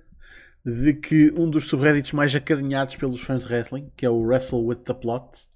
[0.65, 4.65] de que um dos subreddits mais acarinhados pelos fãs de wrestling, que é o Wrestle
[4.65, 5.49] with the Plot,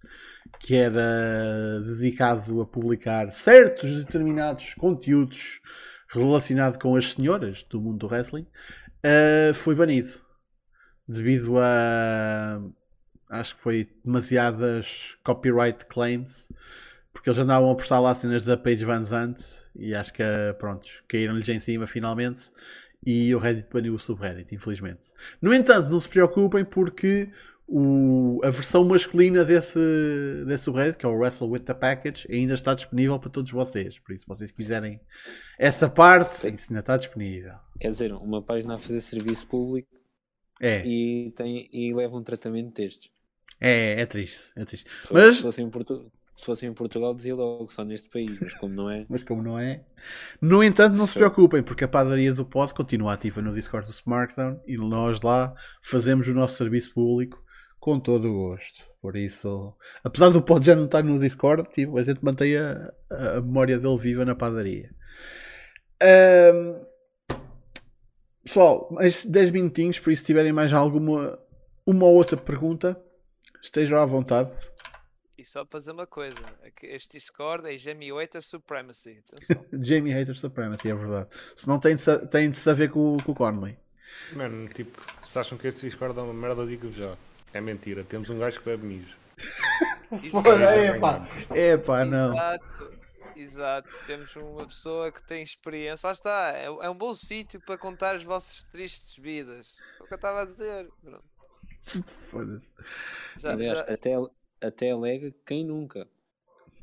[0.59, 5.61] que era dedicado a publicar certos determinados conteúdos
[6.07, 8.47] relacionados com as senhoras do mundo do wrestling,
[9.03, 10.25] ah, foi banido
[11.07, 12.59] devido a
[13.29, 16.47] acho que foi demasiadas copyright claims
[17.13, 19.43] porque eles andavam a postar lá cenas da Paige Van Zandt
[19.75, 20.23] e acho que
[20.59, 22.51] pronto, caíram-lhes em cima finalmente
[23.05, 25.11] e o Reddit baniu o subreddit, infelizmente.
[25.41, 27.29] No entanto, não se preocupem porque
[27.67, 29.79] o- a versão masculina desse,
[30.47, 33.97] desse subreddit, que é o Wrestle with the Package, ainda está disponível para todos vocês.
[33.99, 34.99] Por isso, se vocês quiserem
[35.57, 37.53] essa parte, isso ainda está disponível.
[37.79, 39.89] Quer dizer, uma página a fazer serviço público
[40.61, 43.09] É, e, tem, e leva um tratamento de textos.
[43.59, 44.89] é, é triste, é triste.
[45.05, 48.37] Se, Mas- se, fosse em Portu- se fosse em Portugal, dizia logo só neste país,
[48.39, 49.83] mas como não é, Mas como não é.
[50.41, 53.93] No entanto, não se preocupem, porque a padaria do pod continua ativa no Discord do
[53.93, 57.41] Smartdown e nós lá fazemos o nosso serviço público
[57.79, 58.83] com todo o gosto.
[59.01, 62.91] Por isso, apesar do pod já não estar no Discord, tipo, a gente mantém a,
[63.09, 64.89] a memória dele viva na padaria.
[66.01, 66.85] Ahm,
[68.43, 71.39] pessoal, mais 10 minutinhos, por isso, se tiverem mais alguma
[71.85, 72.99] uma ou outra pergunta,
[73.61, 74.51] estejam à vontade.
[75.37, 79.21] E só para dizer uma coisa: é este Discord é Jamie Waiter Supremacy.
[79.83, 81.29] Jamie Hater Supremacy, é verdade.
[81.55, 83.77] Se não tem de, tem de saber com, o- com o Conley.
[84.33, 87.17] Mano, tipo, se acham que este Discord é uma merda, digo-vos já.
[87.53, 88.03] É mentira.
[88.03, 89.17] Temos um gajo que bebe mijo.
[90.95, 92.33] Epá, epá, não.
[92.33, 92.99] Exato,
[93.35, 93.89] exato.
[94.07, 96.07] Temos uma pessoa que tem experiência.
[96.07, 99.73] Lá está, é, é um bom sítio para contar as vossas tristes vidas.
[99.99, 100.87] É o que eu estava a dizer.
[101.03, 101.23] Pronto.
[102.31, 102.71] Foda-se.
[103.37, 104.15] Já, aliás, já- até,
[104.67, 106.07] até alega quem nunca.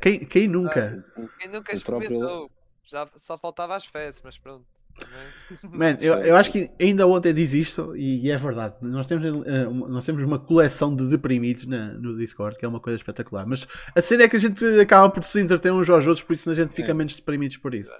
[0.00, 1.04] Quem, quem nunca?
[1.16, 2.50] O- quem nunca o próprio- experimentou.
[2.84, 4.66] Já só faltava as fezes, mas pronto.
[4.94, 5.72] também.
[5.94, 8.74] Man, eu, eu acho que ainda ontem diz isto e, e é verdade.
[8.82, 12.80] Nós temos, uma- nós temos uma coleção de deprimidos na- no Discord, que é uma
[12.80, 13.46] coisa espetacular.
[13.46, 16.32] Mas a cena é que a gente acaba por se entreter uns aos outros, por
[16.34, 16.94] isso a gente fica É.
[16.94, 17.92] menos deprimidos por isso.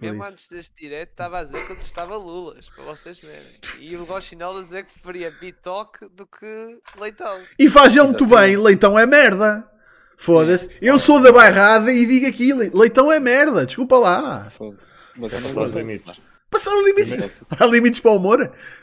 [0.00, 0.32] Mesmo isso.
[0.32, 3.42] antes deste direto estava a dizer que eu testava lulas, para vocês verem.
[3.80, 7.40] E o Rochinol a dizer que preferia bitoque do que leitão.
[7.58, 9.68] E faz ele muito bem, leitão é merda.
[10.16, 10.68] Foda-se.
[10.80, 12.76] Eu sou da bairrada e digo aquilo.
[12.78, 14.48] Leitão é merda, desculpa lá.
[14.50, 14.76] Fogo.
[15.16, 16.20] É Bacana passar os limites.
[16.50, 17.10] Passaram os limites.
[17.12, 18.38] Primeiro- Há limites para o humor.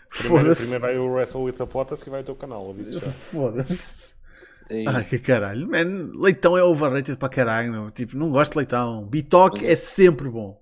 [0.10, 0.62] Primeiro, Foda-se.
[0.62, 2.76] primeiro vai o Wrestle with the Potas que vai o teu canal.
[3.32, 4.12] Foda-se.
[4.88, 5.68] Ai que caralho.
[5.70, 7.72] Man, leitão é overrated para caralho.
[7.72, 7.92] meu.
[7.92, 9.06] Tipo, não gosto de leitão.
[9.06, 10.61] Bitoque é sempre bom.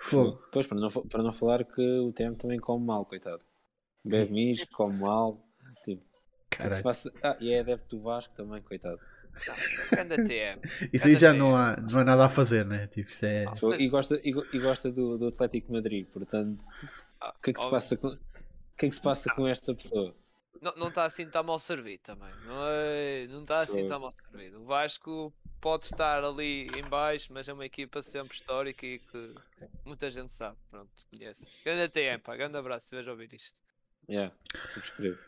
[0.00, 0.42] Fogo.
[0.50, 3.44] Pois, para não, para não falar que o TM também come mal, coitado.
[4.04, 5.46] Bebe mijo, come mal.
[5.84, 6.08] Tipo, se
[6.48, 6.82] Caralho.
[6.82, 7.12] faça...
[7.22, 8.98] Ah, e é adepto do Vasco também, coitado.
[9.94, 10.60] Ganda TM.
[10.92, 12.86] Isso aí já Anda não há, não há nada a fazer, né?
[12.88, 13.46] Tipo, isso é.
[13.56, 13.74] Fogo.
[13.74, 16.62] E gosta, e, e gosta do, do Atlético de Madrid, portanto,
[17.20, 18.18] Ah, o que é que se passa com, o
[18.76, 20.14] que é que se passa com esta pessoa?
[20.60, 22.30] Não não está assim tão mal servido também.
[22.44, 24.60] Não é- não está assim tão mal servido.
[24.60, 29.34] O Vasco pode estar ali em baixo, mas é uma equipa sempre histórica e que
[29.84, 30.56] muita gente sabe.
[30.70, 31.46] Pronto, conhece.
[31.64, 32.36] Ganda TM, pá.
[32.36, 33.58] Grande abraço se estiveres a ouvir isto.
[34.08, 34.34] Yeah,
[34.66, 35.18] subscrevo.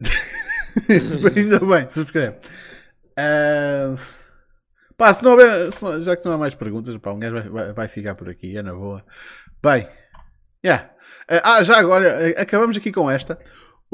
[1.36, 2.36] Ainda bem, subscreve.
[3.16, 3.94] Ah,
[4.96, 7.34] pá, se não houver, se não- já que não há mais perguntas, pá, um gajo
[7.34, 9.04] vai, vai- vai ficar por aqui, é na boa.
[9.62, 9.88] Bem,
[10.64, 10.90] yeah.
[11.42, 13.38] Ah, já agora, eh, acabamos aqui com esta.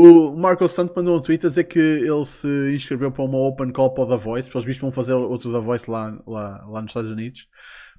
[0.02, 3.70] O Marco Santos mandou um tweet a dizer que ele se inscreveu para uma open
[3.70, 6.80] call para o The Voice, pelos vistos vão fazer outro The Voice lá, lá, lá
[6.80, 7.46] nos Estados Unidos.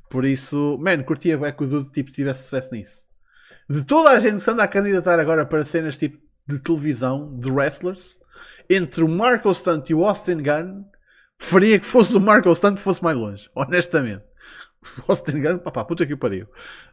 [0.10, 3.03] Por isso, man, curtia bem que o Dude tipo, tivesse sucesso nisso.
[3.69, 6.18] De toda a gente que anda a candidatar agora para cenas tipo
[6.48, 8.18] de televisão, de wrestlers,
[8.68, 10.84] entre o Marco Stunt e o Austin Gunn,
[11.38, 14.23] preferia que fosse o Marco Stunt que fosse mais longe, honestamente.
[14.98, 16.48] O Austin Gunn, papá, puta que o pariu.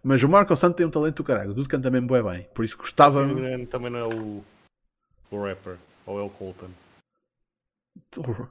[0.05, 2.47] Mas o Marco Stunt tem um talento do caralho, tudo canta mesmo bué bem.
[2.55, 3.25] Por isso gostava.
[3.25, 4.45] Me engano, Também não é o,
[5.31, 5.77] o rapper,
[6.07, 6.71] ou é o Colton.
[8.17, 8.47] O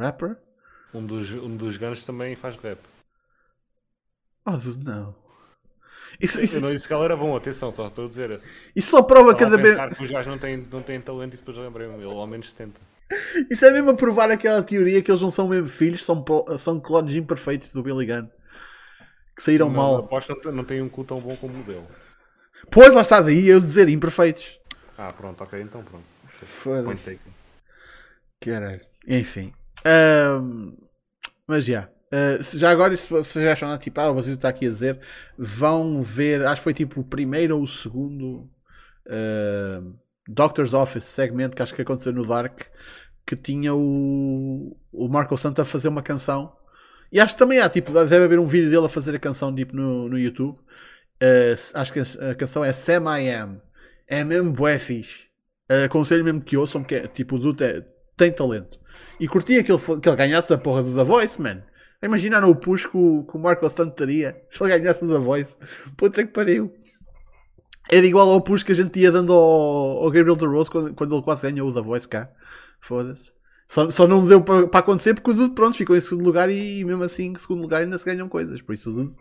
[0.00, 0.36] rapper?
[0.94, 2.78] Um dos, um dos ganos também faz rap.
[4.46, 4.52] Oh,
[4.84, 5.14] não.
[6.20, 8.40] Isso, Eu isso, não disse que ele era bom, atenção, só estou a dizer.
[8.76, 9.96] isso só prova Estava cada vez.
[9.96, 12.80] que os gajos não têm, não têm talento e depois lembrei-me, ele ao menos tenta.
[13.50, 16.24] Isso é mesmo a provar aquela teoria que eles não são mesmo filhos, são,
[16.58, 18.28] são clones imperfeitos do Billy Gunn.
[19.36, 19.96] Que saíram Não, mal.
[19.96, 21.86] Aposto que não, não tem um cu tão bom como o dele.
[22.70, 24.58] Pois lá está daí eu dizer imperfeitos.
[24.96, 26.04] Ah, pronto, ok, então pronto.
[26.44, 27.16] Foda-se.
[27.16, 27.32] taken.
[28.40, 28.80] Caralho.
[29.06, 29.52] Enfim.
[29.84, 30.76] Ahm,
[31.46, 31.88] mas já.
[32.12, 35.00] Uh, já agora, se vocês acham nada, tipo, ah, o Basílio está aqui a dizer,
[35.38, 38.50] vão ver, acho que foi tipo o primeiro ou o segundo
[39.06, 39.98] uh,
[40.28, 42.60] Doctor's Office segmento que acho que aconteceu no Dark,
[43.26, 46.54] que tinha o, o Marco Santa a fazer uma canção.
[47.10, 49.54] E acho que também há, tipo, deve haver um vídeo dele a fazer a canção
[49.54, 50.58] tipo, no, no YouTube.
[51.22, 53.62] Uh, acho que a, canção é Sam I Am.
[54.06, 55.31] É mesmo bué fixe.
[55.72, 57.84] Uh, aconselho mesmo que ouçam, porque tipo, o Dude é,
[58.16, 58.78] tem talento.
[59.18, 61.62] E curtia que ele, que ele ganhasse a porra do The Voice, man.
[62.02, 65.18] Imaginaram o push que o, que o Marco Santo teria se ele ganhasse o The
[65.18, 65.56] Voice.
[65.96, 66.74] Puta que pariu.
[67.90, 70.94] Era igual ao push que a gente ia dando ao, ao Gabriel de Rose quando,
[70.94, 72.30] quando ele quase ganhou o The Voice cá.
[72.80, 73.32] Foda-se.
[73.68, 76.50] Só, só não deu para, para acontecer porque o Dude, pronto, ficou em segundo lugar
[76.50, 78.60] e, e, mesmo assim, em segundo lugar, ainda se ganham coisas.
[78.60, 79.12] Por isso o Dude,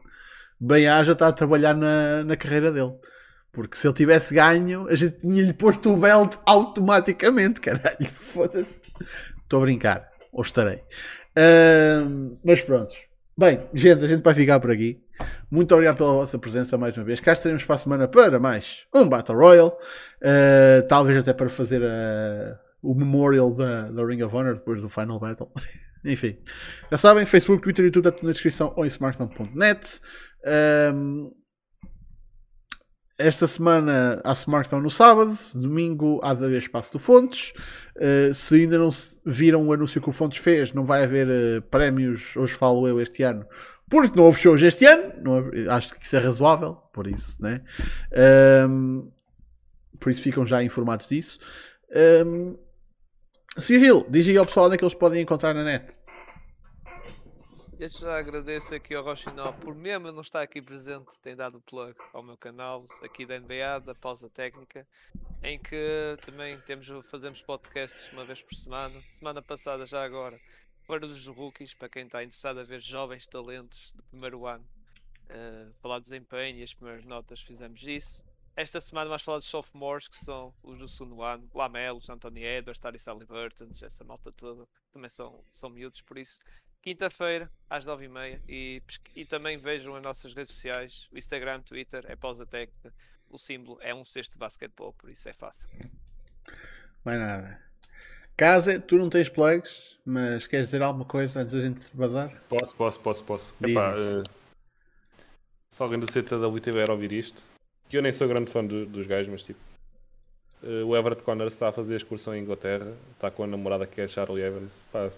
[0.60, 2.94] bem haja, está a trabalhar na, na carreira dele.
[3.52, 8.08] Porque se ele tivesse ganho, a gente tinha-lhe posto o belt automaticamente, caralho.
[8.14, 8.82] Foda-se.
[9.44, 10.10] Estou a brincar.
[10.32, 10.84] Ou estarei.
[11.38, 12.96] Uh, mas pronto.
[13.38, 15.04] Bem, gente, a gente vai ficar por aqui.
[15.50, 17.20] Muito obrigado pela vossa presença mais uma vez.
[17.20, 19.72] Cá estaremos para a semana para mais um Battle Royale.
[19.72, 24.90] Uh, talvez até para fazer a, o memorial da, da Ring of Honor depois do
[24.90, 25.52] Final Battle.
[26.04, 26.38] Enfim,
[26.90, 30.00] já sabem, Facebook, Twitter e tudo na descrição ou em smartphone.net.
[33.26, 37.54] esta semana há Smartphone no sábado, domingo há de haver espaço do Fontes.
[37.96, 38.90] Uh, se ainda não
[39.26, 43.00] viram o anúncio que o Fontes fez, não vai haver uh, prémios, hoje falo eu,
[43.00, 43.46] este ano,
[43.90, 45.14] porque não houve shows este ano.
[45.22, 47.62] Não, acho que isso é razoável, por isso, né?
[48.68, 49.12] Um,
[50.00, 51.40] por isso ficam já informados disso.
[52.26, 52.58] Um,
[53.58, 55.86] Cyril, diz aí ao pessoal onde é que eles podem encontrar na net.
[57.82, 61.96] Desde já agradeço aqui ao Rochinol por mesmo não estar aqui presente, tem dado plug
[62.14, 64.88] ao meu canal aqui da NBA, da pausa técnica,
[65.42, 68.94] em que também temos, fazemos podcasts uma vez por semana.
[69.10, 70.40] Semana passada, já agora,
[70.86, 74.64] para os rookies, para quem está interessado a ver jovens talentos do primeiro ano,
[75.32, 78.24] uh, falar desempenho e as primeiras notas, fizemos isso.
[78.56, 82.80] Esta semana vamos falar dos sophomores, que são os do segundo ano, Lamelos, Anthony Edwards,
[82.80, 86.40] Tari Halliburton, essa malta toda, também são, são miúdos, por isso
[86.82, 88.82] quinta-feira às 9h30 e,
[89.16, 92.94] e também vejam as nossas redes sociais, o Instagram, Twitter, é pausa técnica,
[93.30, 95.70] o símbolo é um cesto de basquetebol, por isso é fácil.
[97.06, 97.62] Mais nada.
[98.36, 102.42] Casa, tu não tens plugs, mas queres dizer alguma coisa antes da gente se bazar?
[102.50, 103.56] Posso, posso, posso, posso.
[103.62, 104.24] Epá, uh,
[105.70, 107.44] se alguém do CTW tiver a ouvir isto,
[107.88, 109.60] que eu nem sou grande fã do, dos gajos, mas tipo,
[110.64, 113.86] uh, o Everett Connors está a fazer a excursão em Inglaterra, está com a namorada
[113.86, 114.84] que é Charlie Evans.
[114.92, 115.12] Pá,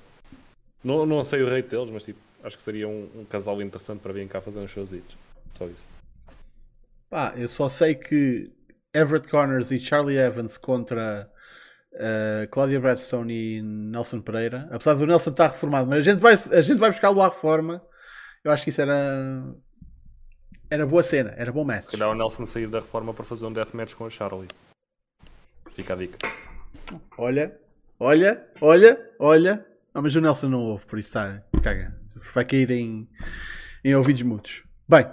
[0.84, 4.02] não, não sei o rei deles, mas tipo, acho que seria um, um, casal interessante
[4.02, 5.18] para vir cá fazer uns showzitos.
[5.58, 5.88] Só isso.
[7.10, 8.52] Pá, eu só sei que
[8.94, 11.30] Everett Connors e Charlie Evans contra
[11.94, 14.68] uh, Claudia Bradstone e Nelson Pereira.
[14.72, 17.82] Apesar do Nelson estar reformado, mas a gente vai, a gente vai buscá-lo à reforma.
[18.44, 19.56] Eu acho que isso era.
[20.70, 21.86] Era boa cena, era bom match.
[21.86, 24.48] Se calhar o Nelson sair da reforma para fazer um deathmatch com a Charlie.
[25.72, 26.18] Fica a dica.
[27.18, 27.58] Olha,
[28.00, 29.73] olha, olha, olha.
[29.94, 31.44] Ah, mas o Nelson não ouve, por isso está.
[31.62, 31.96] Caga.
[32.34, 33.08] Vai cair em,
[33.84, 34.64] em ouvidos mudos.
[34.88, 35.06] Bem,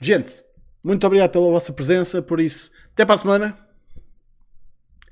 [0.00, 0.44] gente,
[0.82, 2.22] muito obrigado pela vossa presença.
[2.22, 3.58] Por isso, até para a semana.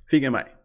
[0.07, 0.56] Fiquem bem.